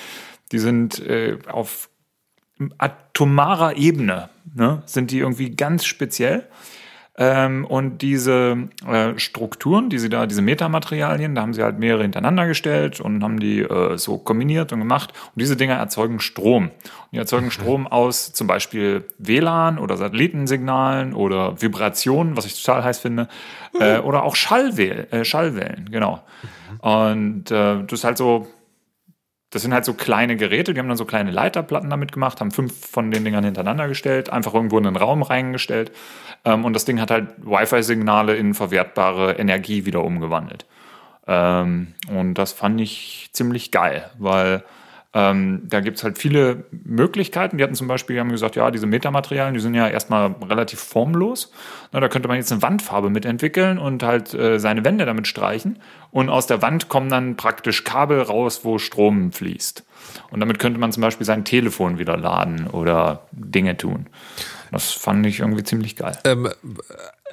Die 0.51 0.59
sind 0.59 0.99
äh, 1.01 1.39
auf 1.47 1.91
atomarer 2.79 3.77
Ebene, 3.77 4.29
ne, 4.55 4.83
sind 4.87 5.11
die 5.11 5.19
irgendwie 5.19 5.51
ganz 5.51 5.85
speziell. 5.85 6.47
Ähm, 7.21 7.65
und 7.65 8.01
diese 8.01 8.69
äh, 8.87 9.19
Strukturen, 9.19 9.91
die 9.91 9.99
sie 9.99 10.09
da, 10.09 10.27
diese 10.27 10.41
Metamaterialien, 10.41 11.35
da 11.35 11.43
haben 11.43 11.53
sie 11.53 11.65
halt 11.65 11.81
mehrere 11.81 12.03
hintereinander 12.03 12.47
gestellt 12.47 13.01
und 13.01 13.25
haben 13.25 13.41
die 13.41 13.59
äh, 13.59 13.99
so 13.99 14.19
kombiniert 14.19 14.73
und 14.73 14.79
gemacht. 14.79 15.13
Und 15.35 15.41
diese 15.41 15.57
Dinger 15.57 15.75
erzeugen 15.75 16.21
Strom. 16.21 16.67
Und 16.67 16.73
die 17.13 17.17
erzeugen 17.17 17.51
Strom 17.51 17.89
aus 17.89 18.33
zum 18.33 18.47
Beispiel 18.47 19.05
WLAN 19.19 19.81
oder 19.81 19.97
Satellitensignalen 19.97 21.13
oder 21.13 21.61
Vibrationen, 21.61 22.37
was 22.37 22.47
ich 22.47 22.63
total 22.63 22.85
heiß 22.85 23.01
finde, 23.01 23.27
äh, 23.81 23.99
oder 23.99 24.23
auch 24.23 24.37
Schallwell 24.37 25.09
äh, 25.11 25.25
Schallwellen, 25.25 25.89
genau. 25.91 26.23
Und 26.79 27.51
äh, 27.51 27.83
das 27.83 27.93
ist 27.99 28.05
halt 28.05 28.19
so, 28.19 28.47
das 29.51 29.63
sind 29.63 29.73
halt 29.73 29.85
so 29.85 29.95
kleine 29.95 30.37
Geräte, 30.37 30.75
die 30.75 30.81
haben 30.81 30.89
dann 30.89 30.99
so 30.99 31.07
kleine 31.07 31.31
Leiterplatten 31.31 31.89
damit 31.89 32.13
gemacht, 32.13 32.41
haben 32.41 32.51
fünf 32.51 32.87
von 32.87 33.11
den 33.11 33.25
Dingern 33.25 33.45
hintereinander 33.45 33.89
gestellt, 33.89 34.31
einfach 34.31 34.53
irgendwo 34.53 34.77
in 34.77 34.85
den 34.85 34.97
Raum 34.97 35.23
reingestellt. 35.23 35.93
Ähm, 36.45 36.65
und 36.65 36.75
das 36.75 36.85
Ding 36.85 37.01
hat 37.01 37.11
halt 37.11 37.31
Wi-Fi-Signale 37.39 38.37
in 38.37 38.55
verwertbare 38.55 39.39
Energie 39.39 39.87
wieder 39.87 40.05
umgewandelt. 40.05 40.67
Ähm, 41.27 41.95
und 42.15 42.35
das 42.35 42.53
fand 42.53 42.81
ich 42.81 43.31
ziemlich 43.33 43.71
geil, 43.71 44.11
weil 44.19 44.65
ähm, 45.19 45.63
da 45.65 45.81
gibt's 45.81 46.05
halt 46.05 46.17
viele 46.17 46.65
Möglichkeiten. 46.71 47.59
Die 47.59 47.65
hatten 47.65 47.75
zum 47.75 47.89
Beispiel, 47.89 48.15
die 48.15 48.21
haben 48.21 48.31
gesagt, 48.31 48.55
ja, 48.55 48.71
diese 48.71 48.87
Metamaterialien, 48.87 49.53
die 49.53 49.59
sind 49.61 49.75
ja 49.75 49.89
erstmal 49.89 50.37
relativ 50.49 50.79
formlos. 50.79 51.51
Na, 51.91 51.99
da 51.99 52.07
könnte 52.09 52.29
man 52.29 52.37
jetzt 52.37 52.53
eine 52.53 52.63
Wandfarbe 52.63 53.11
mitentwickeln 53.11 53.79
und 53.79 54.05
halt 54.05 54.33
äh, 54.33 54.61
seine 54.61 54.85
Wände 54.85 55.07
damit 55.07 55.27
streichen. 55.27 55.81
Und 56.13 56.29
aus 56.29 56.47
der 56.47 56.63
Wand 56.63 56.89
kommen 56.89 57.09
dann 57.11 57.35
praktisch 57.37 57.83
Kabel 57.83 58.23
raus, 58.23 58.61
wo 58.63 58.79
Strom 58.79 59.33
fließt. 59.33 59.85
Und 60.31 60.39
damit 60.39 60.61
könnte 60.61 60.79
man 60.79 60.93
zum 60.93 61.01
Beispiel 61.01 61.27
sein 61.27 61.45
Telefon 61.45 61.99
wieder 61.99 62.17
laden 62.17 62.69
oder 62.69 63.27
Dinge 63.33 63.77
tun. 63.77 64.07
Das 64.71 64.93
fand 64.93 65.27
ich 65.27 65.41
irgendwie 65.41 65.65
ziemlich 65.65 65.97
geil. 65.97 66.17
Ähm, 66.25 66.49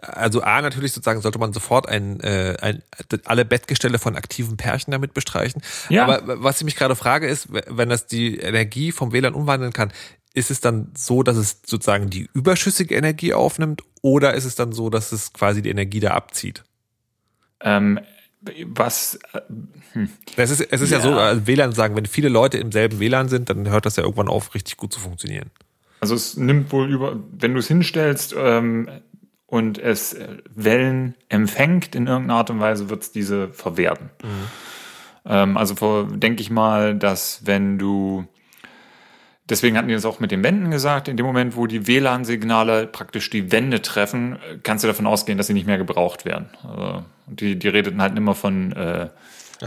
also 0.07 0.41
A, 0.41 0.61
natürlich 0.61 0.93
sozusagen 0.93 1.21
sollte 1.21 1.39
man 1.39 1.53
sofort 1.53 1.87
ein, 1.87 2.19
äh, 2.21 2.57
ein, 2.61 2.83
alle 3.25 3.45
Bettgestelle 3.45 3.99
von 3.99 4.15
aktiven 4.15 4.57
Pärchen 4.57 4.91
damit 4.91 5.13
bestreichen. 5.13 5.61
Ja. 5.89 6.05
Aber 6.05 6.43
was 6.43 6.57
ich 6.57 6.65
mich 6.65 6.75
gerade 6.75 6.95
frage 6.95 7.27
ist, 7.27 7.47
wenn 7.51 7.89
das 7.89 8.07
die 8.07 8.37
Energie 8.37 8.91
vom 8.91 9.11
WLAN 9.11 9.33
umwandeln 9.33 9.73
kann, 9.73 9.91
ist 10.33 10.51
es 10.51 10.59
dann 10.59 10.91
so, 10.95 11.23
dass 11.23 11.37
es 11.37 11.61
sozusagen 11.65 12.09
die 12.09 12.29
überschüssige 12.33 12.95
Energie 12.95 13.33
aufnimmt 13.33 13.83
oder 14.01 14.33
ist 14.33 14.45
es 14.45 14.55
dann 14.55 14.73
so, 14.73 14.89
dass 14.89 15.11
es 15.11 15.33
quasi 15.33 15.61
die 15.61 15.69
Energie 15.69 16.01
da 16.01 16.11
abzieht? 16.11 16.63
Ähm, 17.61 17.99
was, 18.65 19.17
äh, 19.33 19.41
Es 20.35 20.51
ist, 20.51 20.61
es 20.61 20.81
ist 20.81 20.91
ja, 20.91 20.99
so, 20.99 21.13
also 21.13 21.47
WLAN 21.47 21.71
sagen, 21.71 21.95
wenn 21.95 22.05
viele 22.05 22.29
Leute 22.29 22.57
im 22.57 22.71
selben 22.71 22.99
WLAN 22.99 23.29
sind, 23.29 23.49
dann 23.49 23.69
hört 23.69 23.85
das 23.85 23.95
ja 23.95 24.03
irgendwann 24.03 24.27
auf, 24.27 24.53
richtig 24.53 24.77
gut 24.77 24.93
zu 24.93 24.99
funktionieren. 24.99 25.49
Also 26.01 26.15
es 26.15 26.37
nimmt 26.37 26.71
wohl 26.71 26.91
über, 26.91 27.19
wenn 27.31 27.53
du 27.53 27.59
es 27.59 27.67
hinstellst 27.67 28.35
ähm, 28.37 28.89
und 29.47 29.77
es 29.77 30.13
äh, 30.13 30.37
Wellen 30.53 31.15
empfängt 31.29 31.95
in 31.95 32.07
irgendeiner 32.07 32.39
Art 32.39 32.49
und 32.49 32.59
Weise, 32.59 32.89
wird 32.89 33.03
es 33.03 33.11
diese 33.11 33.49
verwerten. 33.49 34.09
Ähm, 35.25 35.57
also 35.57 36.03
denke 36.03 36.41
ich 36.41 36.49
mal, 36.49 36.95
dass 36.95 37.41
wenn 37.45 37.77
du 37.77 38.27
Deswegen 39.47 39.77
hatten 39.77 39.87
die 39.87 39.93
das 39.93 40.05
auch 40.05 40.19
mit 40.19 40.31
den 40.31 40.43
Wänden 40.43 40.71
gesagt. 40.71 41.07
In 41.07 41.17
dem 41.17 41.25
Moment, 41.25 41.55
wo 41.55 41.67
die 41.67 41.85
WLAN-Signale 41.85 42.87
praktisch 42.87 43.29
die 43.29 43.51
Wände 43.51 43.81
treffen, 43.81 44.33
äh, 44.33 44.57
kannst 44.63 44.83
du 44.83 44.87
davon 44.87 45.05
ausgehen, 45.05 45.37
dass 45.37 45.47
sie 45.47 45.53
nicht 45.53 45.67
mehr 45.67 45.77
gebraucht 45.77 46.25
werden. 46.25 46.49
Also, 46.63 47.03
und 47.27 47.41
die, 47.41 47.57
die 47.57 47.67
redeten 47.67 48.01
halt 48.01 48.17
immer 48.17 48.33
von 48.33 48.71
äh, 48.71 49.09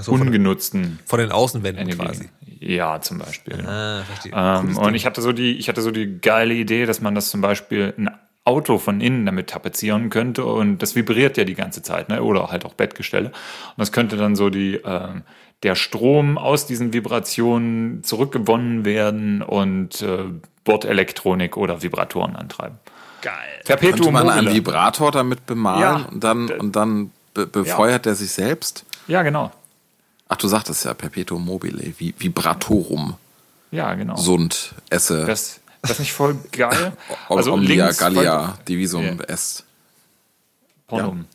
so, 0.01 0.13
ungenutzten 0.13 0.99
Von 1.07 1.21
den 1.21 1.31
Außenwänden 1.31 1.85
Energien. 1.85 2.07
quasi. 2.07 2.29
Ja, 2.61 3.01
zum 3.01 3.19
Beispiel. 3.19 3.65
Ah, 3.65 4.03
verstehe. 4.03 4.33
Ähm, 4.35 4.77
und 4.77 4.95
ich 4.97 5.07
hatte 5.07 5.23
so 5.23 5.33
die, 5.33 5.57
ich 5.57 5.69
hatte 5.69 5.81
so 5.81 5.93
die 5.93 6.21
geile 6.21 6.55
Idee, 6.55 6.85
dass 6.85 7.01
man 7.01 7.15
das 7.15 7.31
zum 7.31 7.41
Beispiel 7.41 7.95
ein 7.97 8.11
Auto 8.49 8.79
von 8.79 9.01
innen 9.01 9.27
damit 9.27 9.51
tapezieren 9.51 10.09
könnte 10.11 10.45
und 10.45 10.79
das 10.79 10.95
vibriert 10.97 11.37
ja 11.37 11.45
die 11.45 11.55
ganze 11.55 11.83
Zeit, 11.83 12.09
ne? 12.09 12.23
Oder 12.23 12.49
halt 12.51 12.65
auch 12.65 12.75
Bettgestelle. 12.75 13.29
Und 13.29 13.79
das 13.79 13.93
könnte 13.93 14.17
dann 14.17 14.35
so 14.37 14.49
die 14.51 14.75
ähm, 14.85 15.23
der 15.63 15.75
Strom 15.75 16.39
aus 16.39 16.67
diesen 16.67 16.93
Vibrationen 16.93 18.03
zurückgewonnen 18.05 18.85
werden 18.85 19.43
und 19.43 20.03
äh, 20.03 20.25
Bordelektronik 20.65 21.57
oder 21.57 21.83
Vibratoren 21.83 22.37
antreiben. 22.37 22.79
Geil. 23.23 23.35
Könnte 23.67 23.77
Perpetuum 23.87 24.13
man 24.13 24.31
einen. 24.31 24.55
Vibrator 24.55 25.11
damit 25.11 25.45
bemalen 25.47 25.81
Ja. 25.83 26.09
und 26.13 26.23
dann, 26.25 26.49
und 26.51 26.77
dann 26.77 27.11
be 27.35 27.47
befeuert 27.47 28.07
er 28.07 28.15
sich 28.15 28.31
selbst? 28.31 28.85
Ja, 29.09 29.23
genau. 29.23 29.51
Ach, 30.29 30.37
du 30.37 30.47
sagtest 30.47 30.85
ja 30.85 30.95
Perpetuum 30.95 31.45
mobile, 31.45 31.93
Vibratorum, 31.99 33.15
Ja, 33.71 33.95
genau. 33.95 34.17
Sund, 34.17 34.75
Esse, 34.91 35.25
Das, 35.27 35.61
das 35.83 35.93
ist 35.93 36.01
nicht 36.01 36.13
voll 36.13 36.37
geil. 36.53 36.93
also 37.29 37.53
Omnia 37.53 37.85
links- 37.87 37.99
Gallia, 37.99 38.59
Divisum 38.67 39.05
Ja. 39.05 39.25
Est. 39.29 39.65
Pornum. 40.87 41.27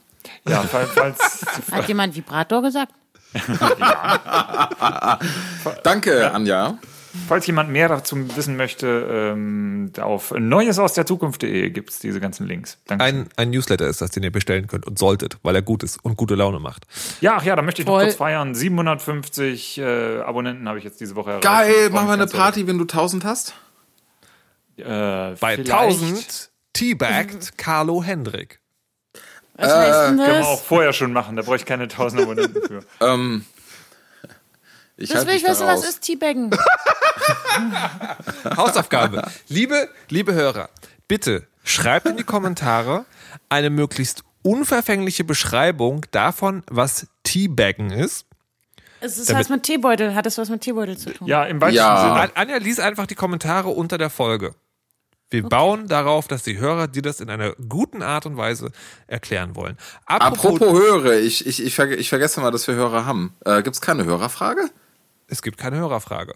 Ja, 0.48 0.62
falls, 0.64 0.90
falls 0.92 1.46
Hat 1.72 1.88
jemand 1.88 2.16
Vibrator 2.16 2.62
gesagt? 2.62 2.92
Danke, 5.84 6.32
Anja. 6.32 6.78
Falls 7.28 7.46
jemand 7.46 7.70
mehr 7.70 7.88
dazu 7.90 8.18
wissen 8.36 8.58
möchte, 8.58 8.88
ähm, 9.36 9.92
auf 10.02 10.32
neuesausderzukunft.de 10.36 11.70
gibt 11.70 11.92
es 11.92 12.00
diese 12.00 12.20
ganzen 12.20 12.48
Links. 12.48 12.80
Danke. 12.88 13.04
Ein, 13.04 13.28
ein 13.36 13.52
Newsletter 13.52 13.88
ist 13.88 14.02
das, 14.02 14.10
den 14.10 14.24
ihr 14.24 14.32
bestellen 14.32 14.66
könnt 14.66 14.88
und 14.88 14.98
solltet, 14.98 15.38
weil 15.44 15.54
er 15.56 15.62
gut 15.62 15.84
ist 15.84 16.04
und 16.04 16.18
gute 16.18 16.34
Laune 16.34 16.60
macht. 16.60 16.88
Ja, 17.22 17.36
ach 17.38 17.44
ja, 17.44 17.56
da 17.56 17.62
möchte 17.62 17.84
ich 17.84 17.86
noch 17.88 17.94
Voll. 17.96 18.06
kurz 18.06 18.16
feiern. 18.16 18.56
750 18.56 19.78
äh, 19.78 20.22
Abonnenten 20.22 20.68
habe 20.68 20.80
ich 20.80 20.84
jetzt 20.84 21.00
diese 21.02 21.16
Woche 21.16 21.30
erreicht. 21.32 21.44
Geil, 21.46 21.92
machen 21.92 22.08
wir 22.08 22.14
eine. 22.14 22.26
Party, 22.26 22.66
wenn 22.66 22.80
du 22.80 22.86
1000 22.86 23.26
hast? 23.26 23.54
Äh, 24.78 24.84
Bei 25.40 25.56
vielleicht 25.56 25.72
1000 25.72 26.52
teabagged 26.74 27.58
Carlo 27.58 28.04
Hendrik. 28.04 28.60
Was 29.56 29.72
heißt 29.72 29.88
denn 30.10 30.18
Können 30.18 30.20
wir 30.20 30.28
das? 30.40 30.48
auch 30.48 30.64
vorher 30.64 30.94
schon 30.94 31.14
machen, 31.14 31.36
da 31.36 31.44
brauche 31.44 31.58
ich 31.58 31.66
keine 31.66 31.84
1000 31.84 32.22
Abonnenten 32.24 32.62
für. 32.68 32.84
Ähm, 33.02 33.46
ich 34.98 35.10
Das 35.10 35.26
will 35.28 35.36
ich 35.36 35.44
wissen, 35.44 35.66
was 35.68 35.84
ist 35.84 36.02
Teabaggen? 36.02 36.52
Hausaufgabe. 38.58 39.24
liebe, 39.48 39.90
liebe 40.10 40.34
Hörer, 40.34 40.70
bitte 41.08 41.48
schreibt 41.64 42.06
in 42.08 42.18
die 42.18 42.24
Kommentare 42.24 43.06
eine 43.50 43.70
möglichst 43.70 44.24
unverfängliche 44.44 45.24
Beschreibung 45.24 46.06
davon, 46.12 46.64
was 46.70 47.08
Teabaggen 47.24 47.92
ist. 47.92 48.26
Es 49.00 49.18
ist 49.18 49.34
was 49.34 49.50
mit 49.50 49.64
Teebeutel. 49.64 50.16
Hat 50.16 50.26
es 50.26 50.38
was 50.38 50.50
mit 50.50 50.62
Teebeutel 50.62 50.98
zu 50.98 51.12
tun? 51.14 51.28
Ja, 51.28 51.44
im 51.44 51.60
weitesten 51.60 51.78
Ja. 51.78 52.02
Sinne. 52.02 52.14
An- 52.22 52.32
Anja 52.36 52.58
liest 52.58 52.80
einfach 52.80 53.06
die 53.06 53.16
Kommentare 53.16 53.70
unter 53.70 53.98
der 53.98 54.10
Folge. 54.10 54.56
Wir 55.34 55.44
bauen 55.44 55.88
darauf, 55.88 56.28
dass 56.28 56.44
die 56.44 56.60
Hörer 56.60 56.88
dir 56.88 57.02
das 57.02 57.20
in 57.20 57.30
einer 57.30 57.54
guten 57.68 58.04
Art 58.04 58.26
und 58.28 58.38
Weise 58.38 58.72
erklären 59.08 59.56
wollen. 59.56 59.78
Apropos 60.06 60.60
Hörer, 60.62 61.16
ich, 61.16 61.48
ich, 61.48 61.64
ich, 61.64 61.74
verge 61.74 61.96
ich 61.96 62.10
vergesse 62.10 62.40
mal, 62.40 62.52
dass 62.52 62.68
wir 62.68 62.76
Hörer 62.76 63.06
haben. 63.06 63.34
Äh, 63.44 63.64
Gibt 63.64 63.76
es 63.76 63.82
keine 63.82 64.06
Hörerfrage? 64.06 64.70
es 65.28 65.42
gibt 65.42 65.58
keine 65.58 65.78
Hörerfrage. 65.78 66.36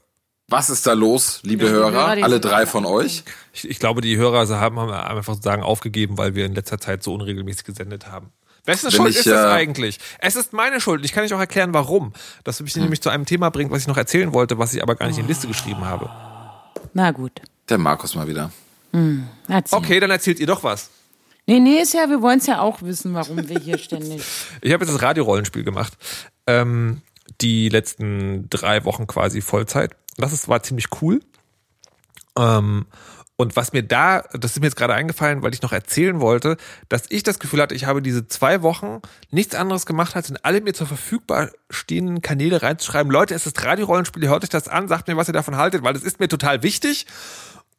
Was 0.49 0.69
ist 0.69 0.87
da 0.87 0.93
los, 0.93 1.41
liebe 1.43 1.65
Ja, 1.65 1.71
Hörer? 1.71 1.91
Hörer, 1.91 2.23
Alle 2.23 2.39
drei 2.39 2.65
von 2.65 2.85
euch? 2.85 3.23
Ich, 3.53 3.69
ich 3.69 3.79
glaube, 3.79 4.01
die 4.01 4.17
Hörer 4.17 4.47
haben, 4.59 4.79
haben 4.79 4.91
einfach 4.91 5.33
sozusagen 5.33 5.61
aufgegeben, 5.61 6.17
weil 6.17 6.35
wir 6.35 6.45
in 6.45 6.55
letzter 6.55 6.79
Zeit 6.79 7.03
so 7.03 7.13
unregelmäßig 7.13 7.65
gesendet 7.65 8.07
haben. 8.07 8.31
Wessen 8.65 8.91
Schuld 8.91 9.11
ich, 9.11 9.17
ist 9.17 9.27
das 9.27 9.45
äh, 9.45 9.53
eigentlich? 9.53 9.99
Es 10.19 10.35
ist 10.35 10.53
meine 10.53 10.81
Schuld. 10.81 11.05
Ich 11.05 11.13
kann 11.13 11.23
euch 11.23 11.33
auch 11.33 11.39
erklären, 11.39 11.73
warum. 11.73 12.13
Das 12.43 12.61
mich 12.61 12.75
nämlich 12.75 13.01
zu 13.01 13.09
einem 13.09 13.25
Thema 13.25 13.49
bringt, 13.49 13.71
was 13.71 13.81
ich 13.81 13.87
noch 13.87 13.97
erzählen 13.97 14.33
wollte, 14.33 14.57
was 14.57 14.73
ich 14.73 14.81
aber 14.81 14.95
gar 14.95 15.07
nicht 15.07 15.17
in 15.17 15.23
die 15.25 15.31
Liste 15.31 15.47
geschrieben 15.47 15.85
habe. 15.85 16.09
Na 16.93 17.11
gut. 17.11 17.41
Der 17.69 17.77
Markus 17.77 18.15
mal 18.15 18.27
wieder. 18.27 18.51
Erzähl. 19.47 19.77
Okay, 19.77 19.99
dann 19.99 20.11
erzählt 20.11 20.39
ihr 20.39 20.47
doch 20.47 20.63
was. 20.63 20.89
Nee, 21.45 21.59
nee, 21.59 21.79
ist 21.79 21.93
ja, 21.93 22.09
wir 22.09 22.21
wollen 22.21 22.39
es 22.39 22.47
ja 22.47 22.59
auch 22.59 22.81
wissen, 22.81 23.13
warum 23.13 23.47
wir 23.47 23.59
hier 23.59 23.77
ständig. 23.77 24.21
Ich 24.61 24.73
habe 24.73 24.83
jetzt 24.83 24.93
das 24.93 25.01
Radiorollenspiel 25.01 25.63
gemacht. 25.63 25.93
Ähm, 26.45 27.01
die 27.39 27.69
letzten 27.69 28.49
drei 28.49 28.83
Wochen 28.83 29.07
quasi 29.07 29.41
Vollzeit. 29.41 29.95
Das 30.17 30.33
ist, 30.33 30.49
war 30.49 30.61
ziemlich 30.63 30.87
cool. 31.01 31.21
Ähm, 32.37 32.85
und 33.39 33.55
was 33.55 33.71
mir 33.71 33.83
da, 33.83 34.23
das 34.33 34.51
ist 34.51 34.59
mir 34.59 34.65
jetzt 34.65 34.75
gerade 34.75 34.95
eingefallen, 34.95 35.43
weil 35.43 35.53
ich 35.53 35.61
noch 35.61 35.71
erzählen 35.71 36.19
wollte, 36.19 36.57
dass 36.89 37.03
ich 37.09 37.21
das 37.21 37.37
Gefühl 37.37 37.61
hatte, 37.61 37.75
ich 37.75 37.85
habe 37.85 38.01
diese 38.01 38.27
zwei 38.27 38.63
Wochen 38.63 38.99
nichts 39.29 39.53
anderes 39.53 39.85
gemacht, 39.85 40.15
als 40.15 40.31
in 40.31 40.37
alle 40.41 40.59
mir 40.59 40.73
zur 40.73 40.87
Verfügung 40.87 41.47
stehenden 41.69 42.21
Kanäle 42.23 42.63
reinzuschreiben, 42.63 43.11
Leute, 43.11 43.35
es 43.35 43.45
ist 43.45 43.63
Radiorollenspiel, 43.63 44.27
hört 44.27 44.43
euch 44.43 44.49
das 44.49 44.67
an, 44.67 44.87
sagt 44.87 45.07
mir, 45.07 45.17
was 45.17 45.29
ihr 45.29 45.33
davon 45.33 45.55
haltet, 45.55 45.83
weil 45.83 45.93
das 45.93 46.03
ist 46.03 46.19
mir 46.19 46.27
total 46.27 46.63
wichtig. 46.63 47.05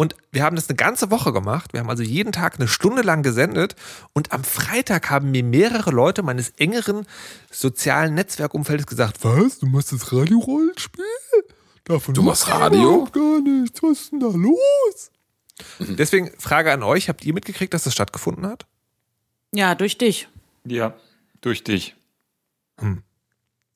Und 0.00 0.14
wir 0.30 0.44
haben 0.44 0.54
das 0.54 0.68
eine 0.68 0.76
ganze 0.76 1.10
Woche 1.10 1.32
gemacht. 1.32 1.72
Wir 1.72 1.80
haben 1.80 1.90
also 1.90 2.04
jeden 2.04 2.30
Tag 2.30 2.54
eine 2.54 2.68
Stunde 2.68 3.02
lang 3.02 3.24
gesendet. 3.24 3.74
Und 4.12 4.32
am 4.32 4.44
Freitag 4.44 5.10
haben 5.10 5.32
mir 5.32 5.42
mehrere 5.42 5.90
Leute 5.90 6.22
meines 6.22 6.50
engeren 6.50 7.04
sozialen 7.50 8.14
Netzwerkumfeldes 8.14 8.86
gesagt, 8.86 9.24
was, 9.24 9.58
du 9.58 9.66
machst 9.66 9.92
das 9.92 10.12
Radiorollenspiel? 10.12 11.04
Davon 11.84 12.14
Du 12.14 12.22
machst 12.22 12.48
Radio? 12.48 13.08
gar 13.10 13.40
nichts. 13.40 13.82
Was 13.82 14.02
ist 14.02 14.12
denn 14.12 14.20
da 14.20 14.28
los? 14.28 15.10
Deswegen 15.80 16.30
Frage 16.38 16.72
an 16.72 16.84
euch, 16.84 17.08
habt 17.08 17.24
ihr 17.24 17.34
mitgekriegt, 17.34 17.74
dass 17.74 17.82
das 17.82 17.92
stattgefunden 17.92 18.46
hat? 18.46 18.66
Ja, 19.52 19.74
durch 19.74 19.98
dich. 19.98 20.28
Ja, 20.64 20.94
durch 21.40 21.64
dich. 21.64 21.96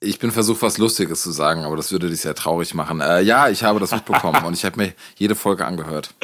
Ich 0.04 0.18
bin 0.18 0.32
versucht, 0.32 0.62
was 0.62 0.78
Lustiges 0.78 1.22
zu 1.22 1.30
sagen, 1.30 1.64
aber 1.64 1.76
das 1.76 1.92
würde 1.92 2.10
dich 2.10 2.20
sehr 2.20 2.34
traurig 2.34 2.74
machen. 2.74 3.00
Äh, 3.00 3.20
ja, 3.20 3.48
ich 3.48 3.62
habe 3.62 3.78
das 3.80 3.92
mitbekommen 3.92 4.44
und 4.44 4.54
ich 4.54 4.64
habe 4.64 4.76
mir 4.80 4.94
jede 5.16 5.34
Folge 5.34 5.64
angehört. 5.64 6.14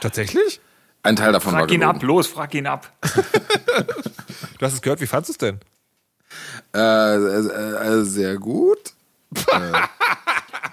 Tatsächlich? 0.00 0.60
Ein 1.02 1.16
Teil 1.16 1.32
davon 1.32 1.52
war 1.52 1.60
Frag 1.60 1.70
ihn 1.70 1.80
gelogen. 1.80 1.96
ab, 1.98 2.02
los, 2.02 2.26
frag 2.26 2.54
ihn 2.54 2.66
ab. 2.66 2.90
Du 4.58 4.64
hast 4.64 4.72
es 4.72 4.80
gehört, 4.80 5.02
wie 5.02 5.06
fandest 5.06 5.28
du 5.28 5.32
es 5.32 5.38
denn? 5.52 5.60
Äh, 6.74 6.78
äh, 6.80 8.00
äh, 8.00 8.04
sehr 8.04 8.36
gut. 8.38 8.78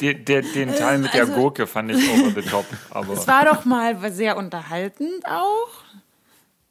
Den, 0.01 0.25
der, 0.25 0.41
den 0.41 0.73
Teil 0.75 0.97
mit 0.99 1.13
der 1.13 1.21
Also- 1.21 1.33
Gurke 1.33 1.67
fand 1.67 1.91
ich 1.91 2.09
over 2.09 2.41
the 2.41 2.47
top. 2.49 2.65
Aber 2.89 3.13
Es 3.13 3.27
war 3.27 3.45
doch 3.45 3.63
mal 3.65 4.11
sehr 4.11 4.37
unterhaltend 4.37 5.25
auch, 5.25 5.69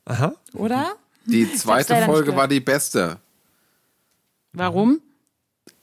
Aha. 0.06 0.34
oder? 0.54 0.92
Die 1.26 1.52
zweite 1.54 1.96
Folge 2.02 2.34
war 2.34 2.48
die 2.48 2.60
beste. 2.60 3.18
Warum? 4.52 5.00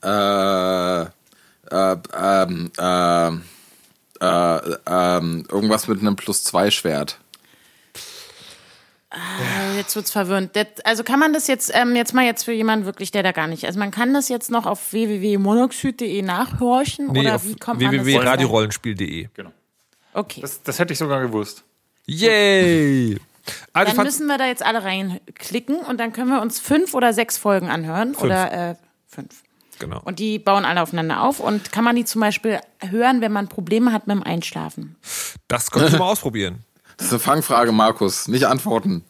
Äh, 0.02 1.02
äh, 1.02 1.96
ähm, 2.16 2.70
äh, 2.78 3.28
äh, 4.20 4.76
ähm, 4.86 5.46
irgendwas 5.50 5.88
mit 5.88 6.00
einem 6.00 6.16
Plus-2-Schwert. 6.16 7.18
Äh, 9.12 9.76
Jetzt 9.76 9.96
wird's 9.96 10.10
verwirrend. 10.10 10.54
Das, 10.54 10.66
also 10.84 11.02
kann 11.02 11.18
man 11.18 11.32
das 11.32 11.46
jetzt, 11.48 11.70
ähm, 11.74 11.96
jetzt 11.96 12.14
mal 12.14 12.24
jetzt 12.24 12.44
für 12.44 12.52
jemanden 12.52 12.86
wirklich, 12.86 13.10
der 13.10 13.22
da 13.22 13.32
gar 13.32 13.46
nicht, 13.46 13.64
also 13.66 13.78
man 13.78 13.90
kann 13.90 14.14
das 14.14 14.28
jetzt 14.28 14.50
noch 14.50 14.66
auf 14.66 14.92
www.monoxid.de 14.92 16.22
nachhorchen 16.22 17.08
Nee, 17.08 17.20
oder 17.20 17.36
auf 17.36 17.44
wie 17.44 17.56
kommt 17.56 17.80
man 17.80 17.96
das 17.96 18.04
www.radiorollenspiel.de. 18.04 19.28
genau. 19.34 19.50
Okay. 20.12 20.40
Das, 20.42 20.62
das 20.62 20.78
hätte 20.78 20.92
ich 20.92 20.98
sogar 20.98 21.20
gewusst. 21.20 21.64
Yay! 22.06 23.18
Also 23.72 23.94
Dann 23.96 24.04
müssen 24.04 24.26
wir 24.26 24.38
da 24.38 24.46
jetzt 24.46 24.64
alle 24.64 24.82
reinklicken 24.84 25.78
und 25.78 25.98
dann 25.98 26.12
können 26.12 26.30
wir 26.30 26.40
uns 26.40 26.60
fünf 26.60 26.94
oder 26.94 27.12
sechs 27.12 27.36
Folgen 27.38 27.68
anhören. 27.68 28.14
Oder 28.16 28.70
äh, 28.70 28.74
fünf. 29.06 29.42
Genau. 29.80 30.00
Und 30.04 30.20
die 30.20 30.38
bauen 30.38 30.64
alle 30.64 30.80
aufeinander 30.82 31.22
auf. 31.22 31.40
Und 31.40 31.72
kann 31.72 31.82
man 31.82 31.96
die 31.96 32.04
zum 32.04 32.20
Beispiel 32.20 32.60
hören, 32.78 33.20
wenn 33.20 33.32
man 33.32 33.48
Probleme 33.48 33.92
hat 33.92 34.06
mit 34.06 34.14
dem 34.16 34.22
Einschlafen? 34.22 34.94
Das 35.48 35.70
könnt 35.72 35.92
ihr 35.92 35.98
mal 35.98 36.06
ausprobieren. 36.06 36.64
Das 36.96 37.06
ist 37.08 37.12
eine 37.12 37.20
Fangfrage, 37.20 37.72
Markus. 37.72 38.28
Nicht 38.28 38.44
antworten. 38.44 39.04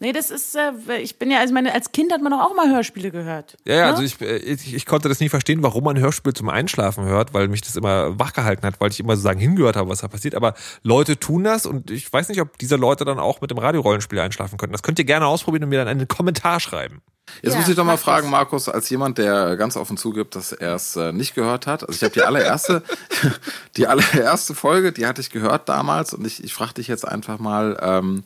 Nee, 0.00 0.12
das 0.12 0.32
ist, 0.32 0.56
äh, 0.56 0.72
ich 0.98 1.20
bin 1.20 1.30
ja, 1.30 1.38
also 1.38 1.54
meine, 1.54 1.72
als 1.72 1.92
Kind 1.92 2.12
hat 2.12 2.20
man 2.20 2.32
doch 2.32 2.40
auch 2.40 2.56
mal 2.56 2.68
Hörspiele 2.68 3.12
gehört. 3.12 3.56
Ja, 3.64 3.74
ja, 3.74 3.80
Ne? 3.84 3.90
also 3.92 4.02
ich, 4.02 4.20
äh, 4.20 4.36
ich, 4.38 4.74
ich 4.74 4.84
konnte 4.84 5.08
das 5.08 5.20
nie 5.20 5.28
verstehen, 5.28 5.62
warum 5.62 5.84
man 5.84 5.96
Hörspiel 5.96 6.32
zum 6.32 6.48
Einschlafen 6.48 7.04
hört, 7.04 7.32
weil 7.32 7.46
mich 7.46 7.60
das 7.60 7.76
immer 7.76 8.18
wachgehalten 8.18 8.66
hat, 8.66 8.80
weil 8.80 8.90
ich 8.90 8.98
immer 8.98 9.14
sozusagen 9.14 9.38
hingehört 9.38 9.76
habe, 9.76 9.88
was 9.88 10.00
da 10.00 10.08
passiert. 10.08 10.34
Aber 10.34 10.54
Leute 10.82 11.20
tun 11.20 11.44
das 11.44 11.66
und 11.66 11.92
ich 11.92 12.12
weiß 12.12 12.28
nicht, 12.30 12.40
ob 12.40 12.58
diese 12.58 12.74
Leute 12.74 13.04
dann 13.04 13.20
auch 13.20 13.40
mit 13.40 13.52
dem 13.52 13.58
Radiorollenspiel 13.58 14.18
einschlafen 14.18 14.58
können. 14.58 14.72
Das 14.72 14.82
könnt 14.82 14.98
ihr 14.98 15.04
gerne 15.04 15.26
ausprobieren 15.26 15.62
und 15.62 15.68
mir 15.68 15.78
dann 15.78 15.88
einen 15.88 16.08
Kommentar 16.08 16.58
schreiben. 16.58 17.00
Jetzt 17.40 17.54
Ja, 17.54 17.60
muss 17.60 17.68
ich 17.68 17.76
doch 17.76 17.84
mal 17.84 17.94
mach 17.94 18.00
fragen, 18.00 18.24
das. 18.26 18.30
Markus, 18.30 18.68
als 18.68 18.90
jemand, 18.90 19.18
der 19.18 19.56
ganz 19.56 19.76
offen 19.76 19.96
zugibt, 19.96 20.36
dass 20.36 20.52
er 20.52 20.74
es 20.74 20.96
äh, 20.96 21.12
nicht 21.12 21.34
gehört 21.34 21.66
hat. 21.66 21.82
Also 21.82 21.96
ich 21.96 22.02
habe 22.02 22.12
die 22.12 22.22
allererste, 22.22 22.82
die 23.76 23.86
allererste 23.86 24.54
Folge, 24.54 24.92
die 24.92 25.06
hatte 25.06 25.20
ich 25.20 25.30
gehört 25.30 25.68
damals 25.68 26.14
und 26.14 26.26
ich, 26.26 26.42
ich 26.42 26.52
frage 26.52 26.74
dich 26.74 26.88
jetzt 26.88 27.06
einfach 27.06 27.38
mal, 27.38 27.78
ähm, 27.80 28.24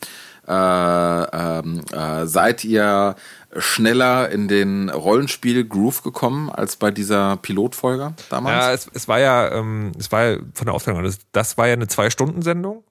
äh, 0.49 0.53
ähm, 0.53 1.81
äh, 1.93 2.27
seid 2.27 2.65
ihr 2.65 3.17
schneller 3.59 4.29
in 4.29 4.49
den 4.49 4.91
Rollenspiel-Groove 4.91 6.03
gekommen 6.03 6.51
als 6.51 6.77
bei 6.77 6.91
dieser 6.91 7.37
Pilotfolge 7.37 8.15
damals? 8.31 8.65
Ja, 8.65 8.73
es, 8.73 8.91
es 8.93 9.09
war 9.09 9.19
ja, 9.19 9.51
ähm, 9.53 9.93
es 9.99 10.13
war 10.13 10.25
ja 10.25 10.39
von 10.55 10.67
der 10.67 10.75
Aufteilung, 10.75 11.03
das, 11.03 11.19
das 11.33 11.59
war 11.59 11.67
ja 11.67 11.73
eine 11.75 11.89
Zwei-Stunden-Sendung. 11.89 12.85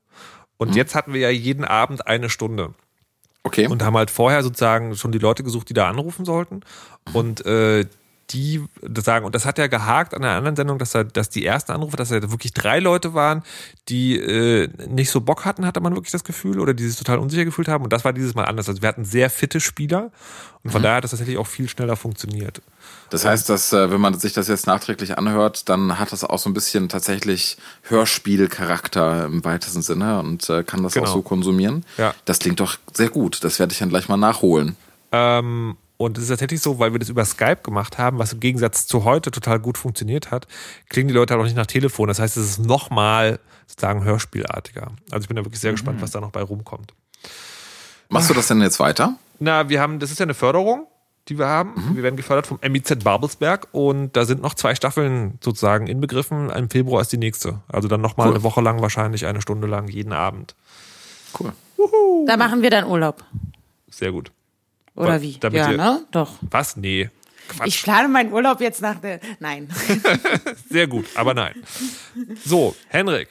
Und 0.58 0.76
jetzt 0.76 0.96
hatten 0.96 1.14
wir 1.14 1.20
ja 1.20 1.30
jeden 1.30 1.66
Abend 1.66 2.08
eine 2.08 2.30
Stunde. 2.30 2.74
Okay. 3.46 3.68
und 3.68 3.84
haben 3.84 3.96
halt 3.96 4.12
vorher 4.12 4.44
sozusagen 4.44 4.96
schon 4.96 5.12
die 5.12 5.20
Leute 5.20 5.44
gesucht, 5.44 5.70
die 5.70 5.74
da 5.74 5.88
anrufen 5.88 6.26
sollten. 6.26 6.62
Und 7.14 7.46
äh, 7.46 7.86
die 8.32 8.64
sagen, 8.98 9.26
und 9.26 9.36
das 9.36 9.46
hat 9.46 9.58
ja 9.60 9.68
gehakt 9.68 10.14
an 10.16 10.24
einer 10.24 10.36
anderen 10.38 10.56
Sendung, 10.56 10.80
dass, 10.80 10.96
er, 10.96 11.04
dass 11.04 11.30
die 11.30 11.46
ersten 11.46 11.72
Anrufe, 11.72 11.96
dass 11.96 12.10
da 12.10 12.22
wirklich 12.32 12.54
drei 12.54 12.80
Leute 12.80 13.14
waren, 13.14 13.44
die 13.88 14.18
äh, 14.20 14.68
nicht 14.88 15.12
so 15.12 15.22
Bock 15.22 15.46
hatten, 15.46 15.66
hatte 15.66 15.80
man 15.80 15.94
wirklich 15.96 16.12
das 16.12 16.24
Gefühl, 16.24 16.60
oder 16.60 16.74
die 16.74 16.88
sich 16.88 16.98
total 16.98 17.20
unsicher 17.20 17.46
gefühlt 17.46 17.68
haben. 17.68 17.84
Und 17.84 17.94
das 17.94 18.04
war 18.04 18.14
dieses 18.14 18.34
Mal 18.34 18.46
anders. 18.46 18.68
Also 18.68 18.82
wir 18.82 18.90
hatten 18.90 19.06
sehr 19.06 19.30
fitte 19.30 19.60
Spieler 19.60 20.12
und 20.64 20.72
von 20.72 20.82
daher 20.82 20.98
hat 20.98 21.04
das 21.04 21.12
tatsächlich 21.12 21.38
auch 21.38 21.46
viel 21.46 21.70
schneller 21.70 21.96
funktioniert. 21.96 22.62
Das 23.12 23.26
heißt, 23.26 23.48
dass 23.50 23.72
äh, 23.74 23.92
wenn 23.92 24.02
man 24.02 24.18
sich 24.20 24.34
das 24.34 24.48
jetzt 24.48 24.66
nachträglich 24.66 25.18
anhört, 25.20 25.70
dann 25.70 26.00
hat 26.00 26.12
das 26.12 26.24
auch 26.24 26.40
so 26.40 26.50
ein 26.50 26.54
bisschen 26.56 26.90
tatsächlich 26.90 27.58
Hörspielcharakter 27.84 29.26
im 29.26 29.44
weitesten 29.46 29.82
Sinne 29.82 30.20
und 30.20 30.50
äh, 30.50 30.64
kann 30.64 30.84
das 30.84 30.94
Genau. 30.94 31.08
auch 31.08 31.14
so 31.14 31.22
konsumieren. 31.22 31.86
Ja. 31.98 32.14
Das 32.26 32.40
klingt 32.40 32.60
doch 32.60 32.78
sehr 32.94 33.10
gut. 33.10 33.44
Das 33.44 33.60
werde 33.60 33.74
ich 33.74 33.80
dann 33.80 33.90
gleich 33.90 34.10
mal 34.10 34.18
nachholen. 34.18 34.76
Ähm, 35.12 35.78
und 35.98 36.18
es 36.18 36.24
ist 36.26 36.30
tatsächlich 36.30 36.62
so, 36.62 36.80
weil 36.80 36.92
wir 36.94 37.00
das 37.00 37.10
über 37.10 37.24
Skype 37.26 37.58
gemacht 37.64 37.98
haben, 37.98 38.18
was 38.20 38.34
im 38.34 38.40
Gegensatz 38.40 38.88
zu 38.88 39.04
heute 39.06 39.32
total 39.32 39.60
gut 39.60 39.78
funktioniert 39.78 40.32
hat, 40.32 40.48
klingen 40.90 41.08
die 41.08 41.14
Leute 41.14 41.34
halt 41.34 41.42
auch 41.42 41.46
nicht 41.46 41.56
nach 41.56 41.66
Telefon. 41.68 42.08
Das 42.08 42.20
heißt, 42.20 42.36
es 42.38 42.46
ist 42.52 42.60
nochmal 42.60 43.40
sozusagen 43.68 44.04
hörspielartiger. 44.04 44.92
Also 45.12 45.24
ich 45.24 45.28
bin 45.28 45.36
da 45.38 45.44
wirklich 45.46 45.62
sehr 45.62 45.72
gespannt, 45.72 46.02
was 46.02 46.12
da 46.12 46.20
noch 46.22 46.32
bei 46.32 46.42
rumkommt. 46.42 46.94
Machst 48.10 48.30
du 48.30 48.34
das 48.34 48.48
denn 48.48 48.62
jetzt 48.62 48.80
weiter? 48.80 49.16
Na, 49.40 49.70
wir 49.70 49.82
haben, 49.82 50.00
das 50.00 50.12
ist 50.12 50.20
ja 50.20 50.24
eine 50.26 50.34
Förderung. 50.36 50.88
die 51.28 51.40
wir 51.40 51.48
haben. 51.48 51.74
Wir 51.96 52.04
werden 52.04 52.18
gefördert 52.18 52.46
vom 52.46 52.60
MIZ 52.62 53.04
Babelsberg 53.04 53.68
und 53.72 54.16
da 54.16 54.26
sind 54.26 54.44
noch 54.44 54.54
zwei 54.54 54.76
Staffeln 54.76 55.40
sozusagen 55.44 55.88
inbegriffen. 55.88 56.52
Im 56.52 56.70
Februar 56.70 57.02
ist 57.02 57.12
die 57.12 57.18
nächste. 57.18 57.62
Also 57.68 57.88
dann 57.88 58.00
nochmal 58.02 58.28
Cool. 58.28 58.36
eine 58.36 58.44
Woche 58.44 58.62
lang, 58.62 58.82
wahrscheinlich 58.82 59.26
eine 59.26 59.42
Stunde 59.42 59.66
lang, 59.66 59.88
jeden 59.88 60.14
Abend. 60.14 60.54
Cool. 61.40 61.52
Da 62.28 62.38
machen 62.38 62.62
wir 62.62 62.70
dann 62.70 62.86
Urlaub. 62.86 63.24
Sehr 63.90 64.12
gut. 64.12 64.32
Oder 64.96 65.16
Was- 65.16 65.22
wie? 65.22 65.38
damit 65.40 65.58
ja, 65.60 65.72
ihr- 65.72 65.78
ne? 65.78 66.06
Doch. 66.12 66.34
Was? 66.50 66.76
Nee. 66.78 67.10
Quatsch. 67.48 67.68
Ich 67.68 67.84
plane 67.84 68.08
meinen 68.08 68.34
Urlaub 68.34 68.60
jetzt 68.62 68.82
nach 68.82 69.00
der. 69.00 69.20
Nein. 69.40 69.70
Sehr 70.70 70.88
gut, 70.88 71.06
aber 71.16 71.34
nein. 71.36 71.54
So, 72.44 72.76
Henrik, 72.88 73.30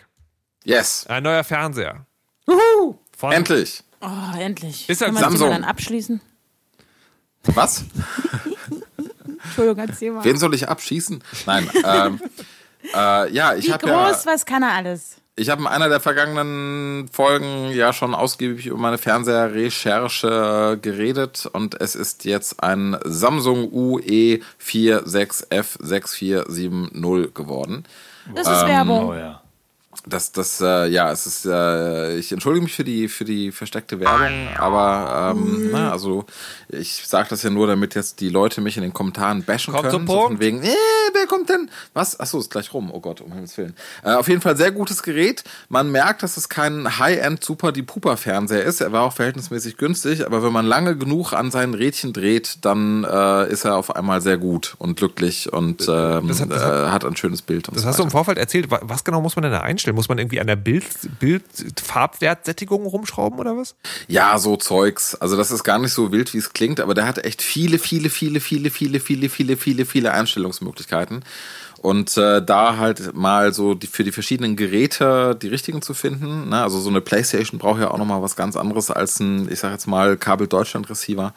Yes. 0.64 1.06
ein 1.08 1.22
neuer 1.24 1.42
Fernseher. 1.42 2.06
Juhu! 2.46 2.98
Von 3.16 3.32
Endlich. 3.32 3.82
Oh, 4.00 4.36
endlich. 4.38 4.88
Ist 4.88 4.98
Können 5.00 5.14
wir 5.14 5.20
das 5.22 5.30
Samsung. 5.30 5.50
Dann 5.50 5.64
abschließen? 5.64 6.20
Was? 7.44 7.84
Entschuldigung, 9.44 9.78
erzähl 9.88 10.10
mal. 10.12 10.24
Wen 10.24 10.36
soll 10.36 10.54
ich 10.54 10.68
abschießen? 10.68 11.22
Nein. 11.46 11.70
ähm, 11.84 12.20
äh, 12.94 13.32
ja, 13.32 13.54
ich 13.54 13.66
Wie 13.66 13.72
habe 13.72 13.86
groß, 13.86 14.24
ja, 14.24 14.32
was 14.32 14.44
kann 14.46 14.62
er 14.62 14.72
alles? 14.72 15.16
Ich 15.36 15.50
habe 15.50 15.62
in 15.62 15.66
einer 15.66 15.88
der 15.88 15.98
vergangenen 16.00 17.08
Folgen 17.08 17.70
ja 17.70 17.92
schon 17.92 18.14
ausgiebig 18.14 18.66
über 18.66 18.78
meine 18.78 18.98
Fernseherrecherche 18.98 20.78
geredet 20.80 21.48
und 21.52 21.80
es 21.80 21.96
ist 21.96 22.24
jetzt 22.24 22.62
ein 22.62 22.96
Samsung 23.04 24.00
E 24.02 24.40
UE46F6470 24.60 27.32
geworden. 27.32 27.84
Das 28.34 28.46
ist 28.46 28.66
Werbung. 28.66 29.08
Oh 29.08 29.14
ja. 29.14 29.40
Das, 30.06 30.32
das, 30.32 30.60
äh, 30.60 30.86
ja, 30.88 31.10
es 31.10 31.24
ist, 31.26 31.46
äh, 31.46 32.16
ich 32.16 32.30
entschuldige 32.30 32.62
mich 32.64 32.74
für 32.74 32.84
die, 32.84 33.08
für 33.08 33.24
die 33.24 33.50
versteckte 33.52 34.00
Werbung, 34.00 34.48
aber, 34.58 35.34
ähm, 35.34 35.70
na, 35.72 35.92
also, 35.92 36.26
ich 36.68 37.06
sage 37.06 37.28
das 37.30 37.42
ja 37.42 37.48
nur, 37.48 37.66
damit 37.66 37.94
jetzt 37.94 38.20
die 38.20 38.28
Leute 38.28 38.60
mich 38.60 38.76
in 38.76 38.82
den 38.82 38.92
Kommentaren 38.92 39.44
bashen 39.44 39.72
Kommt 39.72 39.88
können. 39.88 40.06
so 40.06 40.12
von 40.12 40.40
wegen, 40.40 40.62
äh, 40.62 40.68
wer 41.14 41.26
kommt 41.26 41.48
denn? 41.48 41.70
Was? 41.94 42.20
Achso, 42.20 42.38
ist 42.38 42.50
gleich 42.50 42.74
rum. 42.74 42.90
Oh 42.92 43.00
Gott, 43.00 43.22
um 43.22 43.32
Himmels 43.32 43.56
Willen. 43.56 43.74
Äh, 44.04 44.12
auf 44.12 44.28
jeden 44.28 44.42
Fall 44.42 44.58
sehr 44.58 44.72
gutes 44.72 45.02
Gerät. 45.02 45.42
Man 45.70 45.90
merkt, 45.90 46.22
dass 46.22 46.36
es 46.36 46.50
kein 46.50 46.98
High-End 46.98 47.42
Super 47.42 47.72
die 47.72 47.82
Puper 47.82 48.18
Fernseher 48.18 48.62
ist. 48.62 48.82
Er 48.82 48.92
war 48.92 49.04
auch 49.04 49.12
verhältnismäßig 49.14 49.78
günstig, 49.78 50.26
aber 50.26 50.42
wenn 50.42 50.52
man 50.52 50.66
lange 50.66 50.98
genug 50.98 51.32
an 51.32 51.50
seinen 51.50 51.72
Rädchen 51.72 52.12
dreht, 52.12 52.58
dann 52.66 53.04
äh, 53.04 53.50
ist 53.50 53.64
er 53.64 53.76
auf 53.76 53.96
einmal 53.96 54.20
sehr 54.20 54.36
gut 54.36 54.74
und 54.78 54.98
glücklich 54.98 55.50
und 55.50 55.86
ähm, 55.88 56.28
Das 56.28 56.42
hat- 56.42 56.50
das 56.50 56.62
äh, 56.62 56.90
hat 56.90 57.06
ein 57.06 57.16
schönes 57.16 57.40
Bild. 57.40 57.68
Und 57.68 57.76
Das 57.76 57.84
so 57.84 57.88
hast 57.88 57.98
du 57.98 58.02
im. 58.02 58.10
Vorfeld 58.10 58.36
erzählt. 58.36 58.70
Wa- 58.70 58.80
Was 58.82 59.02
genau 59.02 59.22
muss 59.22 59.34
man 59.36 59.44
denn 59.44 59.52
da 59.52 59.60
einstellen? 59.60 59.93
Muss 59.94 60.08
man 60.08 60.18
irgendwie 60.18 60.40
an 60.40 60.46
der 60.46 60.56
Bild, 60.56 60.84
Bild 61.20 61.44
Farbwertsättigung 61.82 62.84
rumschrauben 62.84 63.38
oder 63.38 63.56
was? 63.56 63.76
Ja, 64.08 64.38
so 64.38 64.56
Zeugs. 64.56 65.14
Also 65.14 65.36
das 65.36 65.50
ist 65.50 65.64
gar 65.64 65.78
nicht 65.78 65.92
so 65.92 66.12
wild, 66.12 66.34
wie 66.34 66.38
es 66.38 66.52
klingt, 66.52 66.80
aber 66.80 66.94
der 66.94 67.06
hat 67.06 67.24
echt 67.24 67.42
viele, 67.42 67.78
viele, 67.78 68.10
viele, 68.10 68.40
viele, 68.40 68.70
viele, 68.70 69.00
viele, 69.00 69.28
viele, 69.28 69.56
viele, 69.56 69.86
viele 69.86 70.12
Einstellungsmöglichkeiten. 70.12 71.24
Und 71.84 72.16
äh, 72.16 72.42
da 72.42 72.78
halt 72.78 73.14
mal 73.14 73.52
so 73.52 73.74
die, 73.74 73.86
für 73.86 74.04
die 74.04 74.12
verschiedenen 74.12 74.56
Geräte 74.56 75.36
die 75.40 75.48
richtigen 75.48 75.82
zu 75.82 75.92
finden. 75.92 76.48
Ne? 76.48 76.62
Also 76.62 76.80
so 76.80 76.88
eine 76.88 77.02
Playstation 77.02 77.58
braucht 77.58 77.78
ja 77.78 77.90
auch 77.90 77.98
nochmal 77.98 78.22
was 78.22 78.36
ganz 78.36 78.56
anderes 78.56 78.90
als 78.90 79.20
ein, 79.20 79.52
ich 79.52 79.60
sag 79.60 79.72
jetzt 79.72 79.86
mal, 79.86 80.16
Kabel-Deutschland-Receiver. 80.16 81.34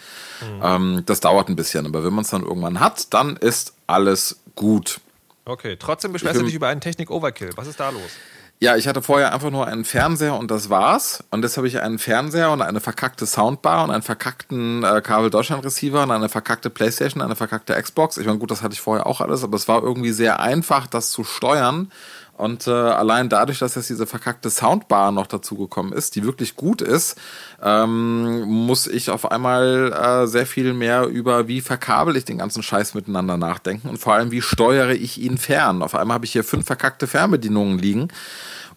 Ähm, 0.63 1.03
das 1.05 1.19
dauert 1.19 1.49
ein 1.49 1.57
bisschen, 1.57 1.85
aber 1.85 2.05
wenn 2.05 2.13
man 2.13 2.23
es 2.23 2.29
dann 2.29 2.43
irgendwann 2.43 2.79
hat, 2.79 3.13
dann 3.13 3.35
ist 3.35 3.73
alles 3.87 4.39
gut. 4.55 5.01
Okay, 5.43 5.75
trotzdem 5.77 6.13
beschwerst 6.13 6.39
du 6.39 6.45
dich 6.45 6.55
über 6.55 6.69
einen 6.69 6.79
Technik-Overkill. 6.79 7.49
Was 7.55 7.67
ist 7.67 7.79
da 7.79 7.89
los? 7.89 8.11
Ja, 8.59 8.75
ich 8.75 8.87
hatte 8.87 9.03
vorher 9.03 9.35
einfach 9.35 9.51
nur 9.51 9.67
einen 9.67 9.85
Fernseher 9.85 10.35
und 10.35 10.49
das 10.49 10.71
war's. 10.71 11.23
Und 11.29 11.43
jetzt 11.43 11.57
habe 11.57 11.67
ich 11.67 11.79
einen 11.79 11.99
Fernseher 11.99 12.49
und 12.49 12.63
eine 12.63 12.79
verkackte 12.79 13.27
Soundbar 13.27 13.83
und 13.83 13.91
einen 13.91 14.01
verkackten 14.01 14.83
äh, 14.83 14.99
Kabel 15.01 15.29
Deutschland 15.29 15.63
Receiver 15.63 16.01
und 16.01 16.09
eine 16.09 16.27
verkackte 16.27 16.71
Playstation, 16.71 17.21
eine 17.21 17.35
verkackte 17.35 17.79
Xbox. 17.79 18.17
Ich 18.17 18.25
meine, 18.25 18.39
gut, 18.39 18.49
das 18.49 18.63
hatte 18.63 18.73
ich 18.73 18.81
vorher 18.81 19.05
auch 19.05 19.21
alles, 19.21 19.43
aber 19.43 19.55
es 19.57 19.67
war 19.67 19.83
irgendwie 19.83 20.11
sehr 20.11 20.39
einfach, 20.39 20.87
das 20.87 21.11
zu 21.11 21.23
steuern. 21.23 21.91
Und 22.37 22.67
äh, 22.67 22.71
allein 22.71 23.29
dadurch, 23.29 23.59
dass 23.59 23.75
jetzt 23.75 23.89
diese 23.89 24.05
verkackte 24.05 24.49
Soundbar 24.49 25.11
noch 25.11 25.27
dazugekommen 25.27 25.91
ist, 25.91 26.15
die 26.15 26.23
wirklich 26.23 26.55
gut 26.55 26.81
ist, 26.81 27.19
ähm, 27.61 28.41
muss 28.43 28.85
ich 28.85 29.09
auf 29.09 29.31
einmal 29.31 29.91
äh, 29.91 30.27
sehr 30.27 30.45
viel 30.45 30.73
mehr 30.73 31.07
über, 31.07 31.47
wie 31.47 31.61
verkabel 31.61 32.15
ich 32.15 32.25
den 32.25 32.37
ganzen 32.37 32.61
Scheiß 32.61 32.93
miteinander 32.93 33.37
nachdenken 33.37 33.89
und 33.89 33.97
vor 33.97 34.13
allem, 34.13 34.29
wie 34.29 34.43
steuere 34.43 34.91
ich 34.91 35.19
ihn 35.19 35.39
fern. 35.39 35.81
Auf 35.81 35.95
einmal 35.95 36.15
habe 36.15 36.25
ich 36.25 36.31
hier 36.31 36.43
fünf 36.43 36.67
verkackte 36.67 37.07
Fernbedienungen 37.07 37.79
liegen 37.79 38.09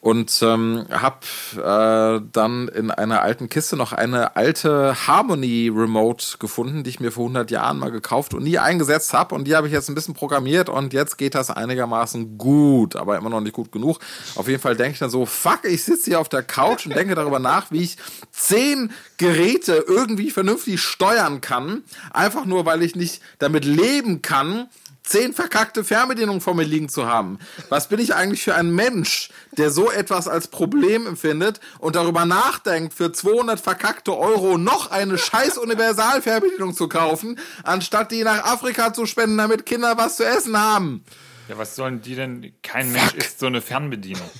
und 0.00 0.40
ähm, 0.42 0.86
habe 0.90 1.26
äh, 1.56 2.26
dann 2.32 2.68
in 2.68 2.90
einer 2.90 3.20
alten 3.22 3.48
Kiste 3.50 3.76
noch 3.76 3.92
eine 3.92 4.34
alte 4.34 5.06
Harmony 5.06 5.70
Remote 5.74 6.38
gefunden, 6.38 6.84
die 6.84 6.90
ich 6.90 7.00
mir 7.00 7.12
vor 7.12 7.24
100 7.24 7.50
Jahren 7.50 7.78
mal 7.78 7.90
gekauft 7.90 8.32
und 8.32 8.44
nie 8.44 8.58
eingesetzt 8.58 9.12
habe 9.12 9.34
und 9.34 9.44
die 9.44 9.54
habe 9.54 9.66
ich 9.66 9.72
jetzt 9.74 9.90
ein 9.90 9.94
bisschen 9.94 10.14
programmiert 10.14 10.70
und 10.70 10.94
jetzt 10.94 11.18
geht 11.18 11.34
das 11.34 11.50
einigermaßen 11.50 12.38
gut, 12.38 12.96
aber 12.96 13.18
immer 13.18 13.28
noch 13.28 13.42
nicht 13.42 13.52
gut 13.52 13.72
genug. 13.72 13.98
Auf 14.36 14.48
jeden 14.48 14.60
Fall 14.60 14.74
denke 14.74 14.92
ich 14.92 14.98
dann 15.00 15.10
so, 15.10 15.26
fuck, 15.26 15.64
ich 15.64 15.84
sitze 15.84 16.10
hier 16.10 16.20
auf 16.20 16.30
der 16.30 16.42
Couch 16.42 16.86
und 16.86 16.96
denke 16.96 17.14
darüber 17.14 17.38
nach, 17.38 17.70
wie 17.70 17.82
ich 17.82 17.98
zehn 18.32 18.92
Geräte 19.18 19.84
irgendwie 19.86 20.30
vernünftig 20.30 20.80
steuern 20.80 21.42
kann, 21.42 21.82
einfach 22.10 22.46
nur, 22.46 22.64
weil 22.64 22.82
ich 22.82 22.96
nicht 22.96 23.20
damit 23.38 23.66
leben 23.66 24.22
kann, 24.22 24.68
zehn 25.10 25.32
verkackte 25.32 25.82
Fernbedienungen 25.82 26.40
vor 26.40 26.54
mir 26.54 26.62
liegen 26.62 26.88
zu 26.88 27.06
haben. 27.06 27.38
Was 27.68 27.88
bin 27.88 27.98
ich 27.98 28.14
eigentlich 28.14 28.44
für 28.44 28.54
ein 28.54 28.70
Mensch, 28.70 29.30
der 29.50 29.70
so 29.70 29.90
etwas 29.90 30.28
als 30.28 30.48
Problem 30.48 31.06
empfindet 31.06 31.60
und 31.78 31.96
darüber 31.96 32.24
nachdenkt, 32.24 32.94
für 32.94 33.12
200 33.12 33.58
verkackte 33.58 34.16
Euro 34.16 34.56
noch 34.56 34.90
eine 34.90 35.18
scheiß 35.18 35.58
Universalfernbedienung 35.58 36.74
zu 36.74 36.88
kaufen, 36.88 37.38
anstatt 37.64 38.12
die 38.12 38.22
nach 38.22 38.44
Afrika 38.44 38.92
zu 38.92 39.04
spenden, 39.04 39.36
damit 39.36 39.66
Kinder 39.66 39.98
was 39.98 40.16
zu 40.16 40.24
essen 40.24 40.56
haben? 40.56 41.04
Ja, 41.48 41.58
was 41.58 41.74
sollen 41.74 42.00
die 42.00 42.14
denn? 42.14 42.52
Kein 42.62 42.92
Mensch 42.92 43.14
ist 43.14 43.40
so 43.40 43.46
eine 43.46 43.60
Fernbedienung. 43.60 44.30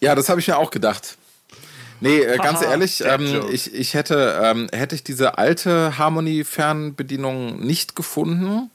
Ja, 0.00 0.14
das 0.14 0.28
habe 0.28 0.38
ich 0.38 0.46
mir 0.46 0.56
auch 0.56 0.70
gedacht. 0.70 1.16
Nee, 2.02 2.18
äh, 2.18 2.36
ganz 2.36 2.60
Haha, 2.60 2.72
ehrlich, 2.72 3.04
ähm, 3.04 3.44
ich, 3.52 3.72
ich 3.72 3.94
hätte, 3.94 4.40
ähm, 4.42 4.68
hätte 4.72 4.96
ich 4.96 5.04
diese 5.04 5.38
alte 5.38 5.98
Harmony-Fernbedienung 5.98 7.60
nicht 7.60 7.94
gefunden, 7.94 8.70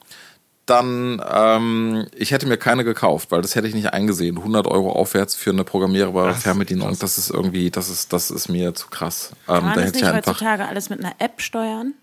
dann, 0.68 1.22
ähm, 1.30 2.06
ich 2.14 2.30
hätte 2.30 2.46
mir 2.46 2.56
keine 2.56 2.84
gekauft, 2.84 3.30
weil 3.30 3.42
das 3.42 3.54
hätte 3.54 3.68
ich 3.68 3.74
nicht 3.74 3.92
eingesehen. 3.92 4.38
100 4.38 4.66
Euro 4.66 4.92
aufwärts 4.92 5.34
für 5.34 5.50
eine 5.50 5.64
programmierbare 5.64 6.34
Fernbedienung, 6.34 6.96
das 6.98 7.18
ist 7.18 7.30
irgendwie, 7.30 7.70
das 7.70 7.88
ist, 7.88 8.12
das 8.12 8.30
ist 8.30 8.48
mir 8.48 8.74
zu 8.74 8.88
krass. 8.88 9.30
Ähm, 9.32 9.36
Kann 9.46 9.54
da 9.54 9.60
man 9.60 9.74
das 9.74 9.84
hätte 9.84 9.96
ich 9.96 10.02
nicht 10.02 10.12
einfach. 10.12 10.32
heutzutage 10.32 10.66
alles 10.66 10.90
mit 10.90 11.00
einer 11.00 11.14
App 11.18 11.40
steuern? 11.40 11.94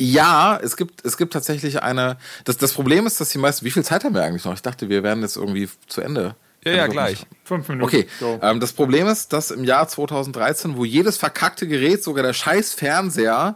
Ja, 0.00 0.58
es 0.62 0.76
gibt, 0.76 1.04
es 1.04 1.16
gibt 1.16 1.32
tatsächlich 1.32 1.82
eine. 1.82 2.18
Das, 2.44 2.56
das 2.56 2.72
Problem 2.72 3.06
ist, 3.06 3.20
dass 3.20 3.30
die 3.30 3.38
meisten. 3.38 3.64
Wie 3.66 3.70
viel 3.70 3.84
Zeit 3.84 4.04
haben 4.04 4.14
wir 4.14 4.22
eigentlich 4.22 4.44
noch? 4.44 4.54
Ich 4.54 4.62
dachte, 4.62 4.88
wir 4.88 5.02
wären 5.02 5.22
jetzt 5.22 5.36
irgendwie 5.36 5.68
zu 5.88 6.00
Ende. 6.00 6.36
Ja, 6.64 6.72
ja, 6.72 6.86
gleich. 6.86 7.26
Fünf 7.44 7.68
Minuten. 7.68 7.84
Okay, 7.84 8.08
ähm, 8.42 8.60
das 8.60 8.72
Problem 8.72 9.06
ist, 9.06 9.32
dass 9.32 9.50
im 9.50 9.64
Jahr 9.64 9.88
2013, 9.88 10.76
wo 10.76 10.84
jedes 10.84 11.16
verkackte 11.16 11.66
Gerät, 11.66 12.02
sogar 12.02 12.24
der 12.24 12.32
scheiß 12.32 12.74
Fernseher, 12.74 13.54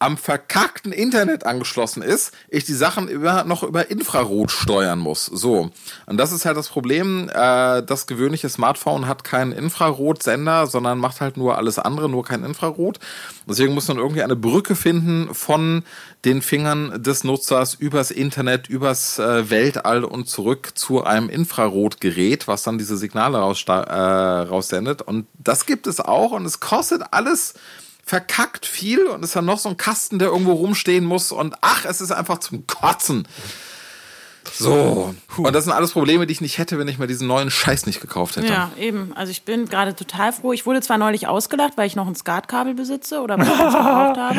am 0.00 0.16
verkackten 0.16 0.92
Internet 0.92 1.44
angeschlossen 1.44 2.02
ist, 2.02 2.32
ich 2.48 2.64
die 2.64 2.74
Sachen 2.74 3.08
über, 3.08 3.44
noch 3.44 3.62
über 3.62 3.90
Infrarot 3.90 4.50
steuern 4.50 4.98
muss. 4.98 5.26
So. 5.26 5.70
Und 6.06 6.16
das 6.18 6.30
ist 6.32 6.44
halt 6.44 6.56
das 6.56 6.68
Problem. 6.68 7.28
Äh, 7.28 7.82
das 7.82 8.06
gewöhnliche 8.06 8.48
Smartphone 8.48 9.08
hat 9.08 9.24
keinen 9.24 9.52
Infrarotsender, 9.52 10.68
sondern 10.68 10.98
macht 10.98 11.20
halt 11.20 11.36
nur 11.36 11.58
alles 11.58 11.78
andere, 11.78 12.08
nur 12.08 12.24
kein 12.24 12.44
Infrarot. 12.44 13.00
Deswegen 13.48 13.74
muss 13.74 13.88
man 13.88 13.98
irgendwie 13.98 14.22
eine 14.22 14.36
Brücke 14.36 14.76
finden 14.76 15.34
von 15.34 15.82
den 16.24 16.42
Fingern 16.42 17.02
des 17.02 17.24
Nutzers 17.24 17.74
übers 17.74 18.10
Internet, 18.10 18.68
übers 18.68 19.18
äh, 19.18 19.50
Weltall 19.50 20.04
und 20.04 20.28
zurück 20.28 20.72
zu 20.74 21.02
einem 21.02 21.28
Infrarotgerät, 21.28 22.46
was 22.46 22.62
dann 22.62 22.78
diese 22.78 22.96
Signale 22.96 23.38
raussta- 23.38 23.84
äh, 23.84 24.42
raussendet. 24.48 25.02
Und 25.02 25.26
das 25.34 25.66
gibt 25.66 25.86
es 25.86 26.00
auch 26.00 26.32
und 26.32 26.44
es 26.44 26.60
kostet 26.60 27.02
alles 27.10 27.54
verkackt 28.08 28.64
viel 28.64 29.06
und 29.06 29.22
ist 29.22 29.36
dann 29.36 29.44
noch 29.44 29.58
so 29.58 29.68
ein 29.68 29.76
Kasten, 29.76 30.18
der 30.18 30.28
irgendwo 30.28 30.52
rumstehen 30.52 31.04
muss 31.04 31.30
und 31.30 31.54
ach, 31.60 31.84
es 31.84 32.00
ist 32.00 32.10
einfach 32.10 32.38
zum 32.38 32.66
Kotzen. 32.66 33.28
So. 34.58 35.14
Und 35.36 35.52
das 35.54 35.64
sind 35.64 35.72
alles 35.72 35.92
Probleme, 35.92 36.26
die 36.26 36.32
ich 36.32 36.40
nicht 36.40 36.58
hätte, 36.58 36.78
wenn 36.78 36.88
ich 36.88 36.98
mir 36.98 37.06
diesen 37.06 37.26
neuen 37.28 37.50
Scheiß 37.50 37.86
nicht 37.86 38.00
gekauft 38.00 38.36
hätte. 38.36 38.48
Ja, 38.48 38.70
eben. 38.78 39.12
Also 39.14 39.30
ich 39.30 39.42
bin 39.42 39.68
gerade 39.68 39.94
total 39.94 40.32
froh. 40.32 40.52
Ich 40.52 40.66
wurde 40.66 40.80
zwar 40.80 40.98
neulich 40.98 41.26
ausgelacht, 41.28 41.74
weil 41.76 41.86
ich 41.86 41.96
noch 41.96 42.06
ein 42.06 42.14
Skatkabel 42.16 42.74
besitze 42.74 43.20
oder 43.20 43.38
weil 43.38 43.46
ich 43.46 43.52
gekauft 43.52 43.74
habe. 44.18 44.38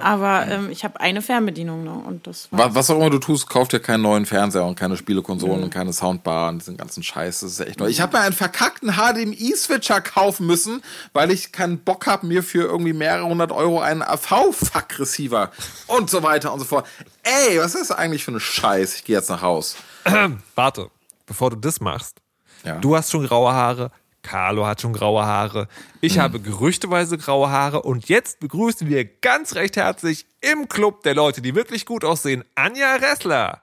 Aber 0.00 0.46
ähm, 0.48 0.70
ich 0.70 0.84
habe 0.84 1.00
eine 1.00 1.20
Fernbedienung 1.22 1.84
ne? 1.84 1.92
und 1.92 2.26
das 2.26 2.48
war 2.50 2.58
Wa- 2.70 2.74
Was 2.74 2.90
auch 2.90 2.96
immer 2.96 3.10
du 3.10 3.18
tust, 3.18 3.48
kauf 3.48 3.68
dir 3.68 3.78
keinen 3.80 4.02
neuen 4.02 4.24
Fernseher 4.26 4.64
und 4.64 4.74
keine 4.78 4.96
Spielekonsolen 4.96 5.62
und 5.62 5.70
keine 5.70 5.92
Soundbar 5.92 6.48
und 6.48 6.60
diesen 6.62 6.76
ganzen 6.78 7.02
Scheiß. 7.02 7.40
Das 7.40 7.50
ist 7.52 7.60
echt 7.60 7.78
neu. 7.78 7.86
Ich 7.88 8.00
habe 8.00 8.16
mir 8.16 8.22
einen 8.24 8.34
verkackten 8.34 8.92
HDMI-Switcher 8.96 10.00
kaufen 10.00 10.46
müssen, 10.46 10.82
weil 11.12 11.30
ich 11.30 11.52
keinen 11.52 11.78
Bock 11.78 12.06
habe, 12.06 12.26
mir 12.26 12.42
für 12.42 12.62
irgendwie 12.64 12.94
mehrere 12.94 13.26
hundert 13.26 13.52
Euro 13.52 13.80
einen 13.80 14.02
AV-Fuck-Receiver 14.02 15.50
und 15.88 16.10
so 16.10 16.22
weiter 16.22 16.52
und 16.52 16.60
so 16.60 16.64
fort. 16.64 16.86
Ey, 17.22 17.58
was 17.58 17.74
ist 17.74 17.90
das 17.90 17.98
eigentlich 17.98 18.24
für 18.24 18.30
eine 18.30 18.40
Scheiß? 18.40 18.94
Ich 18.96 19.04
gehe 19.04 19.16
jetzt 19.16 19.28
nach 19.30 19.35
Haus. 19.40 19.76
Warte, 20.54 20.90
bevor 21.26 21.50
du 21.50 21.56
das 21.56 21.80
machst. 21.80 22.20
Ja. 22.64 22.78
Du 22.78 22.96
hast 22.96 23.10
schon 23.10 23.26
graue 23.26 23.52
Haare, 23.52 23.90
Carlo 24.26 24.66
hat 24.66 24.80
schon 24.80 24.92
graue 24.92 25.24
Haare. 25.24 25.68
Ich 26.00 26.18
habe 26.18 26.40
gerüchteweise 26.40 27.16
graue 27.16 27.48
Haare. 27.48 27.82
Und 27.82 28.08
jetzt 28.08 28.40
begrüßen 28.40 28.88
wir 28.88 29.04
ganz 29.04 29.54
recht 29.54 29.76
herzlich 29.76 30.26
im 30.40 30.68
Club 30.68 31.04
der 31.04 31.14
Leute, 31.14 31.40
die 31.40 31.54
wirklich 31.54 31.86
gut 31.86 32.04
aussehen, 32.04 32.44
Anja 32.56 32.96
Ressler. 32.96 33.62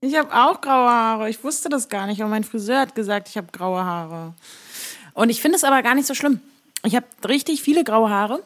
Ich 0.00 0.16
habe 0.16 0.34
auch 0.34 0.62
graue 0.62 0.90
Haare. 0.90 1.28
Ich 1.28 1.44
wusste 1.44 1.68
das 1.68 1.90
gar 1.90 2.06
nicht, 2.06 2.22
aber 2.22 2.30
mein 2.30 2.42
Friseur 2.42 2.80
hat 2.80 2.94
gesagt, 2.94 3.28
ich 3.28 3.36
habe 3.36 3.48
graue 3.52 3.84
Haare. 3.84 4.32
Und 5.12 5.28
ich 5.28 5.42
finde 5.42 5.56
es 5.56 5.64
aber 5.64 5.82
gar 5.82 5.94
nicht 5.94 6.06
so 6.06 6.14
schlimm. 6.14 6.40
Ich 6.84 6.96
habe 6.96 7.06
richtig 7.28 7.62
viele 7.62 7.84
graue 7.84 8.08
Haare. 8.08 8.42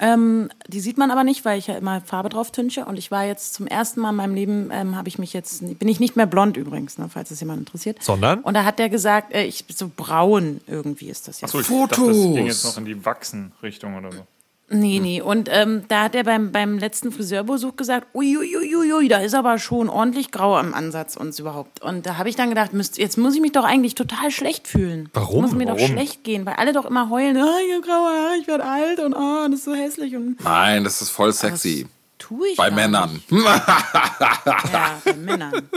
Ähm, 0.00 0.50
die 0.68 0.80
sieht 0.80 0.98
man 0.98 1.10
aber 1.10 1.24
nicht, 1.24 1.44
weil 1.44 1.58
ich 1.58 1.66
ja 1.66 1.76
immer 1.76 2.00
Farbe 2.00 2.28
drauf 2.28 2.50
tünche. 2.50 2.84
Und 2.84 2.98
ich 2.98 3.10
war 3.10 3.24
jetzt 3.24 3.54
zum 3.54 3.66
ersten 3.66 4.00
Mal 4.00 4.10
in 4.10 4.16
meinem 4.16 4.34
Leben, 4.34 4.70
ähm, 4.72 4.96
habe 4.96 5.08
ich 5.08 5.18
mich 5.18 5.32
jetzt, 5.32 5.78
bin 5.78 5.88
ich 5.88 6.00
nicht 6.00 6.16
mehr 6.16 6.26
blond 6.26 6.56
übrigens, 6.56 6.98
ne, 6.98 7.08
falls 7.08 7.30
es 7.30 7.40
jemand 7.40 7.60
interessiert. 7.60 8.02
Sondern? 8.02 8.40
Und 8.40 8.54
da 8.54 8.64
hat 8.64 8.78
der 8.78 8.88
gesagt, 8.88 9.34
äh, 9.34 9.44
ich 9.44 9.64
so 9.68 9.90
braun 9.94 10.60
irgendwie 10.66 11.08
ist 11.08 11.28
das 11.28 11.40
jetzt. 11.40 11.50
Achso, 11.50 11.60
ich 11.60 11.66
Fotos. 11.66 11.98
dachte, 11.98 12.12
das 12.12 12.34
ging 12.34 12.46
jetzt 12.46 12.64
noch 12.64 12.78
in 12.78 12.84
die 12.84 13.04
Wachsen-Richtung 13.04 13.96
oder 13.96 14.12
so. 14.12 14.26
Nee, 14.68 14.98
nee. 14.98 15.20
Und 15.20 15.48
ähm, 15.52 15.84
da 15.86 16.02
hat 16.02 16.16
er 16.16 16.24
beim, 16.24 16.50
beim 16.50 16.78
letzten 16.78 17.12
Friseurbesuch 17.12 17.76
gesagt, 17.76 18.08
uiuiuiui, 18.14 19.06
da 19.06 19.18
ist 19.18 19.34
aber 19.34 19.60
schon 19.60 19.88
ordentlich 19.88 20.32
grau 20.32 20.56
am 20.56 20.74
Ansatz 20.74 21.16
und 21.16 21.38
überhaupt. 21.38 21.82
Und 21.82 22.04
da 22.04 22.16
habe 22.18 22.28
ich 22.28 22.34
dann 22.34 22.48
gedacht, 22.48 22.72
müsst, 22.72 22.98
jetzt 22.98 23.16
muss 23.16 23.36
ich 23.36 23.40
mich 23.40 23.52
doch 23.52 23.62
eigentlich 23.64 23.94
total 23.94 24.32
schlecht 24.32 24.66
fühlen. 24.66 25.08
Warum? 25.12 25.42
Muss 25.42 25.52
mir 25.52 25.66
doch 25.66 25.76
Warum? 25.76 25.86
schlecht 25.92 26.24
gehen, 26.24 26.44
weil 26.46 26.54
alle 26.54 26.72
doch 26.72 26.84
immer 26.84 27.10
heulen, 27.10 27.36
ah, 27.36 27.54
ich 27.64 27.74
habe 27.74 27.82
graue 27.86 28.08
Haare, 28.08 28.36
ich 28.40 28.48
werde 28.48 28.64
alt 28.64 28.98
und 28.98 29.14
ah, 29.14 29.46
das 29.48 29.60
ist 29.60 29.64
so 29.66 29.74
hässlich. 29.74 30.16
Und 30.16 30.42
Nein, 30.42 30.82
das 30.82 31.00
ist 31.00 31.10
voll 31.10 31.32
sexy. 31.32 31.86
tue 32.18 32.48
ich 32.48 32.56
Bei 32.56 32.70
Männern. 32.72 33.22
Nicht. 33.28 33.30
Ja, 34.72 34.98
bei 35.04 35.14
Männern. 35.14 35.68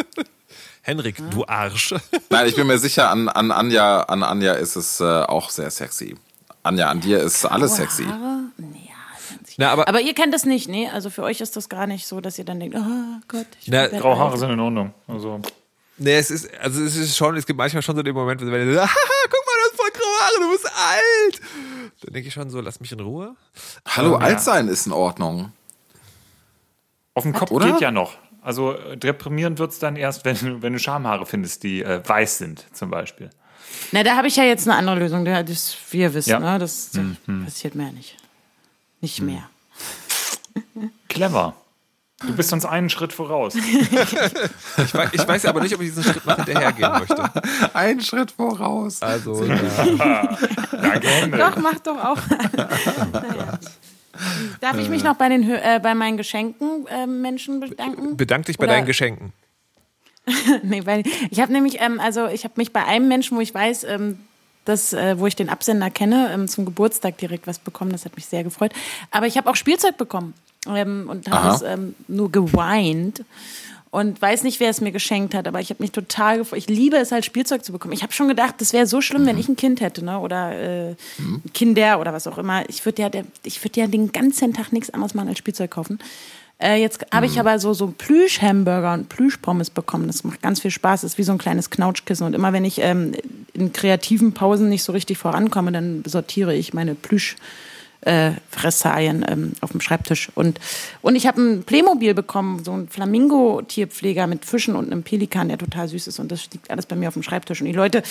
Henrik, 0.82 1.18
du 1.30 1.46
Arsch. 1.46 1.94
Nein, 2.32 2.48
ich 2.48 2.56
bin 2.56 2.66
mir 2.66 2.80
sicher, 2.80 3.12
an, 3.12 3.30
an, 3.30 3.52
Anja, 3.52 4.02
an 4.02 4.24
Anja 4.24 4.54
ist 4.54 4.76
es 4.76 5.00
äh, 5.00 5.04
auch 5.04 5.52
sehr 5.52 5.70
sexy. 5.70 6.16
Anja, 6.64 6.89
an 6.89 6.99
dir 7.01 7.20
ist 7.20 7.45
alles 7.45 7.72
Graue 7.76 7.86
sexy. 7.86 8.03
Haare? 8.05 8.39
Nee, 8.57 8.89
Na, 9.57 9.72
aber, 9.72 9.88
aber 9.88 10.01
ihr 10.01 10.14
kennt 10.14 10.34
das 10.34 10.45
nicht, 10.45 10.68
nee? 10.68 10.89
Also 10.89 11.10
für 11.10 11.24
euch 11.24 11.41
ist 11.41 11.55
das 11.55 11.70
gar 11.70 11.88
nicht 11.88 12.05
so, 12.07 12.22
dass 12.22 12.38
ihr 12.38 12.45
dann 12.45 12.60
denkt, 12.60 12.76
oh 12.78 13.20
Gott, 13.28 13.47
ich 13.62 13.68
Na, 13.70 13.88
Graue 13.88 14.18
Haare 14.18 14.32
alt. 14.32 14.39
sind 14.39 14.51
in 14.51 14.60
Ordnung. 14.60 14.93
Also, 15.07 15.41
nee, 15.97 16.18
es 16.18 16.32
ist, 16.32 16.49
also 16.60 16.84
es 16.84 16.95
ist 16.95 17.16
schon, 17.18 17.36
es 17.38 17.45
gibt 17.45 17.57
manchmal 17.57 17.82
schon 17.82 17.95
so 17.95 18.03
den 18.03 18.14
Moment, 18.14 18.41
wenn 18.41 18.51
du 18.51 18.82
haha, 18.82 18.88
guck 19.24 19.45
mal, 19.45 19.55
du 19.55 19.70
hast 19.70 19.76
voll 19.76 19.91
graue 19.91 20.20
Haare, 20.22 20.39
du 20.41 20.51
bist 20.51 20.66
alt. 20.66 21.41
Dann 22.03 22.14
denke 22.14 22.28
ich 22.28 22.34
schon 22.34 22.49
so, 22.49 22.60
lass 22.62 22.80
mich 22.80 22.91
in 22.91 22.99
Ruhe. 22.99 23.36
Hallo, 23.88 24.16
alt 24.16 24.41
sein 24.41 24.68
ist 24.68 24.86
in 24.86 24.91
Ordnung. 24.93 25.51
auf 27.14 27.24
dem 27.24 27.34
Kopf 27.34 27.51
Oder? 27.51 27.72
geht 27.72 27.82
ja 27.82 27.91
noch. 27.91 28.14
Also 28.41 28.74
äh, 28.74 28.95
deprimierend 28.97 29.60
wird 29.60 29.72
es 29.72 29.80
dann 29.80 29.95
erst, 29.97 30.24
wenn 30.26 30.38
du, 30.38 30.62
wenn 30.62 30.72
du 30.74 30.80
Schamhaare 30.80 31.26
findest, 31.26 31.64
die 31.64 31.84
äh, 31.84 32.01
weiß 32.05 32.38
sind, 32.38 32.66
zum 32.74 32.89
Beispiel. 32.89 33.30
Na, 33.92 34.04
da 34.04 34.16
habe 34.16 34.28
ich 34.28 34.36
ja 34.36 34.44
jetzt 34.44 34.68
eine 34.68 34.78
andere 34.78 35.00
Lösung. 35.00 35.26
Da- 35.26 35.44
Das, 35.44 35.76
wir 35.92 36.14
wissen, 36.14 36.30
Ja. 36.30 36.40
ne? 36.40 36.60
das, 36.60 36.92
das 36.92 37.04
passiert 37.46 37.76
mir 37.76 37.86
ja 37.88 37.92
nicht. 37.92 38.16
Nicht 39.02 39.22
mehr. 39.22 39.50
Clever. 41.08 41.56
Du 42.22 42.34
bist 42.36 42.52
uns 42.52 42.66
einen 42.66 42.90
Schritt 42.90 43.14
voraus. 43.14 43.54
Ich 44.78 44.94
weiß, 44.94 45.10
ich 45.14 45.28
weiß 45.28 45.46
aber 45.46 45.62
nicht, 45.62 45.74
ob 45.76 45.82
ich 45.82 45.88
diesen 45.90 46.04
Schritt 46.04 46.26
noch 46.26 46.36
hinterhergehen 46.36 46.92
möchte. 46.92 47.30
Ein 47.74 48.02
Schritt 48.02 48.32
voraus. 48.32 49.02
Also, 49.02 49.44
ja. 49.46 49.56
Danke. 50.72 51.30
Doch, 51.38 51.56
mach 51.58 51.80
doch 51.80 51.98
auch. 51.98 52.18
naja. 53.12 53.60
Darf 54.60 54.78
ich 54.78 54.90
mich 54.90 55.04
noch 55.04 55.16
bei, 55.16 55.30
den, 55.30 55.50
äh, 55.50 55.80
bei 55.82 55.96
meinen 55.96 56.18
Geschenken 56.18 56.86
äh, 56.88 57.08
Menschen 57.08 57.60
bedanken? 57.62 58.18
bedank 58.18 58.46
dich 58.46 58.58
bei 58.58 58.66
Oder- 58.66 58.74
deinen 58.76 58.86
Geschenken. 58.86 59.32
nee, 60.64 60.86
weil 60.86 61.04
ich 61.32 61.40
habe 61.40 61.52
nämlich, 61.52 61.82
ähm, 61.82 62.00
also 62.00 62.28
ich 62.28 62.44
habe 62.44 62.56
mich 62.58 62.72
bei 62.72 62.86
einem 62.86 63.08
Menschen, 63.08 63.38
wo 63.38 63.42
ich 63.42 63.54
weiß, 63.54 63.84
ähm, 63.86 64.20
dass, 64.66 64.94
äh, 64.94 65.20
wo 65.20 65.26
ich 65.26 65.36
den 65.36 65.50
Absender 65.50 65.90
kenne, 65.90 66.30
ähm, 66.32 66.48
zum 66.48 66.66
Geburtstag 66.66 67.18
direkt 67.18 67.48
was 67.48 67.60
bekommen. 67.60 67.92
Das 67.92 68.06
hat 68.06 68.16
mich 68.16 68.28
sehr 68.28 68.44
gefreut. 68.44 68.72
Aber 69.12 69.26
ich 69.26 69.38
habe 69.38 69.50
auch 69.50 69.56
Spielzeug 69.56 69.98
bekommen 69.98 70.34
ähm, 70.68 71.08
und 71.10 71.30
habe 71.30 71.56
es 71.56 71.62
ähm, 71.62 71.96
nur 72.08 72.32
geweint. 72.32 73.24
Und 73.92 74.22
weiß 74.22 74.44
nicht, 74.44 74.60
wer 74.60 74.70
es 74.70 74.82
mir 74.82 74.92
geschenkt 74.92 75.34
hat, 75.34 75.48
aber 75.48 75.60
ich 75.62 75.72
habe 75.72 75.82
mich 75.82 75.92
total 75.92 76.38
gefreut. 76.38 76.60
Ich 76.60 76.70
liebe 76.70 76.98
es 76.98 77.12
halt, 77.12 77.26
Spielzeug 77.26 77.66
zu 77.66 77.72
bekommen. 77.72 77.92
Ich 77.96 78.04
habe 78.04 78.14
schon 78.14 78.28
gedacht, 78.28 78.56
das 78.60 78.72
wäre 78.72 78.86
so 78.86 79.02
schlimm, 79.02 79.26
wenn 79.26 79.40
ich 79.40 79.50
ein 79.50 79.56
Kind 79.56 79.82
hätte, 79.82 80.06
ne? 80.06 80.20
Oder 80.20 80.52
äh, 80.52 80.96
ein 81.18 81.42
Kinder 81.56 82.00
oder 82.00 82.14
was 82.14 82.28
auch 82.28 82.38
immer. 82.38 82.70
Ich 82.70 82.86
würde 82.86 83.02
ja, 83.02 83.10
der, 83.10 83.26
ich 83.44 83.64
würde 83.64 83.80
ja 83.80 83.88
den 83.88 84.12
ganzen 84.12 84.54
Tag 84.54 84.72
nichts 84.72 84.92
anderes 84.92 85.16
machen 85.16 85.30
als 85.30 85.40
Spielzeug 85.40 85.72
kaufen. 85.72 85.98
Äh, 86.62 86.82
jetzt 86.82 87.05
habe 87.14 87.26
ich 87.26 87.39
aber 87.39 87.57
so, 87.57 87.74
so 87.74 87.88
Plüsch-Hamburger 87.88 88.93
und 88.93 89.07
Plüsch-Pommes 89.07 89.70
bekommen. 89.70 90.07
Das 90.07 90.24
macht 90.26 90.41
ganz 90.41 90.60
viel 90.60 90.72
Spaß. 90.72 91.01
Das 91.01 91.14
ist 91.14 91.18
wie 91.18 91.24
so 91.24 91.32
ein 91.32 91.38
kleines 91.38 91.70
Knautschkissen. 91.70 92.26
Und 92.26 92.34
immer 92.34 92.51
wenn 92.51 92.66
ich 92.66 92.80
ähm, 92.82 93.14
in 93.53 93.72
kreativen 93.72 94.34
Pausen 94.34 94.68
nicht 94.68 94.84
so 94.84 94.91
richtig 94.91 95.18
vorankomme, 95.18 95.72
dann 95.72 96.03
sortiere 96.05 96.53
ich 96.53 96.74
meine 96.74 96.95
Plüsch- 96.95 97.38
äh, 98.01 98.32
Fressalien 98.49 99.26
ähm, 99.28 99.53
auf 99.62 99.72
dem 99.72 99.82
Schreibtisch. 99.82 100.32
Und, 100.36 100.60
und 101.01 101.16
ich 101.16 101.28
habe 101.28 101.41
ein 101.41 101.64
Playmobil 101.64 102.14
bekommen, 102.14 102.64
so 102.64 102.72
ein 102.72 102.88
Flamingo-Tierpfleger 102.88 104.28
mit 104.28 104.45
Fischen 104.45 104.76
und 104.76 104.91
einem 104.91 105.03
Pelikan, 105.03 105.49
der 105.49 105.57
total 105.57 105.88
süß 105.88 106.07
ist. 106.07 106.20
Und 106.20 106.32
das 106.32 106.49
liegt 106.51 106.72
alles 106.72 106.86
bei 106.86 106.95
mir 106.95 107.07
auf 107.07 107.14
dem 107.14 107.24
Schreibtisch. 107.24 107.62
Und 107.62 107.68
die 107.68 107.74
Leute 107.74 108.03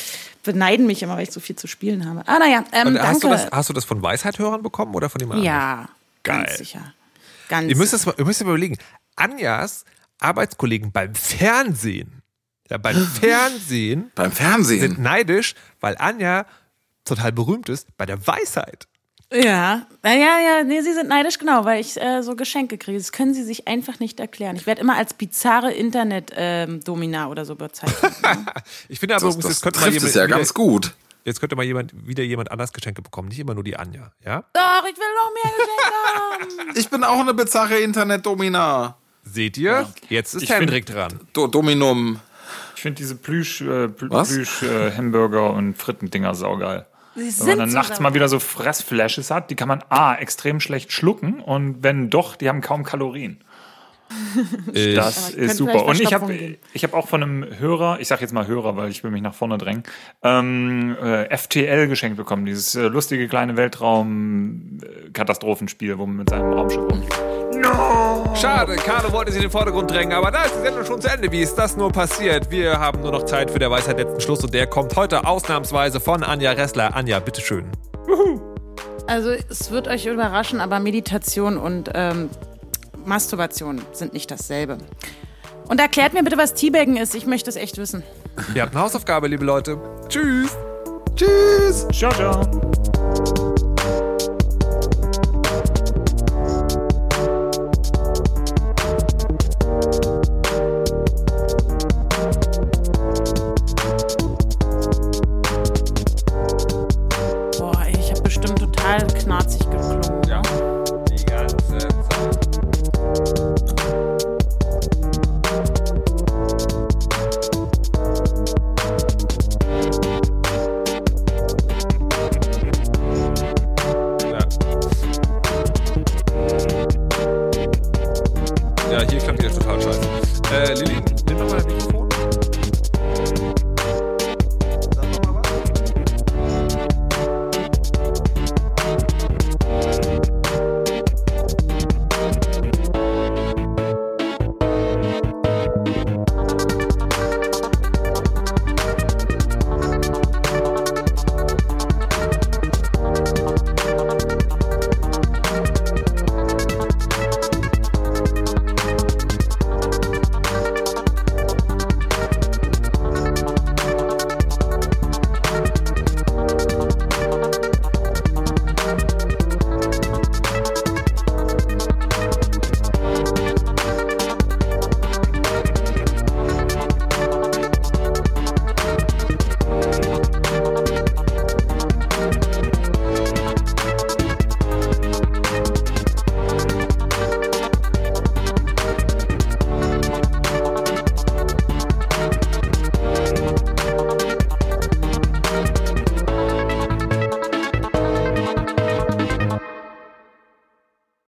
beneiden 0.42 0.86
mich 0.86 1.02
immer, 1.02 1.16
weil 1.16 1.24
ich 1.24 1.30
so 1.30 1.40
viel 1.40 1.56
zu 1.56 1.66
spielen 1.66 2.08
habe. 2.08 2.22
Ah, 2.26 2.38
naja, 2.38 2.64
ähm, 2.72 2.94
danke. 2.94 3.08
hast, 3.08 3.24
du 3.24 3.28
das, 3.28 3.50
hast 3.50 3.68
du 3.68 3.72
das 3.72 3.84
von 3.84 4.02
Weisheithörern 4.02 4.62
bekommen 4.62 4.94
oder 4.94 5.08
von 5.08 5.20
jemand 5.20 5.40
anderem? 5.40 5.56
ja, 5.56 5.88
Geil. 6.22 6.44
ganz 6.44 6.58
sicher. 6.58 6.92
Ganz 7.48 7.68
Ihr 7.70 7.76
müsst, 7.76 7.92
es 7.94 8.06
mal, 8.06 8.14
ihr 8.18 8.24
müsst 8.24 8.42
mal 8.44 8.50
überlegen, 8.50 8.76
Anjas 9.16 9.84
Arbeitskollegen 10.20 10.92
beim 10.92 11.14
Fernsehen, 11.14 12.22
ja, 12.70 12.78
beim 12.78 12.96
Fernsehen 13.20 14.10
Beim 14.14 14.32
sind 14.32 14.36
Fernsehen. 14.36 15.02
neidisch, 15.02 15.54
weil 15.80 15.96
Anja 15.98 16.46
total 17.04 17.32
berühmt 17.32 17.68
ist 17.68 17.88
bei 17.96 18.04
der 18.06 18.26
Weisheit. 18.26 18.86
Ja, 19.30 19.86
ja, 20.04 20.12
ja, 20.12 20.40
ja, 20.40 20.64
nee, 20.64 20.80
sie 20.80 20.94
sind 20.94 21.08
neidisch, 21.08 21.38
genau, 21.38 21.66
weil 21.66 21.80
ich 21.82 22.00
äh, 22.00 22.22
so 22.22 22.34
Geschenke 22.34 22.78
kriege. 22.78 22.96
Das 22.96 23.12
können 23.12 23.34
sie 23.34 23.42
sich 23.44 23.68
einfach 23.68 24.00
nicht 24.00 24.20
erklären. 24.20 24.56
Ich 24.56 24.66
werde 24.66 24.80
immer 24.80 24.96
als 24.96 25.12
bizarre 25.12 25.70
Internet-Domina 25.72 27.28
oder 27.28 27.44
so 27.44 27.54
bezeichnet. 27.54 28.12
Ich 28.88 28.98
finde 29.00 29.16
aber, 29.16 29.26
Das, 29.26 29.36
das 29.36 29.44
jetzt 29.50 29.62
könnte 29.62 29.80
jemand, 29.80 30.02
es 30.02 30.14
ja 30.14 30.24
wieder, 30.26 30.36
ganz 30.36 30.54
gut. 30.54 30.94
Jetzt 31.28 31.40
könnte 31.40 31.54
mal 31.56 31.64
jemand, 31.64 31.92
wieder 32.06 32.24
jemand 32.24 32.50
anders 32.50 32.72
Geschenke 32.72 33.02
bekommen, 33.02 33.28
nicht 33.28 33.38
immer 33.38 33.54
nur 33.54 33.64
die 33.64 33.76
Anja, 33.76 34.10
ja? 34.24 34.44
Doch, 34.52 34.84
ich 34.90 34.96
will 34.96 35.14
noch 35.16 35.32
mehr 35.34 35.52
Geschenke 35.56 36.64
haben. 36.64 36.74
Ich 36.76 36.88
bin 36.90 37.04
auch 37.04 37.20
eine 37.20 37.34
bizarre 37.34 37.78
Internetdomina. 37.78 38.96
Seht 39.24 39.58
ihr? 39.58 39.86
Jetzt 40.08 40.34
ist 40.34 40.42
Ich 40.42 40.48
find- 40.48 40.60
Hendrik 40.62 40.86
dran. 40.86 41.20
Do 41.32 41.46
Dominum. 41.46 42.20
Ich 42.74 42.82
finde 42.82 42.96
diese 42.96 43.16
Plüsch, 43.16 43.60
äh? 43.60 43.88
Plüsch 43.88 44.62
äh, 44.62 44.92
Hamburger 44.96 45.52
und 45.52 45.76
Frittendinger 45.76 46.34
saugeil. 46.34 46.86
Sie 47.16 47.40
Wenn 47.40 47.46
man 47.48 47.58
dann 47.58 47.70
nachts 47.70 47.98
mal 47.98 48.14
wieder 48.14 48.28
so 48.28 48.38
Fressflashes 48.38 49.30
hat, 49.32 49.50
die 49.50 49.56
kann 49.56 49.66
man 49.66 49.82
A, 49.88 50.14
extrem 50.14 50.60
schlecht 50.60 50.92
schlucken 50.92 51.40
und 51.40 51.82
wenn 51.82 52.10
doch, 52.10 52.36
die 52.36 52.48
haben 52.48 52.60
kaum 52.60 52.84
Kalorien. 52.84 53.40
Das 54.94 55.30
ist 55.30 55.56
super. 55.56 55.84
Und 55.84 56.00
ich 56.00 56.12
habe 56.12 56.56
ich 56.72 56.84
hab 56.84 56.94
auch 56.94 57.08
von 57.08 57.20
einem 57.22 57.44
Hörer, 57.58 57.98
ich 58.00 58.08
sage 58.08 58.22
jetzt 58.22 58.32
mal 58.32 58.46
Hörer, 58.46 58.76
weil 58.76 58.88
ich 58.90 59.04
will 59.04 59.10
mich 59.10 59.20
nach 59.22 59.34
vorne 59.34 59.58
drängen, 59.58 59.82
ähm, 60.22 60.96
äh, 61.02 61.36
FTL 61.36 61.88
geschenkt 61.88 62.16
bekommen. 62.16 62.46
Dieses 62.46 62.74
äh, 62.74 62.88
lustige 62.88 63.28
kleine 63.28 63.56
Weltraum-Katastrophenspiel, 63.56 65.98
wo 65.98 66.06
man 66.06 66.16
mit 66.16 66.30
seinem 66.30 66.52
Raumschiff 66.52 66.82
rumfliegt. 66.82 67.14
Schade, 68.34 68.76
Carlo 68.76 69.12
wollte 69.12 69.32
sich 69.32 69.42
in 69.42 69.48
den 69.48 69.52
Vordergrund 69.52 69.90
drängen, 69.90 70.12
aber 70.12 70.30
da 70.30 70.44
ist 70.44 70.54
die 70.54 70.60
Sendung 70.60 70.84
schon 70.84 71.00
zu 71.00 71.08
Ende. 71.08 71.32
Wie 71.32 71.40
ist 71.40 71.56
das 71.56 71.76
nur 71.76 71.90
passiert? 71.90 72.50
Wir 72.50 72.78
haben 72.78 73.00
nur 73.00 73.10
noch 73.10 73.24
Zeit 73.24 73.50
für 73.50 73.58
der 73.58 73.70
Weisheit 73.70 73.96
letzten 73.98 74.20
Schluss 74.20 74.44
und 74.44 74.52
der 74.54 74.66
kommt 74.66 74.94
heute 74.96 75.26
ausnahmsweise 75.26 75.98
von 76.00 76.22
Anja 76.22 76.52
Ressler. 76.52 76.94
Anja, 76.94 77.20
bitteschön. 77.20 77.64
Also 79.08 79.30
es 79.30 79.70
wird 79.70 79.88
euch 79.88 80.06
überraschen, 80.06 80.60
aber 80.60 80.80
Meditation 80.80 81.56
und 81.56 81.90
ähm, 81.94 82.28
Masturbation 83.08 83.80
sind 83.92 84.12
nicht 84.12 84.30
dasselbe. 84.30 84.78
Und 85.66 85.80
erklärt 85.80 86.14
mir 86.14 86.22
bitte, 86.22 86.38
was 86.38 86.54
Teabaggen 86.54 86.96
ist. 86.96 87.14
Ich 87.14 87.26
möchte 87.26 87.50
es 87.50 87.56
echt 87.56 87.78
wissen. 87.78 88.02
Ihr 88.54 88.62
habt 88.62 88.74
eine 88.74 88.84
Hausaufgabe, 88.84 89.26
liebe 89.26 89.44
Leute. 89.44 89.78
Tschüss. 90.08 90.56
Tschüss. 91.16 91.86
Ciao, 91.92 92.12
ciao. 92.12 93.47